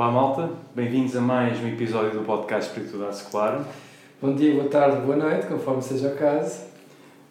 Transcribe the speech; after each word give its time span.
Olá 0.00 0.10
malta, 0.10 0.48
bem-vindos 0.74 1.14
a 1.14 1.20
mais 1.20 1.62
um 1.62 1.68
episódio 1.68 2.18
do 2.18 2.24
podcast 2.24 2.70
Espiritualidade 2.70 3.18
Secular. 3.18 3.62
Bom 4.18 4.34
dia, 4.34 4.54
boa 4.54 4.66
tarde, 4.66 5.02
boa 5.02 5.14
noite, 5.14 5.46
conforme 5.46 5.82
seja 5.82 6.08
o 6.08 6.16
caso. 6.16 6.62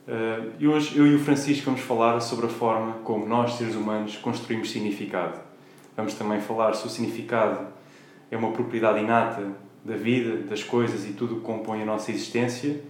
Uh, 0.08 0.52
e 0.60 0.68
hoje 0.68 0.96
eu 0.96 1.08
e 1.08 1.16
o 1.16 1.20
Francisco 1.20 1.66
vamos 1.66 1.82
falar 1.82 2.20
sobre 2.20 2.46
a 2.46 2.50
forma 2.50 2.98
como 3.04 3.26
nós, 3.26 3.54
seres 3.54 3.74
humanos, 3.74 4.18
construímos 4.18 4.70
significado. 4.70 5.40
Vamos 5.98 6.14
também 6.14 6.42
falar 6.42 6.76
se 6.76 6.86
o 6.86 6.90
significado 6.92 7.66
é 8.30 8.38
uma 8.38 8.52
propriedade 8.52 9.00
inata 9.00 9.48
da 9.84 9.96
vida, 9.96 10.38
das 10.48 10.64
coisas 10.64 11.10
e 11.10 11.14
tudo 11.14 11.38
o 11.38 11.40
que 11.40 11.46
compõe 11.46 11.82
a 11.82 11.86
nossa 11.88 12.12
existência, 12.12 12.82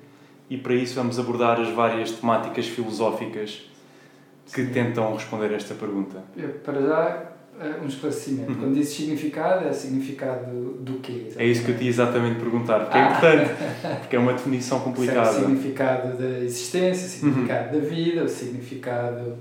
e 0.49 0.57
para 0.57 0.73
isso 0.73 0.95
vamos 0.95 1.17
abordar 1.17 1.57
as 1.57 1.69
várias 1.69 2.11
temáticas 2.11 2.67
filosóficas 2.67 3.65
que 4.53 4.65
tentam 4.65 5.13
responder 5.13 5.53
a 5.53 5.55
esta 5.55 5.73
pergunta. 5.73 6.21
Eu, 6.35 6.49
para 6.65 6.81
já, 6.81 7.38
um 7.81 7.87
esclarecimento. 7.87 8.51
Uhum. 8.51 8.57
Quando 8.59 8.73
diz 8.73 8.89
significado, 8.89 9.67
é 9.67 9.73
significado 9.73 10.73
do 10.79 10.99
quê? 10.99 11.25
Exatamente? 11.27 11.41
É 11.41 11.45
isso 11.45 11.65
que 11.65 11.71
eu 11.71 11.77
te 11.77 11.83
ia 11.83 11.89
exatamente 11.89 12.39
perguntar, 12.39 12.79
porque 12.81 12.97
é 12.97 13.01
ah. 13.01 13.05
é 13.05 13.09
importante, 13.09 13.99
porque 13.99 14.15
é 14.15 14.19
uma 14.19 14.33
definição 14.33 14.79
complicada. 14.79 15.31
O 15.31 15.33
significado 15.33 16.17
da 16.17 16.39
existência, 16.39 17.05
o 17.05 17.09
significado 17.09 17.75
uhum. 17.75 17.81
da 17.81 17.87
vida, 17.87 18.23
o 18.23 18.29
significado 18.29 19.37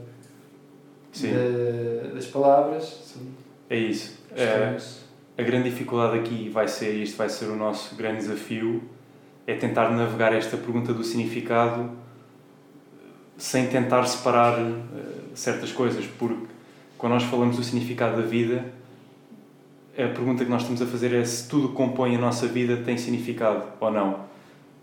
das 2.15 2.27
palavras. 2.27 3.15
É 3.71 3.77
isso. 3.77 4.19
É, 4.37 4.77
a 5.37 5.43
grande 5.43 5.71
dificuldade 5.71 6.19
aqui 6.19 6.49
vai 6.49 6.67
ser, 6.69 6.95
isto 6.95 7.17
vai 7.17 7.29
ser 7.29 7.47
o 7.47 7.57
nosso 7.57 7.95
grande 7.95 8.19
desafio, 8.19 8.83
é 9.47 9.55
tentar 9.55 9.91
navegar 9.91 10.33
esta 10.33 10.57
pergunta 10.57 10.93
do 10.93 11.05
significado 11.05 11.91
sem 13.37 13.69
tentar 13.69 14.05
separar 14.05 14.59
uh, 14.61 14.77
certas 15.33 15.71
coisas, 15.71 16.05
porque 16.19 16.58
quando 16.99 17.13
nós 17.13 17.23
falamos 17.23 17.57
do 17.57 17.63
significado 17.63 18.21
da 18.21 18.27
vida, 18.27 18.65
a 19.97 20.09
pergunta 20.09 20.45
que 20.45 20.51
nós 20.51 20.63
estamos 20.63 20.83
a 20.83 20.87
fazer 20.87 21.15
é 21.15 21.25
se 21.25 21.49
tudo 21.49 21.69
que 21.69 21.75
compõe 21.75 22.15
a 22.17 22.19
nossa 22.19 22.47
vida 22.47 22.77
tem 22.79 22.99
significado 22.99 23.63
ou 23.81 23.91
não. 23.91 24.21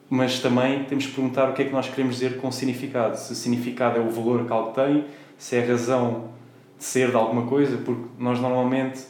Mas 0.09 0.39
também 0.39 0.86
temos 0.86 1.06
que 1.08 1.12
perguntar 1.14 1.50
o 1.50 1.54
que 1.54 1.64
é 1.64 1.66
que 1.66 1.72
nós 1.72 1.89
queremos 1.89 2.16
dizer 2.16 2.38
com 2.38 2.52
significado. 2.52 3.17
Se 3.17 3.36
significado 3.36 3.98
é 3.98 4.02
o 4.02 4.09
valor 4.09 4.45
que 4.45 4.54
algo 4.54 4.72
tem, 4.72 5.06
se 5.38 5.58
é 5.58 5.64
a 5.64 5.67
razão 5.67 6.30
de 6.78 6.84
ser 6.84 7.09
de 7.09 7.16
alguma 7.16 7.48
coisa, 7.48 7.78
porque 7.78 8.04
nós 8.17 8.39
normalmente 8.39 9.04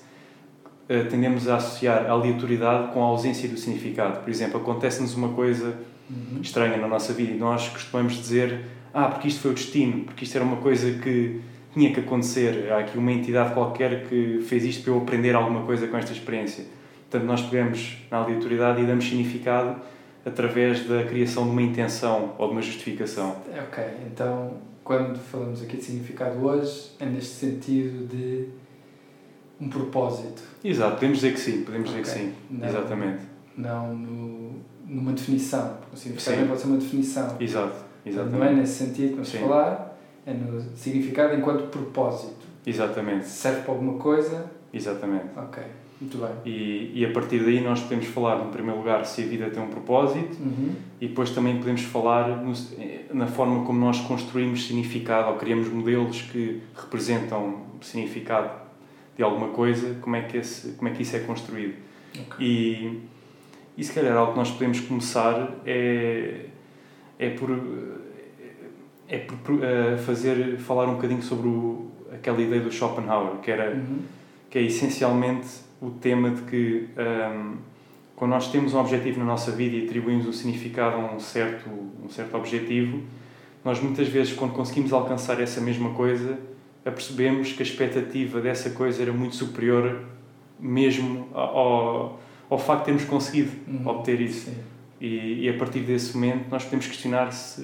eh, 0.88 1.03
tendemos 1.03 1.47
a 1.47 1.57
associar 1.57 2.05
a 2.05 2.11
aleatoriedade 2.11 2.91
com 2.94 3.03
a 3.03 3.07
ausência 3.07 3.47
do 3.49 3.57
significado. 3.57 4.19
Por 4.22 4.29
exemplo, 4.29 4.59
acontece-nos 4.59 5.16
uma 5.16 5.29
coisa 5.29 5.75
uhum. 6.09 6.39
estranha 6.41 6.77
na 6.77 6.88
nossa 6.88 7.13
vida 7.13 7.33
e 7.33 7.38
nós 7.38 7.67
costumamos 7.67 8.13
dizer 8.13 8.61
ah, 8.94 9.07
porque 9.07 9.27
isto 9.27 9.41
foi 9.41 9.51
o 9.51 9.53
destino, 9.53 10.05
porque 10.05 10.23
isto 10.23 10.35
era 10.35 10.45
uma 10.45 10.57
coisa 10.57 10.91
que 10.99 11.41
tinha 11.75 11.93
que 11.93 11.99
acontecer, 11.99 12.71
há 12.71 12.79
aqui 12.79 12.97
uma 12.97 13.11
entidade 13.11 13.53
qualquer 13.53 14.07
que 14.07 14.39
fez 14.41 14.63
isto 14.63 14.83
para 14.83 14.93
eu 14.93 14.97
aprender 14.97 15.35
alguma 15.35 15.63
coisa 15.63 15.87
com 15.87 15.97
esta 15.97 16.13
experiência. 16.13 16.63
Portanto, 17.09 17.27
nós 17.27 17.41
pegamos 17.41 17.97
na 18.09 18.19
aleatoriedade 18.19 18.81
e 18.81 18.85
damos 18.85 19.03
significado 19.03 19.75
através 20.25 20.87
da 20.87 21.03
criação 21.03 21.43
de 21.43 21.49
uma 21.49 21.61
intenção 21.61 22.33
ou 22.37 22.47
de 22.47 22.53
uma 22.53 22.61
justificação. 22.61 23.35
É, 23.53 23.59
ok, 23.59 23.83
então 24.07 24.53
quando 24.85 25.19
falamos 25.19 25.61
aqui 25.61 25.75
de 25.75 25.83
significado 25.83 26.43
hoje, 26.45 26.91
é 26.97 27.05
neste 27.05 27.33
sentido 27.35 28.07
de 28.07 28.47
um 29.59 29.67
propósito. 29.67 30.41
Exato, 30.63 30.95
podemos 30.95 31.17
dizer 31.17 31.33
que 31.33 31.39
sim, 31.39 31.63
podemos 31.63 31.89
okay. 31.89 32.01
dizer 32.01 32.13
que 32.13 32.25
sim, 32.25 32.33
não, 32.49 32.67
exatamente. 32.69 33.23
Não 33.57 33.93
no, 33.93 34.61
numa 34.87 35.11
definição, 35.11 35.77
o 35.91 35.97
significado 35.97 36.37
sim. 36.37 36.47
pode 36.47 36.61
ser 36.61 36.67
uma 36.67 36.77
definição. 36.77 37.35
Exato, 37.37 37.75
exatamente. 38.05 38.39
Não 38.39 38.45
é 38.45 38.53
nesse 38.53 38.85
sentido 38.85 39.09
que 39.09 39.13
vamos 39.15 39.29
sim. 39.29 39.39
falar, 39.39 39.84
é 40.25 40.33
no 40.33 40.61
significado 40.75 41.35
enquanto 41.35 41.69
propósito. 41.69 42.45
Exatamente. 42.65 43.27
Serve 43.27 43.61
para 43.61 43.73
alguma 43.73 43.99
coisa? 43.99 44.51
Exatamente. 44.73 45.25
Ok, 45.37 45.63
muito 46.01 46.17
bem. 46.17 46.29
E, 46.45 46.91
e 46.95 47.05
a 47.05 47.11
partir 47.11 47.39
daí 47.43 47.61
nós 47.61 47.81
podemos 47.81 48.07
falar, 48.07 48.43
em 48.45 48.49
primeiro 48.49 48.79
lugar, 48.79 49.05
se 49.05 49.21
a 49.21 49.25
vida 49.25 49.49
tem 49.49 49.61
um 49.61 49.67
propósito 49.67 50.35
uhum. 50.41 50.73
e 50.99 51.07
depois 51.07 51.29
também 51.29 51.57
podemos 51.57 51.83
falar 51.83 52.43
no, 52.43 52.53
na 53.13 53.27
forma 53.27 53.63
como 53.63 53.79
nós 53.79 53.99
construímos 54.01 54.66
significado 54.66 55.29
ou 55.29 55.38
criamos 55.38 55.69
modelos 55.69 56.22
que 56.23 56.61
representam 56.75 57.63
significado 57.81 58.50
de 59.16 59.23
alguma 59.23 59.50
coisa, 59.50 59.95
como 60.01 60.16
é 60.16 60.23
que, 60.23 60.38
esse, 60.38 60.71
como 60.73 60.89
é 60.89 60.91
que 60.91 61.03
isso 61.03 61.16
é 61.16 61.19
construído. 61.19 61.75
Okay. 62.13 62.45
E, 62.45 63.01
e 63.77 63.83
se 63.83 63.94
calhar 63.94 64.16
algo 64.17 64.33
que 64.33 64.39
nós 64.39 64.51
podemos 64.51 64.79
começar 64.81 65.55
é, 65.66 66.45
é 67.19 67.29
por 67.29 67.50
é 69.07 69.17
uh, 69.17 69.97
fazer 69.99 70.57
falar 70.57 70.88
um 70.88 70.95
bocadinho 70.95 71.21
sobre 71.21 71.47
o, 71.47 71.91
aquela 72.11 72.41
ideia 72.41 72.61
do 72.61 72.71
Schopenhauer 72.71 73.38
que 73.38 73.51
era 73.51 73.75
uhum. 73.75 73.99
que 74.49 74.57
é 74.57 74.61
essencialmente 74.63 75.47
o 75.81 75.91
tema 75.91 76.31
de 76.31 76.41
que 76.43 76.89
um, 76.97 77.01
ehm, 77.01 77.53
quando 78.15 78.31
nós 78.31 78.49
temos 78.49 78.73
um 78.73 78.79
objetivo 78.79 79.19
na 79.19 79.25
nossa 79.25 79.51
vida 79.51 79.75
e 79.75 79.85
atribuímos 79.85 80.25
um 80.25 80.33
significado 80.33 80.95
a 80.95 81.13
um 81.13 81.19
certo 81.19 81.69
um 81.69 82.09
certo 82.09 82.35
objetivo 82.35 83.01
nós 83.63 83.79
muitas 83.79 84.07
vezes 84.07 84.33
quando 84.33 84.53
conseguimos 84.53 84.91
alcançar 84.91 85.39
essa 85.39 85.61
mesma 85.61 85.91
coisa 85.91 86.39
apercebemos 86.83 87.51
que 87.51 87.61
a 87.61 87.65
expectativa 87.65 88.41
dessa 88.41 88.71
coisa 88.71 89.01
era 89.01 89.11
muito 89.11 89.35
superior 89.35 90.01
mesmo 90.59 91.27
ao, 91.33 92.19
ao 92.49 92.57
facto 92.57 92.79
de 92.79 92.85
termos 92.85 93.05
conseguido 93.05 93.51
uhum. 93.67 93.88
obter 93.88 94.19
isso 94.19 94.49
e, 94.99 95.44
e 95.44 95.49
a 95.49 95.53
partir 95.57 95.81
desse 95.81 96.15
momento 96.15 96.49
nós 96.49 96.63
podemos 96.63 96.88
questionar 96.88 97.31
se 97.31 97.61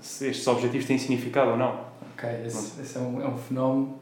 se 0.00 0.28
estes 0.28 0.46
objetivos 0.46 0.86
têm 0.86 0.98
significado 0.98 1.52
ou 1.52 1.56
não. 1.56 1.88
Ok, 2.12 2.28
esse, 2.46 2.80
esse 2.80 2.96
é, 2.96 3.00
um, 3.00 3.20
é 3.20 3.28
um 3.28 3.36
fenómeno 3.36 3.98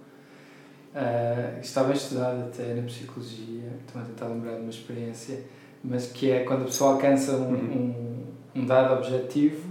uh, 0.95 1.61
que 1.61 1.67
está 1.67 1.85
bem 1.85 1.95
estudado 1.95 2.45
até 2.45 2.75
na 2.75 2.83
psicologia, 2.83 3.71
estou 3.87 4.01
a 4.01 4.05
tentar 4.05 4.27
lembrar 4.27 4.55
de 4.55 4.63
uma 4.63 4.71
experiência, 4.71 5.43
mas 5.85 6.07
que 6.07 6.31
é 6.31 6.45
quando 6.45 6.63
a 6.63 6.65
pessoa 6.65 6.95
alcança 6.95 7.33
um, 7.37 7.51
uhum. 7.51 8.27
um, 8.55 8.61
um, 8.61 8.67
dado 8.67 8.95
objetivo, 8.95 9.69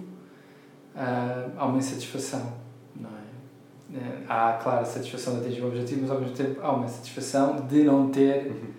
uh, 0.95 1.51
há 1.57 1.65
uma 1.65 1.77
insatisfação, 1.77 2.53
não 2.95 3.09
é? 3.09 3.97
Uh, 3.97 4.23
há, 4.27 4.53
claro, 4.61 4.81
a 4.81 4.85
satisfação 4.85 5.39
de 5.39 5.45
atingir 5.47 5.61
o 5.61 5.67
objetivo, 5.67 6.01
mas 6.01 6.11
ao 6.11 6.19
mesmo 6.19 6.35
tempo 6.35 6.61
há 6.61 6.71
uma 6.71 6.87
satisfação 6.87 7.65
de 7.67 7.83
não 7.83 8.09
ter 8.09 8.47
uhum. 8.47 8.69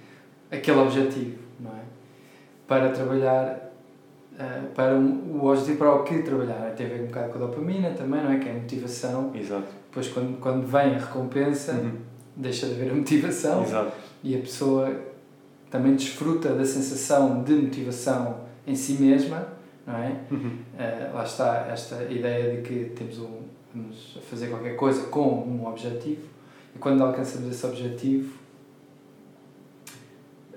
aquele 0.51 0.79
objetivo, 0.79 1.39
não 1.61 1.73
é? 1.73 1.83
Para 2.67 2.91
trabalhar 2.91 3.66
uh, 4.39 4.67
para 4.75 4.95
um, 4.95 5.41
o 5.41 5.47
objetivo 5.47 5.79
para 5.79 5.95
o 5.95 6.05
que 6.05 6.23
trabalhar. 6.23 6.73
Tem 6.77 6.87
a 6.87 6.89
ver 6.89 7.03
um 7.03 7.07
bocado 7.07 7.33
com 7.33 7.39
a 7.39 7.47
dopamina 7.47 7.91
também, 7.91 8.23
não 8.23 8.31
é? 8.31 8.39
Que 8.39 8.49
é 8.49 8.53
a 8.53 8.55
motivação. 8.55 9.33
Exato. 9.35 9.67
Depois, 9.89 10.09
quando, 10.09 10.39
quando 10.39 10.67
vem 10.67 10.95
a 10.95 10.99
recompensa, 10.99 11.73
uhum. 11.73 11.93
deixa 12.37 12.67
de 12.67 12.75
haver 12.75 12.93
a 12.93 12.95
motivação. 12.95 13.63
Exato. 13.63 13.93
E 14.23 14.35
a 14.37 14.39
pessoa 14.39 14.95
também 15.71 15.95
desfruta 15.95 16.55
da 16.55 16.65
sensação 16.65 17.43
de 17.43 17.53
motivação 17.55 18.41
em 18.67 18.75
si 18.75 18.95
mesma, 18.95 19.47
não 19.87 19.97
é? 19.97 20.17
Uhum. 20.31 20.59
Uh, 20.75 21.15
lá 21.15 21.25
está 21.25 21.69
esta 21.71 22.03
ideia 22.05 22.57
de 22.57 22.63
que 22.63 22.93
temos 22.97 23.19
um, 23.19 23.43
vamos 23.75 24.19
fazer 24.29 24.49
qualquer 24.49 24.77
coisa 24.77 25.07
com 25.09 25.43
um 25.43 25.67
objetivo 25.67 26.23
e 26.75 26.79
quando 26.79 27.03
alcançamos 27.03 27.51
esse 27.51 27.65
objetivo 27.67 28.39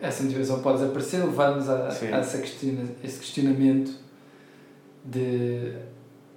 essa 0.01 0.23
motivação 0.23 0.61
pode 0.61 0.79
desaparecer, 0.79 1.25
levando-nos 1.25 1.69
a, 1.69 1.87
a 1.87 2.17
essa 2.19 2.37
questiona, 2.39 2.83
esse 3.03 3.19
questionamento 3.19 3.91
de 5.03 5.73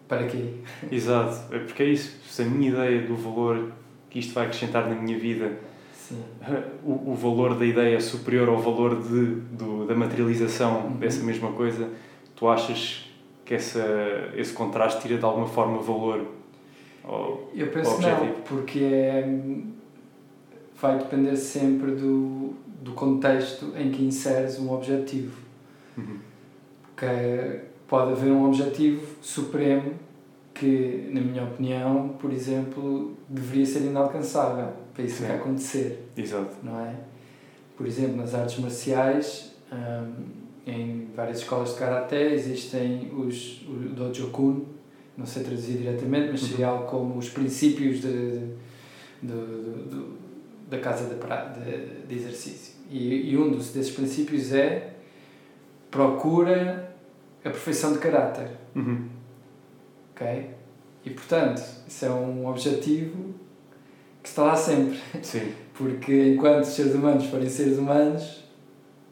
para 0.09 0.27
quê? 0.27 0.55
Exato, 0.91 1.55
é 1.55 1.59
porque 1.59 1.83
é 1.83 1.87
isso. 1.87 2.17
Se 2.29 2.43
a 2.43 2.45
minha 2.45 2.71
ideia 2.71 3.03
do 3.03 3.17
valor 3.17 3.73
que 4.11 4.19
isto 4.19 4.35
vai 4.35 4.45
acrescentar 4.45 4.89
na 4.89 4.95
minha 4.95 5.19
vida, 5.19 5.53
o, 6.85 7.13
o 7.13 7.15
valor 7.15 7.59
da 7.59 7.65
ideia 7.65 7.97
é 7.97 8.01
superior 8.01 8.49
ao 8.49 8.59
valor 8.59 9.01
de, 9.03 9.27
do, 9.57 9.87
da 9.87 9.95
materialização 9.95 10.87
uhum. 10.87 10.97
dessa 10.97 11.25
mesma 11.25 11.53
coisa, 11.53 11.89
tu 12.37 12.49
achas 12.49 13.11
que 13.45 13.55
essa, 13.55 14.31
esse 14.35 14.53
contraste 14.53 15.03
tira 15.03 15.19
de 15.19 15.25
alguma 15.25 15.47
forma 15.47 15.81
valor 15.81 16.27
ao, 17.05 17.49
Eu 17.55 17.69
penso 17.69 17.91
ao 17.91 17.97
objetivo? 17.97 18.25
não, 18.25 18.35
porque 18.43 18.81
é, 18.81 19.39
vai 20.81 20.99
depender 20.99 21.37
sempre 21.37 21.93
do, 21.93 22.55
do 22.83 22.93
contexto 22.93 23.73
em 23.77 23.91
que 23.91 24.05
inseres 24.05 24.59
um 24.59 24.73
objetivo. 24.73 25.37
Uhum. 25.97 26.19
Que 26.97 27.61
pode 27.87 28.13
haver 28.13 28.33
um 28.33 28.47
objetivo 28.47 29.07
supremo 29.21 29.95
que, 30.53 31.09
na 31.13 31.21
minha 31.21 31.45
opinião, 31.45 32.17
por 32.21 32.33
exemplo, 32.33 33.17
deveria 33.29 33.67
ser 33.67 33.81
inalcançável 33.81 34.73
para 34.93 35.05
isso 35.05 35.25
Sim. 35.25 35.33
acontecer. 35.33 36.09
Exato. 36.17 36.57
Não 36.63 36.81
é? 36.81 36.95
Por 37.77 37.87
exemplo, 37.87 38.17
nas 38.17 38.35
artes 38.35 38.59
marciais, 38.59 39.53
hum, 39.73 40.13
em 40.67 41.09
várias 41.15 41.39
escolas 41.39 41.71
de 41.71 41.79
karaté 41.79 42.33
existem 42.33 43.11
os 43.17 43.63
o 43.67 43.95
dojo-kun, 43.95 44.65
não 45.17 45.27
sei 45.27 45.43
traduzir 45.43 45.79
diretamente, 45.79 46.31
mas 46.31 46.41
seria 46.41 46.69
uhum. 46.69 46.75
algo 46.75 46.91
como 46.91 47.19
os 47.19 47.29
princípios 47.29 48.01
de, 48.01 48.39
de, 49.23 49.29
de, 49.29 49.89
de 49.89 50.05
da 50.73 50.79
casa 50.79 51.05
de, 51.05 51.15
de, 51.61 52.07
de 52.07 52.15
exercício. 52.15 52.73
E, 52.91 53.31
e 53.31 53.39
um 53.39 53.51
dos, 53.51 53.73
desses 53.73 53.95
princípios 53.95 54.53
é 54.53 54.95
procura 55.91 56.95
a 57.45 57.51
perfeição 57.51 57.93
de 57.93 57.99
caráter. 57.99 58.49
Uhum. 58.75 59.07
Ok? 60.13 60.51
E 61.05 61.11
portanto, 61.11 61.63
isso 61.87 62.07
é 62.07 62.11
um 62.11 62.47
objetivo 62.47 63.35
que 64.23 64.29
está 64.29 64.45
lá 64.45 64.57
sempre. 64.57 64.99
Sim. 65.23 65.53
Porque 65.75 66.35
enquanto 66.35 66.65
os 66.65 66.71
seres 66.71 66.95
humanos 66.95 67.27
forem 67.27 67.49
seres 67.49 67.79
humanos, 67.79 68.45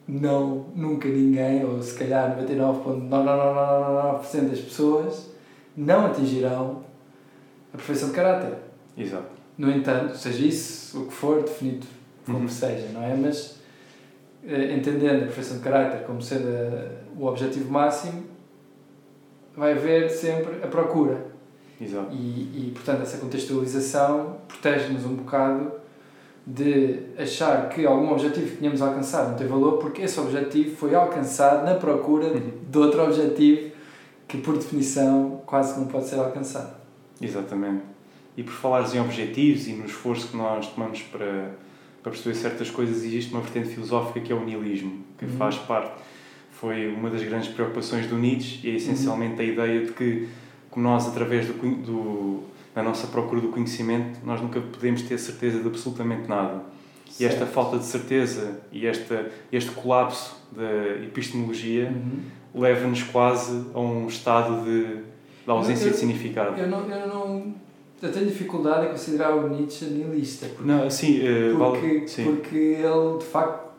não, 0.07 0.67
nunca 0.75 1.09
ninguém, 1.09 1.65
ou 1.65 1.83
se 1.83 1.99
calhar 1.99 2.39
99,999% 2.39 4.49
das 4.49 4.61
pessoas, 4.61 5.31
não 5.77 6.07
atingirão 6.07 6.85
a 7.73 7.77
perfeição 7.77 8.11
de 8.11 8.15
caráter. 8.15 8.59
Exato. 8.97 9.40
No 9.61 9.71
entanto, 9.71 10.17
seja 10.17 10.43
isso 10.45 11.03
o 11.03 11.07
que 11.07 11.13
for, 11.13 11.43
definido 11.43 11.87
como 12.25 12.39
Uhum. 12.41 12.49
seja, 12.49 12.89
não 12.95 13.03
é? 13.03 13.15
Mas 13.15 13.57
eh, 14.47 14.75
entendendo 14.75 15.19
a 15.23 15.27
perfeição 15.27 15.59
de 15.59 15.63
caráter 15.63 16.07
como 16.07 16.23
sendo 16.23 16.49
eh, 16.49 16.93
o 17.19 17.27
objetivo 17.27 17.71
máximo, 17.71 18.23
vai 19.55 19.73
haver 19.73 20.09
sempre 20.09 20.63
a 20.63 20.67
procura. 20.67 21.27
Exato. 21.79 22.09
E, 22.11 22.69
e 22.69 22.71
portanto, 22.75 23.03
essa 23.03 23.19
contextualização 23.19 24.37
protege-nos 24.49 25.05
um 25.05 25.15
bocado 25.17 25.73
de 26.47 27.01
achar 27.19 27.69
que 27.69 27.85
algum 27.85 28.11
objetivo 28.13 28.51
que 28.53 28.57
tínhamos 28.57 28.81
alcançado 28.81 29.31
não 29.31 29.37
tem 29.37 29.47
valor 29.47 29.73
porque 29.79 30.03
esse 30.03 30.19
objetivo 30.19 30.75
foi 30.77 30.95
alcançado 30.95 31.67
na 31.67 31.75
procura 31.75 32.29
Uhum. 32.29 32.51
de 32.71 32.79
outro 32.79 33.03
objetivo 33.05 33.73
que, 34.27 34.39
por 34.39 34.57
definição, 34.57 35.43
quase 35.45 35.79
não 35.79 35.87
pode 35.87 36.07
ser 36.07 36.19
alcançado. 36.19 36.73
Exatamente. 37.21 37.90
E 38.41 38.43
por 38.43 38.55
falares 38.55 38.95
em 38.95 39.01
objetivos 39.01 39.69
e 39.69 39.73
no 39.73 39.85
esforço 39.85 40.29
que 40.29 40.37
nós 40.37 40.67
tomamos 40.69 41.03
para, 41.03 41.51
para 42.03 42.11
perceber 42.11 42.35
certas 42.35 42.71
coisas, 42.71 43.05
existe 43.05 43.31
uma 43.35 43.43
vertente 43.43 43.69
filosófica 43.69 44.19
que 44.19 44.33
é 44.33 44.35
o 44.35 44.43
nihilismo, 44.43 45.05
que 45.19 45.27
Uhum. 45.27 45.33
faz 45.33 45.57
parte, 45.59 45.93
foi 46.53 46.89
uma 46.91 47.11
das 47.11 47.23
grandes 47.23 47.49
preocupações 47.51 48.07
do 48.07 48.17
Nietzsche 48.17 48.67
e 48.67 48.71
é 48.71 48.75
essencialmente 48.77 49.39
a 49.43 49.45
ideia 49.45 49.85
de 49.85 49.93
que, 49.93 50.27
como 50.71 50.87
nós, 50.89 51.07
através 51.07 51.47
do, 51.49 51.53
do, 51.53 52.45
da 52.75 52.83
nossa 52.83 53.09
procura 53.09 53.43
do 53.43 53.49
conhecimento, 53.49 54.21
nós 54.25 54.41
nunca 54.41 54.59
podemos 54.59 55.03
ter 55.03 55.19
certeza 55.19 55.61
de 55.61 55.67
absolutamente 55.69 56.27
nada. 56.27 56.63
E 57.21 57.25
esta 57.27 57.41
Certo. 57.41 57.53
falta 57.53 57.77
de 57.77 57.85
certeza 57.85 58.59
e 58.73 58.87
esta, 58.87 59.31
este 59.53 59.71
colapso 59.73 60.35
da 60.53 61.05
epistemologia 61.05 61.91
Uhum. 61.91 62.21
leva-nos 62.63 63.03
quase 63.03 63.67
a 63.75 63.81
um 63.81 64.07
estado 64.07 64.65
de, 64.65 64.95
de 65.45 65.51
ausência 65.51 65.85
Eu- 65.89 65.91
de 65.91 65.97
significado. 65.99 66.59
Eu 66.59 66.69
não, 66.69 66.89
eu 66.91 67.07
não. 67.07 67.55
Eu 68.03 68.11
tenho 68.13 68.27
dificuldade 68.27 68.87
em 68.87 68.91
considerar 68.91 69.35
o 69.35 69.49
Nietzsche 69.49 69.85
nihilista. 69.87 70.47
Porque, 70.47 70.69
Não, 70.71 70.89
sim, 70.91 71.21
eh, 71.23 71.53
vale- 71.53 71.79
porque, 71.79 72.09
sim. 72.09 72.25
porque 72.25 72.57
ele, 72.57 73.19
de 73.19 73.25
facto, 73.27 73.71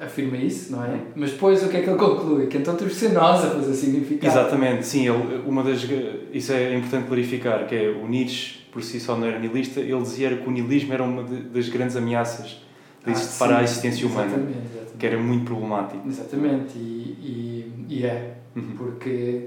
afirma 0.00 0.36
isso, 0.36 0.72
não 0.72 0.84
é? 0.84 0.88
Uhum. 0.88 1.00
Mas 1.16 1.30
depois 1.32 1.62
o 1.64 1.68
que 1.68 1.76
é 1.76 1.82
que 1.82 1.88
ele 1.90 1.98
conclui? 1.98 2.46
Que 2.48 2.58
então 2.58 2.74
temos 2.76 2.94
de 2.94 2.98
ser 3.00 3.12
nós 3.12 3.44
a 3.44 3.50
fazer 3.50 3.74
significado. 3.74 4.26
Exatamente, 4.32 4.86
sim, 4.86 5.08
ele, 5.08 5.42
uma 5.46 5.62
das, 5.62 5.86
isso 6.32 6.52
é 6.52 6.74
importante 6.76 7.06
clarificar, 7.06 7.66
que 7.66 7.74
é 7.74 7.88
o 7.88 8.06
Nietzsche, 8.08 8.58
por 8.72 8.82
si 8.82 8.98
só 9.00 9.16
não 9.16 9.26
era 9.26 9.38
nihilista, 9.38 9.80
ele 9.80 10.00
dizia 10.02 10.36
que 10.36 10.48
o 10.48 10.50
nihilismo 10.50 10.92
era 10.92 11.02
uma 11.02 11.22
de- 11.24 11.42
das 11.42 11.68
grandes 11.68 11.96
ameaças 11.96 12.60
Ah, 13.04 13.10
existe 13.10 13.38
para 13.38 13.54
a 13.54 13.58
sim, 13.58 13.64
existência 13.64 14.06
humana, 14.06 14.26
Exatamente, 14.26 14.58
exatamente. 14.58 14.96
que 14.98 15.06
era 15.06 15.18
muito 15.18 15.44
problemático. 15.44 16.06
Exatamente, 16.06 16.76
e, 16.78 17.70
e, 17.88 17.96
e 18.00 18.04
é, 18.04 18.34
Uhum. 18.56 18.74
porque 18.76 19.46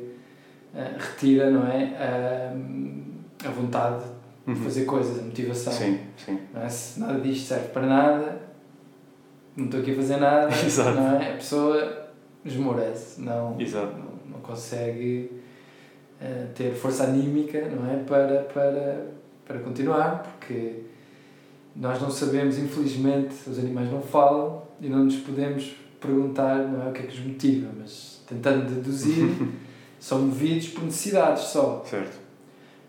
eh, 0.76 0.92
retira, 0.98 1.50
não 1.52 1.68
é? 1.68 1.84
A, 1.98 3.48
a 3.48 3.52
vontade 3.52 4.04
de 4.04 4.21
Uhum. 4.48 4.56
fazer 4.56 4.86
coisas, 4.86 5.20
a 5.20 5.22
motivação. 5.24 5.72
Sim, 5.74 6.00
sim. 6.18 6.40
Não 6.54 6.62
é? 6.64 6.70
Se 6.70 7.00
nada 7.00 7.20
disto 7.20 7.48
serve 7.48 7.68
para 7.70 7.86
nada, 7.86 8.42
não 9.56 9.66
estou 9.66 9.80
aqui 9.82 9.92
a 9.92 9.96
fazer 9.96 10.18
nada, 10.18 10.50
Exato. 10.66 10.92
não 11.00 11.22
é? 11.22 11.34
A 11.34 11.36
pessoa 11.36 12.08
esmorece, 12.44 13.22
não, 13.22 13.60
Exato. 13.60 13.96
não, 13.98 14.34
não 14.34 14.40
consegue 14.42 15.30
eh, 16.20 16.48
ter 16.56 16.74
força 16.74 17.04
anímica, 17.04 17.62
não 17.70 17.90
é? 17.92 17.98
Para, 17.98 18.42
para, 18.54 19.06
para 19.46 19.60
continuar, 19.60 20.24
porque 20.24 20.80
nós 21.76 22.02
não 22.02 22.10
sabemos, 22.10 22.58
infelizmente, 22.58 23.36
os 23.48 23.60
animais 23.60 23.92
não 23.92 24.02
falam 24.02 24.64
e 24.82 24.90
não 24.90 25.04
nos 25.04 25.18
podemos 25.18 25.76
perguntar 26.00 26.58
não 26.68 26.88
é, 26.88 26.90
o 26.90 26.92
que 26.92 27.02
é 27.02 27.06
que 27.06 27.14
os 27.14 27.26
motiva, 27.26 27.70
mas 27.78 28.22
tentando 28.28 28.66
deduzir, 28.66 29.30
são 30.00 30.20
movidos 30.24 30.70
por 30.70 30.84
necessidades 30.84 31.44
só. 31.44 31.84
Certo. 31.86 32.20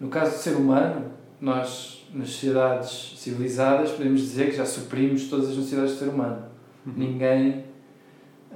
No 0.01 0.09
caso 0.09 0.33
do 0.33 0.39
ser 0.39 0.57
humano, 0.57 1.13
nós, 1.43 2.07
nas 2.15 2.29
sociedades 2.31 3.15
civilizadas, 3.17 3.91
podemos 3.91 4.21
dizer 4.21 4.51
que 4.51 4.57
já 4.57 4.65
suprimos 4.65 5.29
todas 5.29 5.49
as 5.51 5.57
necessidades 5.57 5.95
do 5.95 5.99
ser 5.99 6.09
humano. 6.09 6.45
Uhum. 6.87 6.93
Ninguém, 6.97 7.65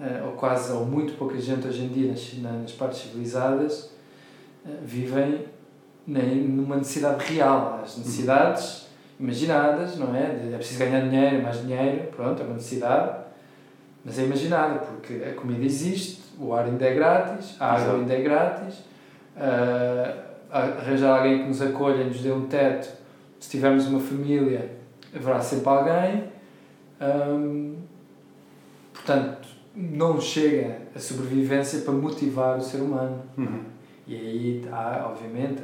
eh, 0.00 0.22
ou 0.24 0.32
quase, 0.32 0.70
ou 0.72 0.86
muito 0.86 1.14
pouca 1.14 1.36
gente 1.40 1.66
hoje 1.66 1.82
em 1.82 1.88
dia 1.88 2.12
nas, 2.12 2.32
na- 2.38 2.52
nas 2.52 2.70
partes 2.72 3.00
civilizadas, 3.00 3.90
eh, 4.64 4.70
vivem 4.84 5.46
nem 6.06 6.36
numa 6.46 6.76
necessidade 6.76 7.24
real. 7.24 7.80
As 7.82 7.98
necessidades 7.98 8.86
imaginadas, 9.18 9.96
não 9.96 10.14
é? 10.14 10.50
É 10.52 10.56
preciso 10.56 10.78
ganhar 10.78 11.00
dinheiro, 11.08 11.42
mais 11.42 11.60
dinheiro, 11.62 12.04
pronto, 12.14 12.40
é 12.40 12.44
uma 12.44 12.54
necessidade, 12.54 13.24
mas 14.04 14.16
é 14.16 14.22
imaginada, 14.24 14.78
porque 14.78 15.14
a 15.24 15.32
comida 15.34 15.64
existe, 15.64 16.22
o 16.38 16.54
ar 16.54 16.66
ainda 16.66 16.84
é 16.84 16.94
grátis, 16.94 17.56
a 17.58 17.66
água 17.72 17.80
Exato. 17.80 17.96
ainda 17.96 18.14
é 18.14 18.20
grátis, 18.20 18.74
ah, 19.36 20.25
arranjar 20.50 21.18
alguém 21.18 21.42
que 21.42 21.48
nos 21.48 21.60
acolha 21.62 22.04
nos 22.04 22.20
dê 22.20 22.30
um 22.32 22.46
teto, 22.46 22.88
se 23.38 23.50
tivermos 23.50 23.86
uma 23.86 24.00
família, 24.00 24.70
haverá 25.14 25.40
sempre 25.40 25.68
alguém. 25.68 26.24
Hum, 27.00 27.76
portanto, 28.92 29.48
não 29.74 30.20
chega 30.20 30.78
a 30.94 30.98
sobrevivência 30.98 31.80
para 31.82 31.92
motivar 31.92 32.56
o 32.56 32.60
ser 32.62 32.78
humano. 32.78 33.22
Uhum. 33.36 33.60
E 34.06 34.14
aí 34.14 34.68
há, 34.72 35.06
obviamente, 35.10 35.62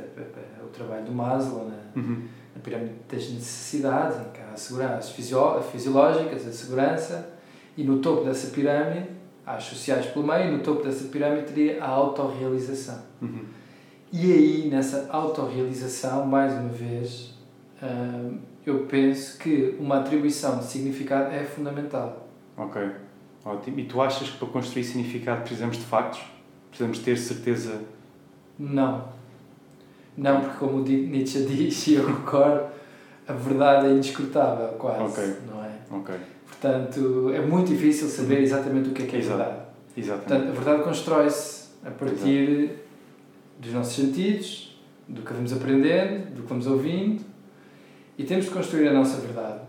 o 0.63 0.69
trabalho 0.69 1.05
do 1.05 1.13
Maslow 1.13 1.69
na, 1.69 1.77
Uhum. 2.01 2.23
na 2.55 2.61
pirâmide 2.63 2.95
das 3.09 3.31
necessidades, 3.31 4.19
em 4.19 4.31
que 4.33 4.41
há 4.41 4.53
a 4.53 4.57
segurança 4.57 4.95
as 4.97 5.11
fisio- 5.11 5.63
fisiológicas, 5.71 6.47
a 6.47 6.53
segurança, 6.53 7.31
e 7.77 7.85
no 7.85 7.99
topo 8.01 8.25
dessa 8.25 8.49
pirâmide 8.49 9.07
há 9.47 9.55
as 9.55 9.65
sociais 9.65 10.07
pelo 10.07 10.27
meio, 10.27 10.49
e 10.49 10.57
no 10.57 10.63
topo 10.63 10.83
dessa 10.83 11.09
pirâmide 11.09 11.47
teria 11.47 11.83
a 11.83 11.89
autorrealização. 11.89 12.99
Uhum. 13.23 13.45
E 14.13 14.31
aí, 14.31 14.69
nessa 14.71 15.09
autorrealização, 15.11 16.27
mais 16.27 16.53
uma 16.53 16.69
vez, 16.69 17.33
hum, 17.83 18.39
eu 18.67 18.81
penso 18.81 19.39
que 19.39 19.75
uma 19.81 20.01
atribuição 20.01 20.59
de 20.59 20.65
significado 20.65 21.35
é 21.35 21.43
fundamental. 21.45 22.29
Ok, 22.57 22.83
ótimo. 23.43 23.81
E 23.81 23.85
tu 23.85 24.03
achas 24.03 24.29
que 24.29 24.37
para 24.37 24.49
construir 24.49 24.85
significado 24.85 25.41
precisamos 25.41 25.79
de 25.79 25.85
factos? 25.85 26.21
Precisamos 26.69 26.99
ter 26.99 27.17
certeza? 27.17 27.81
Não. 28.59 29.05
Não, 30.15 30.43
porque 30.43 30.57
como 30.59 30.81
Nietzsche 30.83 31.47
diz, 31.47 31.87
e 31.89 31.95
eu 31.95 32.05
concordo, 32.05 32.67
a 33.27 33.33
verdade 33.33 33.87
é 33.87 33.93
indescrutável, 33.93 34.69
quase. 34.79 35.03
Ok. 35.05 35.37
Não 35.51 35.65
é? 35.65 35.71
Ok, 35.91 36.15
Portanto, 36.47 37.31
é 37.35 37.41
muito 37.41 37.69
difícil 37.69 38.09
saber 38.09 38.43
exatamente 38.43 38.91
o 38.91 38.93
que 38.93 39.05
é 39.05 39.07
que 39.07 39.17
é 39.17 39.19
Exato. 39.21 39.39
verdade. 39.39 39.61
exatamente. 39.97 40.29
Portanto, 40.29 40.49
a 40.49 40.53
verdade 40.65 40.83
constrói-se 40.85 41.69
a 41.85 41.91
partir 41.91 42.82
dos 43.63 43.73
nossos 43.73 43.95
sentidos, 43.95 44.77
do 45.09 45.23
que 45.23 45.33
vamos 45.33 45.53
aprendendo, 45.53 46.35
do 46.35 46.43
que 46.43 46.49
vamos 46.49 46.67
ouvindo, 46.67 47.23
e 48.19 48.25
temos 48.25 48.47
de 48.47 48.51
construir 48.51 48.89
a 48.89 48.93
nossa 48.93 49.21
verdade. 49.21 49.61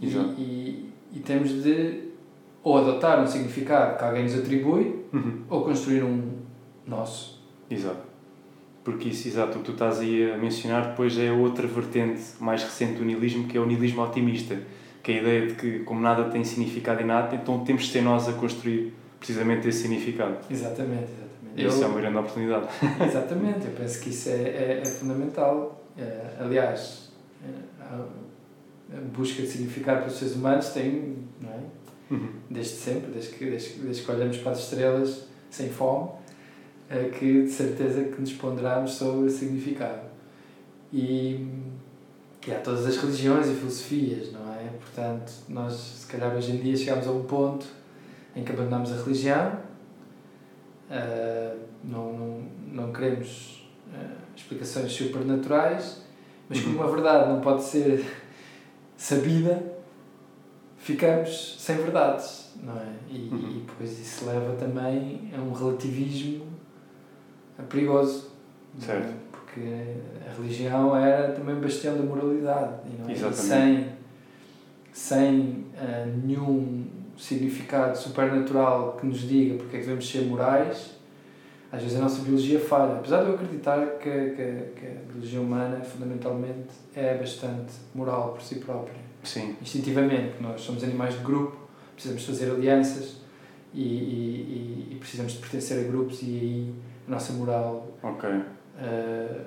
E, 0.00 0.06
e, 0.06 0.90
e 1.14 1.20
temos 1.20 1.62
de 1.62 2.10
ou 2.62 2.78
adotar 2.78 3.20
um 3.22 3.26
significado 3.26 3.98
que 3.98 4.04
alguém 4.04 4.22
nos 4.24 4.34
atribui, 4.38 5.00
Uhum. 5.12 5.42
ou 5.50 5.62
construir 5.62 6.02
um 6.02 6.22
nosso. 6.86 7.42
Exato. 7.70 8.00
Porque 8.82 9.10
isso, 9.10 9.28
exato, 9.28 9.58
o 9.58 9.60
que 9.60 9.66
tu 9.66 9.72
estás 9.72 10.00
aí 10.00 10.30
a 10.32 10.38
mencionar 10.38 10.88
depois 10.90 11.18
é 11.18 11.30
outra 11.30 11.66
vertente 11.66 12.22
mais 12.40 12.62
recente 12.62 12.94
do 12.94 13.04
nihilismo, 13.04 13.46
que 13.46 13.58
é 13.58 13.60
o 13.60 13.66
nihilismo 13.66 14.02
otimista, 14.02 14.58
que 15.02 15.12
é 15.12 15.14
a 15.16 15.20
ideia 15.20 15.46
de 15.48 15.54
que, 15.54 15.78
como 15.80 16.00
nada 16.00 16.24
tem 16.30 16.42
significado 16.44 17.02
inato, 17.02 17.34
então 17.34 17.62
temos 17.64 17.84
de 17.84 17.90
ser 17.92 18.00
nós 18.02 18.26
a 18.28 18.32
construir 18.32 18.94
precisamente 19.18 19.68
esse 19.68 19.82
significado. 19.82 20.36
Exatamente, 20.50 21.02
exatamente. 21.04 21.31
Isso 21.56 21.82
é 21.82 21.84
Eu- 21.84 21.88
uma 21.90 22.00
grande 22.00 22.18
oportunidade. 22.18 22.68
Exatamente, 23.06 23.66
eu 23.66 23.72
penso 23.72 24.00
que 24.00 24.10
isso 24.10 24.28
é, 24.30 24.32
é, 24.42 24.80
é 24.82 24.84
fundamental. 24.84 25.80
É, 25.98 26.36
aliás, 26.40 27.10
é, 27.44 27.82
a, 27.84 28.04
busca 29.14 29.42
de 29.42 29.48
significado 29.48 30.00
para 30.00 30.08
os 30.08 30.18
seres 30.18 30.34
humanos 30.34 30.68
tem, 30.70 31.16
não 31.40 31.50
é? 31.50 31.60
Uhum. 32.10 32.28
desde 32.50 32.74
sempre, 32.74 33.10
desde 33.10 33.30
que, 33.30 33.44
desde, 33.48 33.70
desde 33.80 34.02
que 34.02 34.10
olhamos 34.10 34.36
para 34.38 34.52
as 34.52 34.58
estrelas 34.64 35.24
sem 35.50 35.70
fome, 35.70 36.10
é 36.90 37.04
que 37.08 37.42
de 37.44 37.50
certeza 37.50 38.04
que 38.04 38.20
nos 38.20 38.32
ponderamos 38.34 38.92
sobre 38.92 39.26
o 39.26 39.30
significado. 39.30 40.00
E, 40.92 41.48
e 42.46 42.52
há 42.52 42.58
todas 42.58 42.84
as 42.86 42.96
religiões 42.98 43.46
e 43.48 43.54
filosofias, 43.54 44.30
não 44.32 44.52
é? 44.52 44.68
Portanto, 44.78 45.32
nós, 45.48 45.72
se 45.72 46.06
calhar 46.06 46.34
hoje 46.36 46.52
em 46.52 46.56
dia, 46.58 46.76
chegamos 46.76 47.06
a 47.06 47.12
um 47.12 47.22
ponto 47.24 47.64
em 48.36 48.44
que 48.44 48.52
abandonamos 48.52 48.92
a 48.92 48.96
religião, 48.96 49.52
ah, 50.92 51.56
não, 51.82 52.12
não, 52.12 52.42
não 52.72 52.92
queremos 52.92 53.66
ah, 53.94 54.14
explicações 54.36 54.92
supernaturais, 54.92 56.02
mas 56.48 56.60
como 56.60 56.82
a 56.82 56.86
verdade 56.90 57.30
não 57.30 57.40
pode 57.40 57.62
ser 57.62 58.04
sabida, 58.96 59.62
ficamos 60.76 61.56
sem 61.58 61.76
verdades, 61.76 62.52
não 62.62 62.76
é? 62.76 62.86
E, 63.08 63.28
Uhum. 63.32 63.50
e 63.50 63.60
depois 63.66 63.98
isso 63.98 64.26
leva 64.26 64.54
também 64.56 65.30
a 65.36 65.40
um 65.40 65.52
relativismo 65.52 66.46
perigoso. 67.68 68.30
é? 68.78 68.84
Certo. 68.84 69.14
Porque 69.30 69.60
a 70.28 70.34
religião 70.40 70.96
era 70.96 71.32
também 71.32 71.54
um 71.54 71.60
bastião 71.60 71.96
da 71.96 72.02
moralidade. 72.02 72.74
E, 72.86 73.00
não 73.00 73.08
é? 73.08 73.12
E 73.12 73.14
Exatamente. 73.14 73.42
sem, 73.48 73.92
sem 74.92 75.66
ah, 75.78 76.06
nenhum 76.24 76.86
significado 77.22 77.96
supernatural 77.96 78.96
que 79.00 79.06
nos 79.06 79.20
diga 79.20 79.54
porque 79.54 79.76
é 79.76 79.80
que 79.80 79.86
devemos 79.86 80.10
ser 80.10 80.22
morais, 80.22 80.96
às 81.70 81.80
vezes 81.80 81.96
a 81.96 82.00
nossa 82.00 82.20
biologia 82.22 82.58
falha. 82.58 82.94
Apesar 82.94 83.22
de 83.22 83.28
eu 83.30 83.34
acreditar 83.36 83.86
que, 83.98 84.10
que, 84.10 84.80
que 84.80 84.86
a 84.86 85.12
biologia 85.12 85.40
humana, 85.40 85.80
fundamentalmente, 85.80 86.70
é 86.94 87.14
bastante 87.14 87.74
moral 87.94 88.32
por 88.32 88.42
si 88.42 88.56
própria. 88.56 89.00
Sim. 89.22 89.56
Instintivamente, 89.62 90.34
nós 90.40 90.60
somos 90.60 90.82
animais 90.82 91.14
de 91.14 91.20
grupo, 91.20 91.56
precisamos 91.94 92.26
fazer 92.26 92.50
alianças 92.50 93.18
e, 93.72 93.80
e, 93.80 94.88
e 94.90 94.96
precisamos 94.96 95.32
de 95.34 95.38
pertencer 95.38 95.78
a 95.78 95.88
grupos 95.88 96.22
e 96.22 96.26
aí 96.26 96.74
a 97.06 97.10
nossa 97.10 97.32
moral, 97.34 97.86
Ok. 98.02 98.28
uh, 98.28 98.42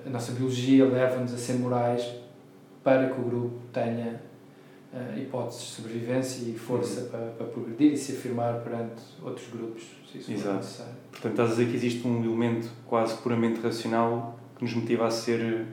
a 0.05 0.10
nossa 0.10 0.32
biologia 0.32 0.86
leva-nos 0.86 1.34
a 1.34 1.38
ser 1.38 1.53
morais 1.53 2.10
para 2.82 3.10
que 3.10 3.20
o 3.20 3.24
grupo 3.25 3.60
tenha 3.74 4.22
uh, 4.95 5.19
hipóteses 5.19 5.61
de 5.61 5.67
sobrevivência 5.67 6.49
e 6.49 6.53
força 6.57 7.01
Uhum. 7.01 7.07
para, 7.09 7.19
para 7.37 7.45
progredir 7.47 7.93
e 7.93 7.97
se 7.97 8.13
afirmar 8.13 8.55
perante 8.61 9.01
outros 9.23 9.47
grupos, 9.51 9.83
se 10.11 10.17
isso 10.19 10.25
for 10.31 10.33
Exato. 10.37 10.55
necessário. 10.57 10.93
Portanto, 11.11 11.31
estás 11.31 11.49
a 11.49 11.51
dizer 11.53 11.67
que 11.69 11.75
existe 11.75 12.07
um 12.07 12.23
elemento 12.23 12.69
quase 12.87 13.15
puramente 13.17 13.59
racional 13.61 14.39
que 14.57 14.63
nos 14.63 14.73
motiva 14.73 15.05
a 15.07 15.11
ser 15.11 15.65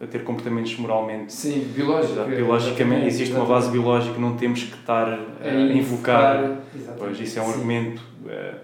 a 0.00 0.06
ter 0.06 0.22
comportamentos 0.22 0.76
moralmente 0.78 1.32
Sim, 1.32 1.72
biológico. 1.74 2.12
Exato. 2.12 2.30
biologicamente 2.30 3.06
existe 3.08 3.34
uma 3.34 3.44
base 3.44 3.68
biológica 3.68 4.16
não 4.20 4.36
temos 4.36 4.62
que 4.62 4.76
estar 4.76 5.08
a 5.08 5.50
invocar 5.72 6.60
pois 6.96 7.18
isso 7.18 7.36
é 7.40 7.42
um 7.42 7.46
Sim. 7.46 7.52
argumento 7.54 8.02
eh, 8.28 8.54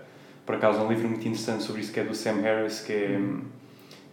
por 0.47 0.55
acaso 0.55 0.79
um 0.83 0.89
livro 0.89 1.09
muito 1.09 1.27
interessante 1.27 1.65
sobre 1.65 1.81
isso 1.81 1.93
que 1.93 1.99
é 1.99 2.05
do 2.05 2.15
Sam 2.15 2.41
Harris 2.41 2.79
que 2.83 2.93
é 2.93 3.17
Uhum. 3.19 3.41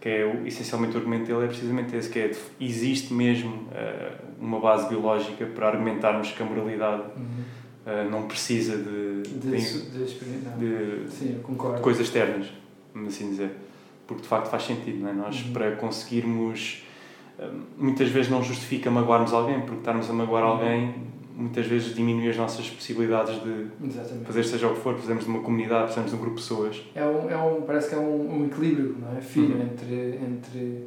Que 0.02 0.08
é 0.08 0.24
o- 0.26 0.44
essencialmente 0.46 0.96
o 0.96 0.98
argumento 0.98 1.26
dele 1.26 1.44
é 1.44 1.46
precisamente 1.46 1.94
esse 1.94 2.10
que 2.10 2.18
é 2.18 2.32
existe 2.60 3.14
mesmo 3.14 3.68
eh, 3.72 4.10
uma 4.40 4.58
base 4.58 4.88
biológica 4.88 5.46
para 5.46 5.68
argumentarmos 5.68 6.32
que 6.32 6.42
a 6.42 6.44
moralidade 6.44 7.02
Uhum. 7.16 7.44
eh, 7.86 8.08
não 8.10 8.22
precisa 8.26 8.76
de, 8.76 9.22
De, 9.22 9.38
de- 9.38 11.04
de 11.04 11.10
Sim, 11.12 11.40
coisas 11.80 12.02
externas, 12.06 12.46
vamos 12.92 13.14
assim 13.14 13.30
dizer. 13.30 13.50
Porque 14.06 14.22
de 14.22 14.28
facto 14.28 14.48
faz 14.50 14.64
sentido, 14.64 14.98
não 15.04 15.08
é? 15.10 15.12
Nós, 15.12 15.40
Uhum. 15.44 15.52
para 15.52 15.76
conseguirmos. 15.76 16.82
hum, 17.38 17.60
Muitas 17.78 18.08
vezes 18.08 18.28
não 18.30 18.42
justifica 18.42 18.90
magoarmos 18.90 19.32
alguém, 19.32 19.60
porque 19.60 19.78
estarmos 19.78 20.10
a 20.10 20.12
magoar 20.12 20.42
Uhum. 20.44 20.50
alguém 20.50 20.94
muitas 21.34 21.66
vezes 21.66 21.94
diminui 21.94 22.28
as 22.28 22.36
nossas 22.36 22.68
possibilidades 22.70 23.42
de 23.42 23.66
Exatamente. 23.84 24.24
fazer 24.26 24.44
seja 24.44 24.68
o 24.68 24.74
que 24.74 24.80
for. 24.80 24.92
Precisamos 24.94 25.24
de 25.24 25.30
uma 25.30 25.40
comunidade, 25.40 25.82
precisamos 25.84 26.10
de 26.10 26.16
um 26.16 26.20
grupo 26.20 26.36
de 26.36 26.42
pessoas. 26.42 26.82
É 26.94 27.04
um, 27.04 27.30
é 27.30 27.36
um, 27.36 27.62
parece 27.62 27.88
que 27.90 27.94
é 27.94 27.98
um, 27.98 28.40
um 28.40 28.46
equilíbrio 28.46 28.96
não 29.00 29.16
é? 29.16 29.20
fino 29.20 29.54
Uhum. 29.54 29.62
entre, 29.62 29.94
entre 30.24 30.84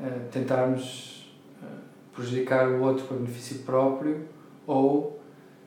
eh, 0.00 0.18
tentarmos 0.30 1.32
eh, 1.62 1.66
prejudicar 2.14 2.68
o 2.68 2.82
outro 2.82 3.04
para 3.06 3.16
benefício 3.16 3.60
próprio 3.60 4.22
ou 4.66 5.20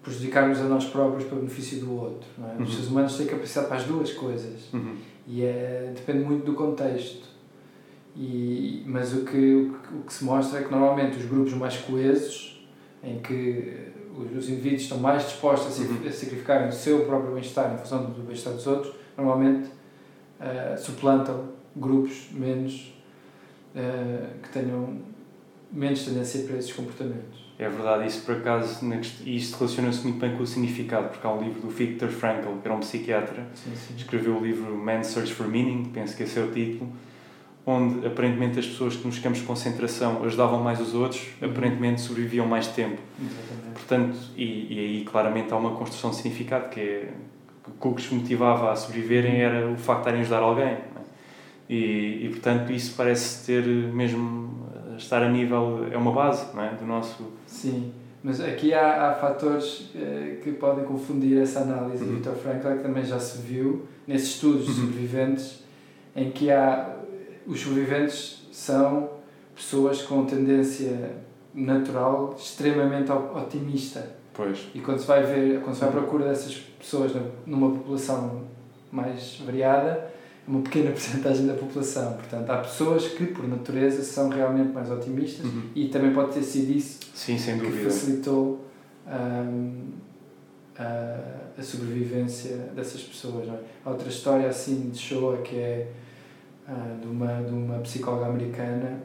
prejudicarmos 0.04 0.60
a 0.60 0.64
nós 0.64 0.86
próprios 0.86 1.26
para 1.28 1.38
benefício 1.38 1.80
do 1.80 1.94
outro. 1.94 2.28
Não 2.38 2.50
é? 2.50 2.54
Uhum. 2.56 2.64
Os 2.64 2.72
seres 2.74 2.88
humanos 2.90 3.18
têm 3.18 3.26
capacidade 3.28 3.68
para 3.68 3.78
as 3.78 3.84
duas 3.84 4.12
coisas 4.14 4.72
Uhum. 4.74 4.96
e 5.28 5.44
é, 5.44 5.92
depende 5.96 6.24
muito 6.24 6.46
do 6.46 6.54
contexto. 6.54 7.28
E, 8.16 8.84
mas 8.88 9.14
o 9.14 9.24
que, 9.26 9.38
o, 9.38 9.74
que, 9.74 9.94
o 9.96 10.02
que 10.06 10.14
se 10.14 10.24
mostra 10.26 10.60
é 10.60 10.64
que 10.64 10.72
normalmente 10.72 11.18
os 11.20 11.26
grupos 11.26 11.54
mais 11.54 11.78
coesos, 11.78 12.66
em 13.04 13.20
que 13.20 13.87
os, 14.18 14.38
os 14.38 14.50
indivíduos 14.50 14.84
estão 14.84 14.98
mais 15.00 15.24
dispostos 15.24 15.80
a, 15.80 15.84
Uhum. 15.84 16.12
sacrificarem 16.12 16.68
o 16.70 16.72
seu 16.72 17.06
próprio 17.06 17.34
bem-estar 17.34 17.74
em 17.74 17.78
função 17.78 18.06
do 18.06 18.22
bem-estar 18.24 18.54
dos 18.54 18.66
outros, 18.68 18.94
normalmente 19.18 19.70
eh, 20.40 20.76
suplantam 20.78 21.46
grupos 21.76 22.28
menos 22.32 22.94
eh, 23.76 24.28
que 24.44 24.50
tenham 24.50 25.00
menos 25.72 26.04
tendência 26.04 26.44
para 26.46 26.58
esses 26.58 26.72
comportamentos. 26.74 27.46
É 27.60 27.68
verdade, 27.68 28.08
isso 28.08 28.22
por 28.24 28.36
acaso, 28.36 28.80
e 29.26 29.36
isto 29.36 29.58
relaciona-se 29.58 30.04
muito 30.04 30.20
bem 30.20 30.36
com 30.38 30.44
o 30.44 30.48
significado, 30.48 31.10
porque 31.10 31.26
há 31.26 31.32
um 31.34 31.42
livro 31.44 31.62
do 31.62 31.70
Viktor 31.70 32.08
Frankl, 32.10 32.50
que 32.62 32.68
era 32.68 32.76
um 32.76 32.80
psiquiatra, 32.80 33.48
Sim, 33.56 33.72
sim. 33.76 33.94
escreveu 33.98 34.38
o 34.38 34.40
livro 34.46 34.76
Man's 34.78 35.08
Search 35.08 35.34
for 35.34 35.48
Meaning, 35.48 35.86
penso 35.94 36.16
que 36.16 36.24
esse 36.24 36.38
é 36.40 36.44
o 36.44 36.52
título, 36.52 36.92
onde 37.66 38.06
aparentemente 38.08 38.60
as 38.60 38.66
pessoas 38.68 38.96
que 38.96 39.06
nos 39.08 39.18
campos 39.20 39.40
de 39.42 39.46
concentração 39.46 40.24
ajudavam 40.24 40.62
mais 40.64 40.80
os 40.80 40.94
outros, 40.94 41.22
Uhum. 41.42 41.50
aparentemente 41.50 42.00
sobreviviam 42.02 42.46
mais 42.46 42.68
tempo. 42.68 43.02
Exatamente. 43.20 43.67
Portanto, 43.78 44.18
e, 44.36 44.74
e 44.74 44.80
aí 44.80 45.06
claramente 45.06 45.54
há 45.54 45.58
uma 45.58 45.72
construção 45.76 46.10
de 46.10 46.16
significado, 46.18 46.70
que 46.70 46.80
é 46.80 47.14
que 47.80 47.88
o 47.88 47.94
que 47.94 48.02
os 48.02 48.10
motivava 48.12 48.72
a 48.72 48.76
sobreviverem 48.76 49.40
era 49.42 49.70
o 49.70 49.76
facto 49.78 50.04
de 50.04 50.10
estarem 50.10 50.20
a 50.20 50.22
ajudar 50.24 50.40
alguém. 50.40 50.66
é? 50.66 50.82
E, 51.70 52.26
e 52.26 52.30
portanto 52.30 52.72
isso 52.72 52.94
parece 52.96 53.46
ter 53.46 53.64
mesmo 53.66 54.68
eh, 54.94 54.98
estar 54.98 55.22
a 55.22 55.30
nível, 55.30 55.86
é 55.92 55.98
uma 55.98 56.12
base 56.14 56.56
não 56.56 56.64
é? 56.64 56.70
do 56.76 56.86
nosso... 56.86 57.24
Sim, 57.46 57.92
mas 58.24 58.40
aqui 58.40 58.74
há, 58.74 59.10
há 59.12 59.14
fatores 59.16 59.92
eh, 59.96 60.38
que 60.42 60.54
podem 60.54 60.86
confundir 60.86 61.38
essa 61.42 61.60
análise 61.62 62.04
Uhum. 62.04 62.10
do 62.10 62.16
Viktor 62.16 62.36
Frankl, 62.36 62.70
que 62.78 62.84
também 62.84 63.04
já 63.04 63.20
se 63.20 63.42
viu 63.42 63.86
nesses 64.08 64.30
estudos 64.36 64.66
de 64.66 64.72
Uhum. 64.72 64.88
sobreviventes, 64.88 65.64
em 66.16 66.32
que 66.32 66.50
há 66.50 66.96
os 67.46 67.60
sobreviventes 67.60 68.48
são 68.52 69.10
pessoas 69.56 70.02
com 70.04 70.26
tendência 70.26 71.18
natural 71.58 72.36
extremamente 72.38 73.12
otimista. 73.12 74.16
Pois, 74.34 74.68
E 74.76 74.80
quando 74.80 75.00
se 75.00 75.08
vai 75.08 75.24
ver, 75.24 75.62
quando 75.62 75.74
se 75.74 75.82
vai 75.82 75.90
à 75.90 75.92
procura 75.92 76.26
dessas 76.26 76.54
pessoas 76.56 77.12
numa 77.46 77.72
população 77.72 78.44
mais 78.92 79.42
variada, 79.44 79.90
é 79.90 80.50
uma 80.50 80.62
pequena 80.62 80.92
porcentagem 80.98 81.48
da 81.48 81.56
população. 81.56 82.14
Portanto, 82.14 82.50
há 82.52 82.58
pessoas 82.58 83.08
que, 83.08 83.26
por 83.26 83.48
natureza, 83.48 84.04
são 84.04 84.30
realmente 84.30 84.72
mais 84.72 84.92
otimistas 84.92 85.46
Uhum. 85.46 85.64
e 85.76 85.88
também 85.90 86.14
pode 86.14 86.34
ter 86.34 86.44
sido 86.44 86.72
isso 86.72 87.00
sim, 87.16 87.36
que 87.38 87.52
dúvida. 87.54 87.90
facilitou 87.90 88.60
hum, 89.08 89.90
a, 90.78 91.18
a 91.58 91.64
sobrevivência 91.64 92.56
dessas 92.76 93.02
pessoas. 93.02 93.48
É? 93.48 93.60
Há 93.84 93.90
outra 93.90 94.08
história 94.08 94.48
assim 94.48 94.90
de 94.92 95.00
Shoah 95.00 95.42
que 95.42 95.56
é 95.56 95.88
ah, 96.68 96.96
de, 97.02 97.08
uma, 97.08 97.42
de 97.42 97.52
uma 97.52 97.80
psicóloga 97.80 98.28
americana 98.28 99.00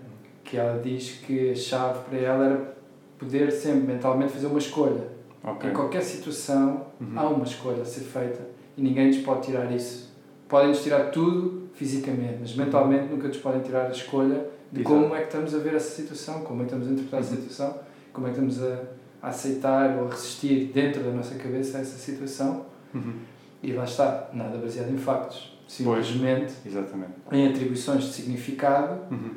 que 0.52 0.58
ela 0.58 0.78
diz 0.82 1.12
que 1.26 1.50
a 1.50 1.54
chave 1.54 2.00
para 2.10 2.18
ela 2.18 2.44
era 2.44 2.74
poder 3.18 3.50
sempre 3.50 3.86
mentalmente 3.94 4.34
fazer 4.34 4.48
uma 4.48 4.58
escolha. 4.58 5.06
Ok. 5.42 5.70
Em 5.70 5.72
qualquer 5.72 6.02
situação 6.02 6.88
Uhum. 7.00 7.18
há 7.18 7.26
uma 7.26 7.44
escolha 7.44 7.80
a 7.80 7.84
ser 7.86 8.02
feita 8.02 8.40
e 8.76 8.82
ninguém 8.82 9.06
nos 9.06 9.16
pode 9.18 9.46
tirar 9.46 9.72
isso. 9.72 10.12
Podem-nos 10.46 10.82
tirar 10.82 11.10
tudo 11.10 11.68
fisicamente, 11.72 12.36
mas 12.42 12.54
mentalmente 12.54 13.06
nunca 13.10 13.28
nos 13.28 13.38
podem 13.38 13.62
tirar 13.62 13.86
a 13.86 13.90
escolha 13.92 14.46
de 14.70 14.82
Exato. 14.82 14.94
como 14.94 15.14
é 15.14 15.20
que 15.20 15.26
estamos 15.28 15.54
a 15.54 15.58
ver 15.58 15.72
essa 15.74 15.90
situação, 16.02 16.42
como 16.42 16.60
é 16.62 16.66
que 16.66 16.74
estamos 16.74 16.86
a 16.86 16.90
interpretar 16.90 17.20
a 17.20 17.22
Uhum. 17.24 17.30
situação, 17.36 17.78
como 18.12 18.26
é 18.26 18.30
que 18.30 18.36
estamos 18.36 18.62
a, 18.62 18.82
a 19.22 19.28
aceitar 19.28 19.96
ou 19.96 20.08
a 20.08 20.10
resistir 20.10 20.70
dentro 20.74 21.02
da 21.02 21.12
nossa 21.12 21.34
cabeça 21.36 21.78
a 21.78 21.80
essa 21.80 21.96
situação. 21.96 22.66
Uhum. 22.94 23.14
E 23.62 23.72
lá 23.72 23.84
está, 23.84 24.28
nada 24.34 24.58
baseado 24.58 24.90
em 24.92 24.98
factos, 24.98 25.58
simplesmente 25.66 26.52
Exatamente. 26.66 27.12
em 27.32 27.48
atribuições 27.48 28.04
de 28.04 28.12
significado 28.12 29.00
Uhum. 29.10 29.30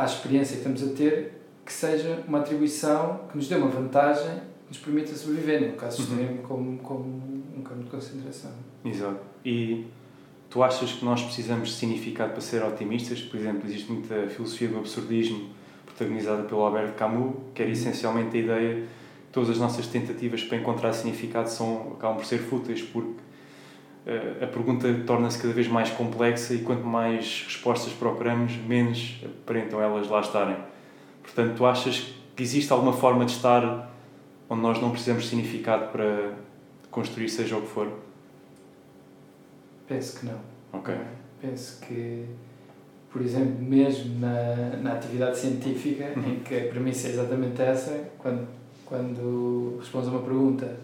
À 0.00 0.04
experiência 0.04 0.56
que 0.56 0.68
estamos 0.68 0.82
a 0.82 0.94
ter, 0.96 1.40
que 1.64 1.72
seja 1.72 2.22
uma 2.26 2.38
atribuição 2.38 3.20
que 3.30 3.36
nos 3.36 3.48
dê 3.48 3.54
uma 3.56 3.68
vantagem, 3.68 4.30
que 4.66 4.68
nos 4.70 4.78
permita 4.78 5.14
sobreviver, 5.14 5.60
no 5.70 5.72
caso 5.76 6.02
Uhum. 6.02 6.08
extremo, 6.20 6.42
como, 6.42 6.78
como 6.78 7.04
um 7.56 7.62
campo 7.62 7.84
de 7.84 7.90
concentração. 7.90 8.50
Exato. 8.84 9.20
E 9.44 9.86
tu 10.48 10.62
achas 10.62 10.92
que 10.92 11.04
nós 11.04 11.22
precisamos 11.22 11.68
de 11.70 11.74
significado 11.76 12.32
para 12.32 12.40
ser 12.40 12.62
otimistas? 12.62 13.20
Por 13.20 13.38
exemplo, 13.38 13.62
existe 13.68 13.90
muita 13.92 14.26
filosofia 14.28 14.68
do 14.68 14.78
absurdismo 14.78 15.50
protagonizada 15.86 16.42
pelo 16.44 16.60
Albert 16.62 16.94
Camus, 16.94 17.34
que 17.54 17.62
era 17.62 17.70
Uhum. 17.70 17.76
essencialmente 17.76 18.36
a 18.36 18.40
ideia 18.40 18.74
que 18.76 19.32
todas 19.32 19.50
as 19.50 19.58
nossas 19.58 19.86
tentativas 19.86 20.42
para 20.42 20.56
encontrar 20.58 20.92
significado 20.92 21.48
são, 21.48 21.92
acabam 21.96 22.16
por 22.16 22.24
ser 22.26 22.38
fúteis, 22.38 22.80
porque 22.82 23.20
a 24.42 24.46
pergunta 24.46 24.88
torna-se 25.06 25.40
cada 25.40 25.52
vez 25.54 25.68
mais 25.68 25.90
complexa 25.90 26.54
e 26.54 26.58
quanto 26.62 26.84
mais 26.84 27.44
respostas 27.46 27.92
procuramos, 27.92 28.56
menos 28.56 29.20
aparentam 29.42 29.80
elas 29.80 30.08
lá 30.08 30.20
estarem. 30.20 30.56
Portanto, 31.22 31.54
tu 31.56 31.66
achas 31.66 32.14
que 32.34 32.42
existe 32.42 32.72
alguma 32.72 32.92
forma 32.92 33.24
de 33.24 33.32
estar 33.32 33.90
onde 34.48 34.62
nós 34.62 34.80
não 34.80 34.90
precisamos 34.90 35.24
de 35.24 35.28
significado 35.30 35.92
para 35.92 36.32
construir 36.90 37.28
seja 37.28 37.56
o 37.56 37.62
que 37.62 37.68
for? 37.68 37.88
Penso 39.86 40.20
que 40.20 40.26
não. 40.26 40.38
Ok. 40.72 40.94
Penso 41.40 41.80
que, 41.80 42.24
por 43.12 43.22
exemplo, 43.22 43.60
mesmo 43.60 44.18
na, 44.20 44.76
na 44.82 44.92
atividade 44.94 45.38
científica, 45.38 46.12
Uhum. 46.16 46.32
em 46.34 46.40
que 46.40 46.54
a 46.56 46.68
premissa 46.68 47.08
é 47.08 47.10
exatamente 47.10 47.60
essa, 47.60 48.08
quando, 48.18 48.46
quando 48.86 49.76
respondes 49.80 50.08
a 50.08 50.12
uma 50.12 50.22
pergunta, 50.22 50.76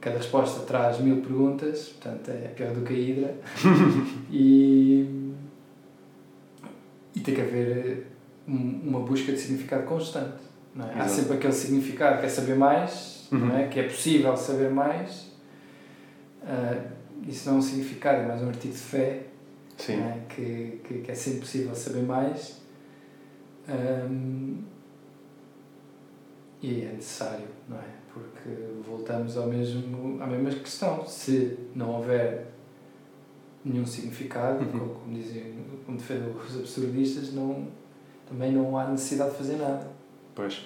cada 0.00 0.16
resposta 0.16 0.60
traz 0.64 0.98
mil 0.98 1.20
perguntas, 1.20 1.88
portanto 1.88 2.28
é 2.30 2.48
pior 2.48 2.72
do 2.72 2.82
que 2.82 2.92
a 2.94 2.96
Hidra, 2.96 3.34
e, 4.30 5.32
e 7.14 7.20
tem 7.20 7.34
que 7.34 7.40
haver 7.40 8.06
um- 8.48 8.80
uma 8.84 9.00
busca 9.00 9.30
de 9.32 9.38
significado 9.38 9.84
constante. 9.84 10.38
Não 10.74 10.88
é? 10.88 11.00
Há 11.00 11.06
sempre 11.08 11.34
aquele 11.36 11.52
significado 11.52 12.20
que 12.20 12.26
é 12.26 12.28
saber 12.28 12.56
mais, 12.56 13.26
não 13.30 13.48
Uhum. 13.48 13.56
é? 13.58 13.68
que 13.68 13.78
é 13.80 13.82
possível 13.84 14.36
saber 14.36 14.70
mais. 14.70 15.30
Ah, 16.42 16.80
isso 17.26 17.48
não 17.48 17.56
é 17.56 17.58
um 17.58 17.62
significado, 17.62 18.22
é 18.22 18.26
mais 18.26 18.42
um 18.42 18.48
artigo 18.48 18.72
de 18.72 18.80
fé 18.80 19.22
não 19.88 20.04
é? 20.04 20.18
que, 20.28 20.80
que, 20.84 20.94
que 21.00 21.10
é 21.10 21.14
sempre 21.14 21.40
possível 21.40 21.74
saber 21.74 22.02
mais. 22.02 22.60
Ahm, 23.68 24.58
E 26.62 26.82
é 26.82 26.92
necessário, 26.92 27.46
não 27.68 27.76
é? 27.78 27.99
Porque 28.20 28.50
voltamos 28.86 29.36
ao 29.36 29.46
mesmo, 29.46 30.22
à 30.22 30.26
mesma 30.26 30.50
questão. 30.50 31.06
Se 31.06 31.58
não 31.74 31.96
houver 31.96 32.46
nenhum 33.64 33.86
significado, 33.86 34.64
uhum. 34.64 34.70
como, 34.70 34.94
como, 34.94 35.14
dizem, 35.14 35.54
como 35.84 35.98
defendem 35.98 36.30
os 36.30 36.56
absurdistas, 36.56 37.32
não, 37.32 37.68
também 38.28 38.52
não 38.52 38.76
há 38.76 38.88
necessidade 38.88 39.32
de 39.32 39.36
fazer 39.36 39.56
nada. 39.56 39.86
Pois, 40.34 40.64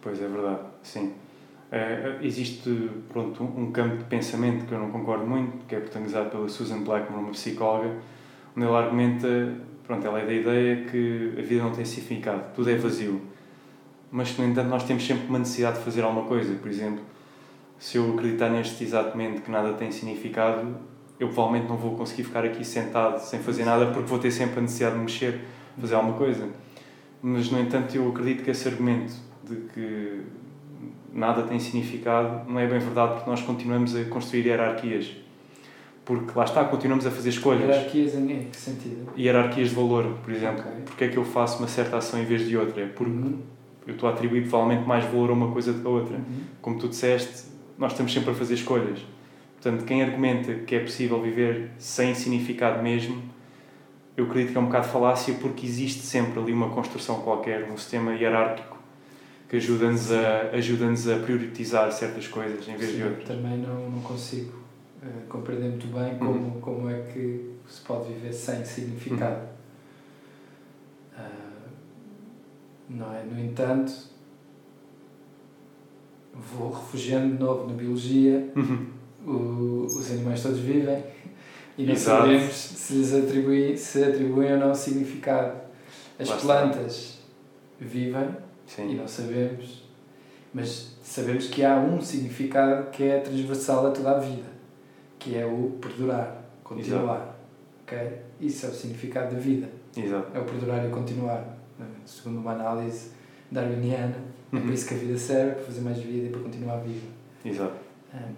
pois 0.00 0.20
é 0.20 0.28
verdade, 0.28 0.60
sim. 0.82 1.14
É, 1.70 2.18
existe 2.20 2.90
pronto, 3.08 3.42
um 3.42 3.72
campo 3.72 3.96
de 3.96 4.04
pensamento 4.04 4.66
que 4.66 4.72
eu 4.72 4.78
não 4.78 4.90
concordo 4.90 5.26
muito, 5.26 5.64
que 5.66 5.74
é 5.74 5.80
protagonizado 5.80 6.28
pela 6.28 6.48
Susan 6.48 6.82
Blackmore, 6.82 7.22
uma 7.22 7.32
psicóloga, 7.32 7.96
onde 8.54 8.66
ela 8.66 8.84
argumenta, 8.84 9.56
pronto, 9.86 10.06
ela 10.06 10.20
é 10.20 10.26
da 10.26 10.32
ideia 10.34 10.84
que 10.84 11.32
a 11.38 11.40
vida 11.40 11.62
não 11.62 11.72
tem 11.72 11.84
significado, 11.84 12.54
tudo 12.54 12.68
é 12.68 12.76
vazio. 12.76 13.22
Mas, 14.12 14.36
no 14.36 14.44
entanto, 14.44 14.68
nós 14.68 14.84
temos 14.84 15.06
sempre 15.06 15.26
uma 15.26 15.38
necessidade 15.38 15.78
de 15.78 15.84
fazer 15.84 16.02
alguma 16.02 16.26
coisa. 16.26 16.54
Por 16.54 16.68
exemplo, 16.68 17.00
se 17.78 17.96
eu 17.96 18.12
acreditar 18.12 18.50
neste 18.50 18.84
exatamente 18.84 19.40
que 19.40 19.50
nada 19.50 19.72
tem 19.72 19.90
significado, 19.90 20.76
eu 21.18 21.28
provavelmente 21.28 21.66
não 21.66 21.78
vou 21.78 21.96
conseguir 21.96 22.24
ficar 22.24 22.44
aqui 22.44 22.62
sentado 22.62 23.18
sem 23.18 23.40
fazer 23.40 23.64
nada 23.64 23.86
porque 23.86 24.06
vou 24.06 24.18
ter 24.18 24.30
sempre 24.30 24.58
a 24.58 24.62
necessidade 24.62 24.96
de 24.96 25.00
mexer, 25.00 25.40
fazer 25.80 25.94
alguma 25.94 26.18
coisa. 26.18 26.46
Mas, 27.22 27.50
no 27.50 27.58
entanto, 27.58 27.96
eu 27.96 28.06
acredito 28.10 28.44
que 28.44 28.50
esse 28.50 28.68
argumento 28.68 29.14
de 29.42 29.56
que 29.72 30.20
nada 31.10 31.42
tem 31.44 31.58
significado, 31.58 32.50
não 32.50 32.60
é 32.60 32.66
bem 32.66 32.78
verdade, 32.78 33.14
porque 33.14 33.30
nós 33.30 33.40
continuamos 33.40 33.96
a 33.96 34.04
construir 34.04 34.44
hierarquias. 34.46 35.16
Porque 36.04 36.36
lá 36.36 36.44
está, 36.44 36.64
continuamos 36.64 37.06
a 37.06 37.10
fazer 37.10 37.30
escolhas. 37.30 37.62
Hierarquias 37.62 38.14
em 38.14 38.48
que 38.50 38.56
sentido? 38.56 39.08
Hierarquias 39.16 39.70
de 39.70 39.74
valor, 39.74 40.18
por 40.22 40.32
exemplo. 40.32 40.60
Okay. 40.60 40.82
Porque 40.84 41.04
é 41.04 41.08
que 41.08 41.16
eu 41.16 41.24
faço 41.24 41.60
uma 41.60 41.68
certa 41.68 41.96
ação 41.96 42.20
em 42.20 42.24
vez 42.24 42.46
de 42.46 42.56
outra? 42.56 42.82
É 42.82 42.86
porque 42.86 43.10
uhum. 43.10 43.38
Eu 43.86 43.94
estou 43.94 44.08
a 44.08 44.12
atribuir 44.12 44.42
provavelmente 44.42 44.86
mais 44.86 45.04
valor 45.04 45.30
a 45.30 45.32
uma 45.32 45.50
coisa 45.50 45.72
do 45.72 45.80
que 45.80 45.86
a 45.86 45.90
outra. 45.90 46.16
Uhum. 46.16 46.42
Como 46.60 46.78
tu 46.78 46.88
disseste, 46.88 47.46
nós 47.78 47.92
estamos 47.92 48.12
sempre 48.12 48.30
a 48.30 48.34
fazer 48.34 48.54
escolhas. 48.54 49.00
Portanto, 49.60 49.84
quem 49.84 50.02
argumenta 50.02 50.54
que 50.54 50.74
é 50.74 50.80
possível 50.80 51.20
viver 51.20 51.70
sem 51.78 52.14
significado 52.14 52.82
mesmo, 52.82 53.22
eu 54.16 54.24
acredito 54.24 54.52
que 54.52 54.58
é 54.58 54.60
um 54.60 54.66
bocado 54.66 54.88
falácia 54.88 55.34
porque 55.34 55.64
existe 55.66 56.00
sempre 56.00 56.38
ali 56.38 56.52
uma 56.52 56.70
construção 56.70 57.20
qualquer, 57.20 57.70
um 57.70 57.76
sistema 57.76 58.14
hierárquico 58.14 58.72
que 59.52 59.56
ajuda-nos 59.56 60.10
a, 60.10 60.50
ajuda 60.54 60.86
a 60.86 61.18
priorizar 61.18 61.92
certas 61.92 62.26
coisas 62.26 62.66
em 62.66 62.74
vez 62.74 62.90
Sim, 62.90 62.96
de 62.96 63.02
outras. 63.04 63.28
Também 63.28 63.58
não, 63.58 63.90
não 63.90 64.00
consigo 64.00 64.56
uh, 65.02 65.26
compreender 65.28 65.68
muito 65.68 65.88
bem 65.88 66.16
como, 66.16 66.30
uhum. 66.30 66.60
como 66.60 66.88
é 66.88 67.02
que 67.02 67.50
se 67.68 67.82
pode 67.82 68.14
viver 68.14 68.32
sem 68.32 68.64
significado. 68.64 69.46
Uhum. 71.18 71.24
Uh, 71.24 71.62
não 72.94 73.14
é? 73.14 73.22
No 73.24 73.38
entanto, 73.40 73.92
vou 76.34 76.70
refugiando 76.70 77.34
de 77.34 77.42
novo 77.42 77.68
na 77.68 77.74
biologia, 77.74 78.50
uhum. 78.56 78.86
o, 79.26 79.84
os 79.86 80.10
animais 80.10 80.42
todos 80.42 80.60
vivem 80.60 81.02
e 81.76 81.84
não 81.84 81.92
Exato. 81.92 82.22
sabemos 82.22 82.52
se 82.52 82.94
lhes 82.94 83.14
atribuem, 83.14 83.76
se 83.76 84.04
atribuem 84.04 84.52
ou 84.52 84.58
não 84.58 84.74
significado. 84.74 85.60
As 86.18 86.28
Basta. 86.28 86.46
plantas 86.46 87.18
vivem 87.80 88.28
Sim. 88.66 88.92
e 88.92 88.94
não 88.94 89.08
sabemos, 89.08 89.82
mas 90.52 90.96
sabemos 91.02 91.48
que 91.48 91.64
há 91.64 91.76
um 91.76 92.00
significado 92.00 92.90
que 92.90 93.04
é 93.04 93.20
transversal 93.20 93.86
a 93.86 93.90
toda 93.90 94.12
a 94.12 94.18
vida, 94.18 94.50
que 95.18 95.36
é 95.36 95.46
o 95.46 95.78
perdurar, 95.80 96.44
continuar. 96.62 97.36
Okay? 97.84 98.18
Isso 98.40 98.66
é 98.66 98.68
o 98.68 98.72
significado 98.72 99.34
da 99.34 99.40
vida. 99.40 99.68
Exato. 99.96 100.36
É 100.36 100.40
o 100.40 100.44
perdurar 100.44 100.86
e 100.86 100.90
continuar. 100.90 101.61
Segundo 102.04 102.38
uma 102.38 102.52
análise 102.52 103.10
darwiniana, 103.50 104.16
uhum. 104.52 104.58
é 104.58 104.62
para 104.62 104.72
isso 104.72 104.88
que 104.88 104.94
a 104.94 104.96
vida 104.96 105.18
serve, 105.18 105.52
para 105.52 105.64
fazer 105.64 105.80
mais 105.80 105.98
vida 105.98 106.28
e 106.28 106.30
para 106.30 106.40
continuar 106.40 106.76
viva. 106.78 107.06
Exato. 107.44 107.74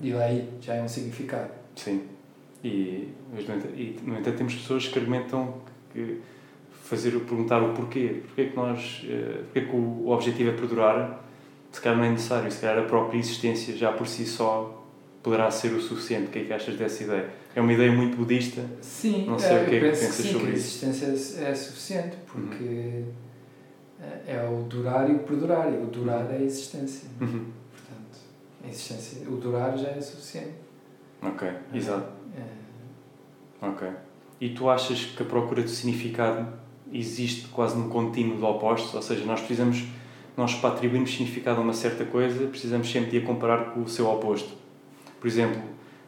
E 0.00 0.12
lá 0.12 0.24
aí 0.24 0.48
já 0.60 0.74
é 0.74 0.82
um 0.82 0.88
significado. 0.88 1.50
Sim. 1.74 2.02
E, 2.62 3.08
mas, 3.32 3.46
no 3.46 3.56
entanto, 3.56 3.74
e, 3.76 4.00
no 4.02 4.18
entanto, 4.18 4.36
temos 4.36 4.54
pessoas 4.54 4.88
que 4.88 4.98
argumentam 4.98 5.54
que 5.92 6.20
fazer 6.84 7.10
perguntar 7.20 7.62
o 7.62 7.74
porquê. 7.74 8.22
Porquê 8.26 8.46
que 8.46 8.56
nós, 8.56 9.04
eh, 9.08 9.42
porquê 9.44 9.62
que 9.62 9.76
o, 9.76 10.08
objetivo 10.08 10.50
é 10.50 10.52
perdurar? 10.52 11.24
Se 11.72 11.80
calhar 11.80 11.98
não 11.98 12.04
é 12.04 12.10
necessário, 12.10 12.50
se 12.50 12.60
calhar 12.60 12.84
a 12.84 12.86
própria 12.86 13.18
existência 13.18 13.76
já 13.76 13.90
por 13.92 14.06
si 14.06 14.24
só 14.24 14.84
poderá 15.22 15.50
ser 15.50 15.72
o 15.72 15.80
suficiente. 15.80 16.26
O 16.26 16.30
que 16.30 16.38
é 16.40 16.44
que 16.44 16.52
achas 16.52 16.76
dessa 16.76 17.02
ideia? 17.02 17.30
É 17.54 17.60
uma 17.60 17.72
ideia 17.72 17.90
muito 17.90 18.16
budista? 18.16 18.64
Sim, 18.80 19.26
não 19.26 19.38
sei 19.38 19.56
é, 19.56 19.62
o 19.62 19.66
que 19.66 19.74
é 19.74 19.80
que 19.80 19.86
pensas 19.86 20.16
que 20.16 20.22
sim, 20.22 20.32
sobre 20.32 20.52
que 20.52 20.58
isso. 20.58 20.84
A 20.84 20.88
existência 20.88 21.42
é 21.44 21.54
suficiente 21.54 22.16
porque 22.26 22.64
uhum. 22.64 23.04
É 24.26 24.48
o 24.48 24.62
durar 24.64 25.10
e 25.10 25.14
o 25.14 25.20
perdurar, 25.20 25.72
e 25.72 25.76
o 25.76 25.86
durar 25.86 26.30
é 26.30 26.36
a 26.36 26.42
existência. 26.42 27.08
Uhum. 27.20 27.46
Portanto, 27.70 28.18
a 28.64 28.68
existência, 28.68 29.28
o 29.28 29.36
durar 29.36 29.76
já 29.76 29.88
é 29.88 30.00
suficiente. 30.00 30.54
Ok, 31.22 31.48
é? 31.48 31.60
exato. 31.72 32.08
É. 32.36 33.66
Ok. 33.66 33.88
E 34.40 34.50
tu 34.50 34.68
achas 34.68 35.04
que 35.04 35.22
a 35.22 35.26
procura 35.26 35.62
de 35.62 35.70
significado 35.70 36.46
existe 36.92 37.48
quase 37.48 37.76
no 37.76 37.88
contínuo 37.88 38.36
de 38.36 38.44
opostos, 38.44 38.94
ou 38.94 39.02
seja, 39.02 39.24
nós 39.24 39.40
precisamos, 39.40 39.84
nós 40.36 40.54
para 40.54 40.74
atribuirmos 40.74 41.10
significado 41.10 41.60
a 41.60 41.62
uma 41.62 41.72
certa 41.72 42.04
coisa, 42.04 42.46
precisamos 42.46 42.90
sempre 42.90 43.10
de 43.10 43.18
a 43.18 43.26
comparar 43.26 43.72
com 43.72 43.82
o 43.82 43.88
seu 43.88 44.08
oposto. 44.08 44.52
Por 45.20 45.26
exemplo, 45.26 45.60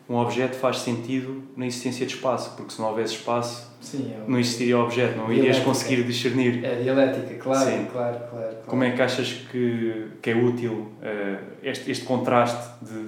um 0.08 0.16
objeto 0.16 0.56
faz 0.56 0.78
sentido 0.78 1.42
na 1.56 1.66
existência 1.66 2.06
de 2.06 2.14
espaço, 2.14 2.54
porque 2.56 2.72
se 2.72 2.80
não 2.80 2.88
houvesse 2.88 3.14
espaço, 3.14 3.70
Sim, 3.80 4.12
é 4.12 4.28
não 4.28 4.38
existiria 4.38 4.78
objeto, 4.78 5.16
não 5.16 5.32
irias 5.32 5.58
conseguir 5.58 6.04
discernir. 6.04 6.64
É 6.64 6.82
dialética, 6.82 7.34
claro, 7.34 7.64
claro, 7.64 7.86
claro, 7.90 8.18
claro, 8.30 8.56
Como 8.66 8.84
é 8.84 8.92
que 8.92 9.02
achas 9.02 9.32
que, 9.50 10.08
que 10.22 10.30
é 10.30 10.36
útil 10.36 10.72
uh, 10.72 11.44
este, 11.62 11.90
este 11.90 12.04
contraste 12.04 12.68
de, 12.82 13.04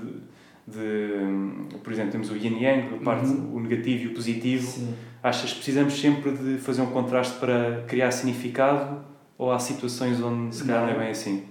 de, 0.66 1.78
por 1.82 1.92
exemplo, 1.92 2.12
temos 2.12 2.30
o 2.30 2.36
yin 2.36 2.60
yang, 2.60 2.96
a 2.96 3.04
parte, 3.04 3.26
uhum. 3.26 3.56
o 3.56 3.60
negativo 3.60 4.04
e 4.04 4.06
o 4.08 4.14
positivo. 4.14 4.66
Sim. 4.66 4.94
Achas 5.22 5.50
que 5.50 5.56
precisamos 5.56 6.00
sempre 6.00 6.32
de 6.32 6.58
fazer 6.58 6.82
um 6.82 6.86
contraste 6.86 7.38
para 7.38 7.84
criar 7.86 8.10
significado 8.10 9.04
ou 9.36 9.52
há 9.52 9.58
situações 9.58 10.20
onde 10.20 10.54
se 10.54 10.64
calhar 10.64 10.86
não, 10.86 10.92
não 10.92 10.96
é 10.96 11.04
bem 11.04 11.10
assim? 11.10 11.44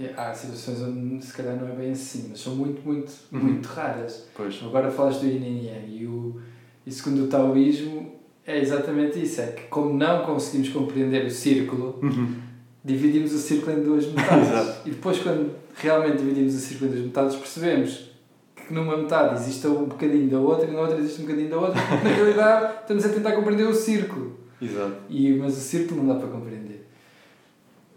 É, 0.00 0.14
há 0.16 0.32
situações 0.32 0.80
onde 0.80 1.22
se 1.22 1.32
calhar 1.34 1.56
não 1.56 1.68
é 1.68 1.72
bem 1.72 1.90
assim, 1.90 2.28
mas 2.30 2.40
são 2.40 2.54
muito, 2.56 2.80
muito, 2.82 3.12
uhum. 3.30 3.38
muito 3.38 3.66
raras. 3.66 4.26
Pois. 4.34 4.58
Agora 4.64 4.90
falas 4.90 5.18
do 5.18 5.26
yin 5.26 5.44
e 5.44 5.66
yang 5.66 6.02
e, 6.02 6.06
o, 6.06 6.40
e 6.86 6.90
segundo 6.90 7.24
o 7.24 7.26
taoísmo 7.26 8.12
é 8.46 8.58
exatamente 8.58 9.22
isso, 9.22 9.42
é 9.42 9.48
que 9.48 9.64
como 9.64 9.92
não 9.92 10.24
conseguimos 10.24 10.70
compreender 10.70 11.26
o 11.26 11.30
círculo, 11.30 11.98
uhum. 12.02 12.34
dividimos 12.82 13.34
o 13.34 13.38
círculo 13.38 13.78
em 13.78 13.82
duas 13.82 14.06
metades. 14.10 14.86
e 14.86 14.90
depois 14.90 15.18
quando 15.18 15.54
realmente 15.74 16.16
dividimos 16.16 16.54
o 16.54 16.58
círculo 16.58 16.90
em 16.90 16.94
duas 16.94 17.06
metades 17.06 17.36
percebemos 17.36 18.10
que 18.56 18.72
numa 18.72 18.96
metade 18.96 19.34
existe 19.34 19.66
um 19.66 19.84
bocadinho 19.84 20.30
da 20.30 20.38
outra 20.38 20.66
e 20.66 20.72
na 20.72 20.80
outra 20.80 20.98
existe 20.98 21.20
um 21.20 21.26
bocadinho 21.26 21.50
da 21.50 21.58
outra, 21.58 21.82
porque 21.82 22.04
na 22.08 22.14
realidade 22.14 22.74
estamos 22.80 23.04
a 23.04 23.08
tentar 23.10 23.32
compreender 23.32 23.64
o 23.64 23.74
círculo. 23.74 24.40
Exato. 24.62 24.94
E, 25.10 25.34
mas 25.34 25.58
o 25.58 25.60
círculo 25.60 26.02
não 26.02 26.14
dá 26.14 26.20
para 26.20 26.28
compreender. 26.28 26.86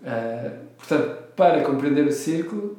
Uh, 0.01 0.65
portanto, 0.77 1.22
para 1.35 1.63
compreender 1.63 2.05
o 2.05 2.11
círculo 2.11 2.77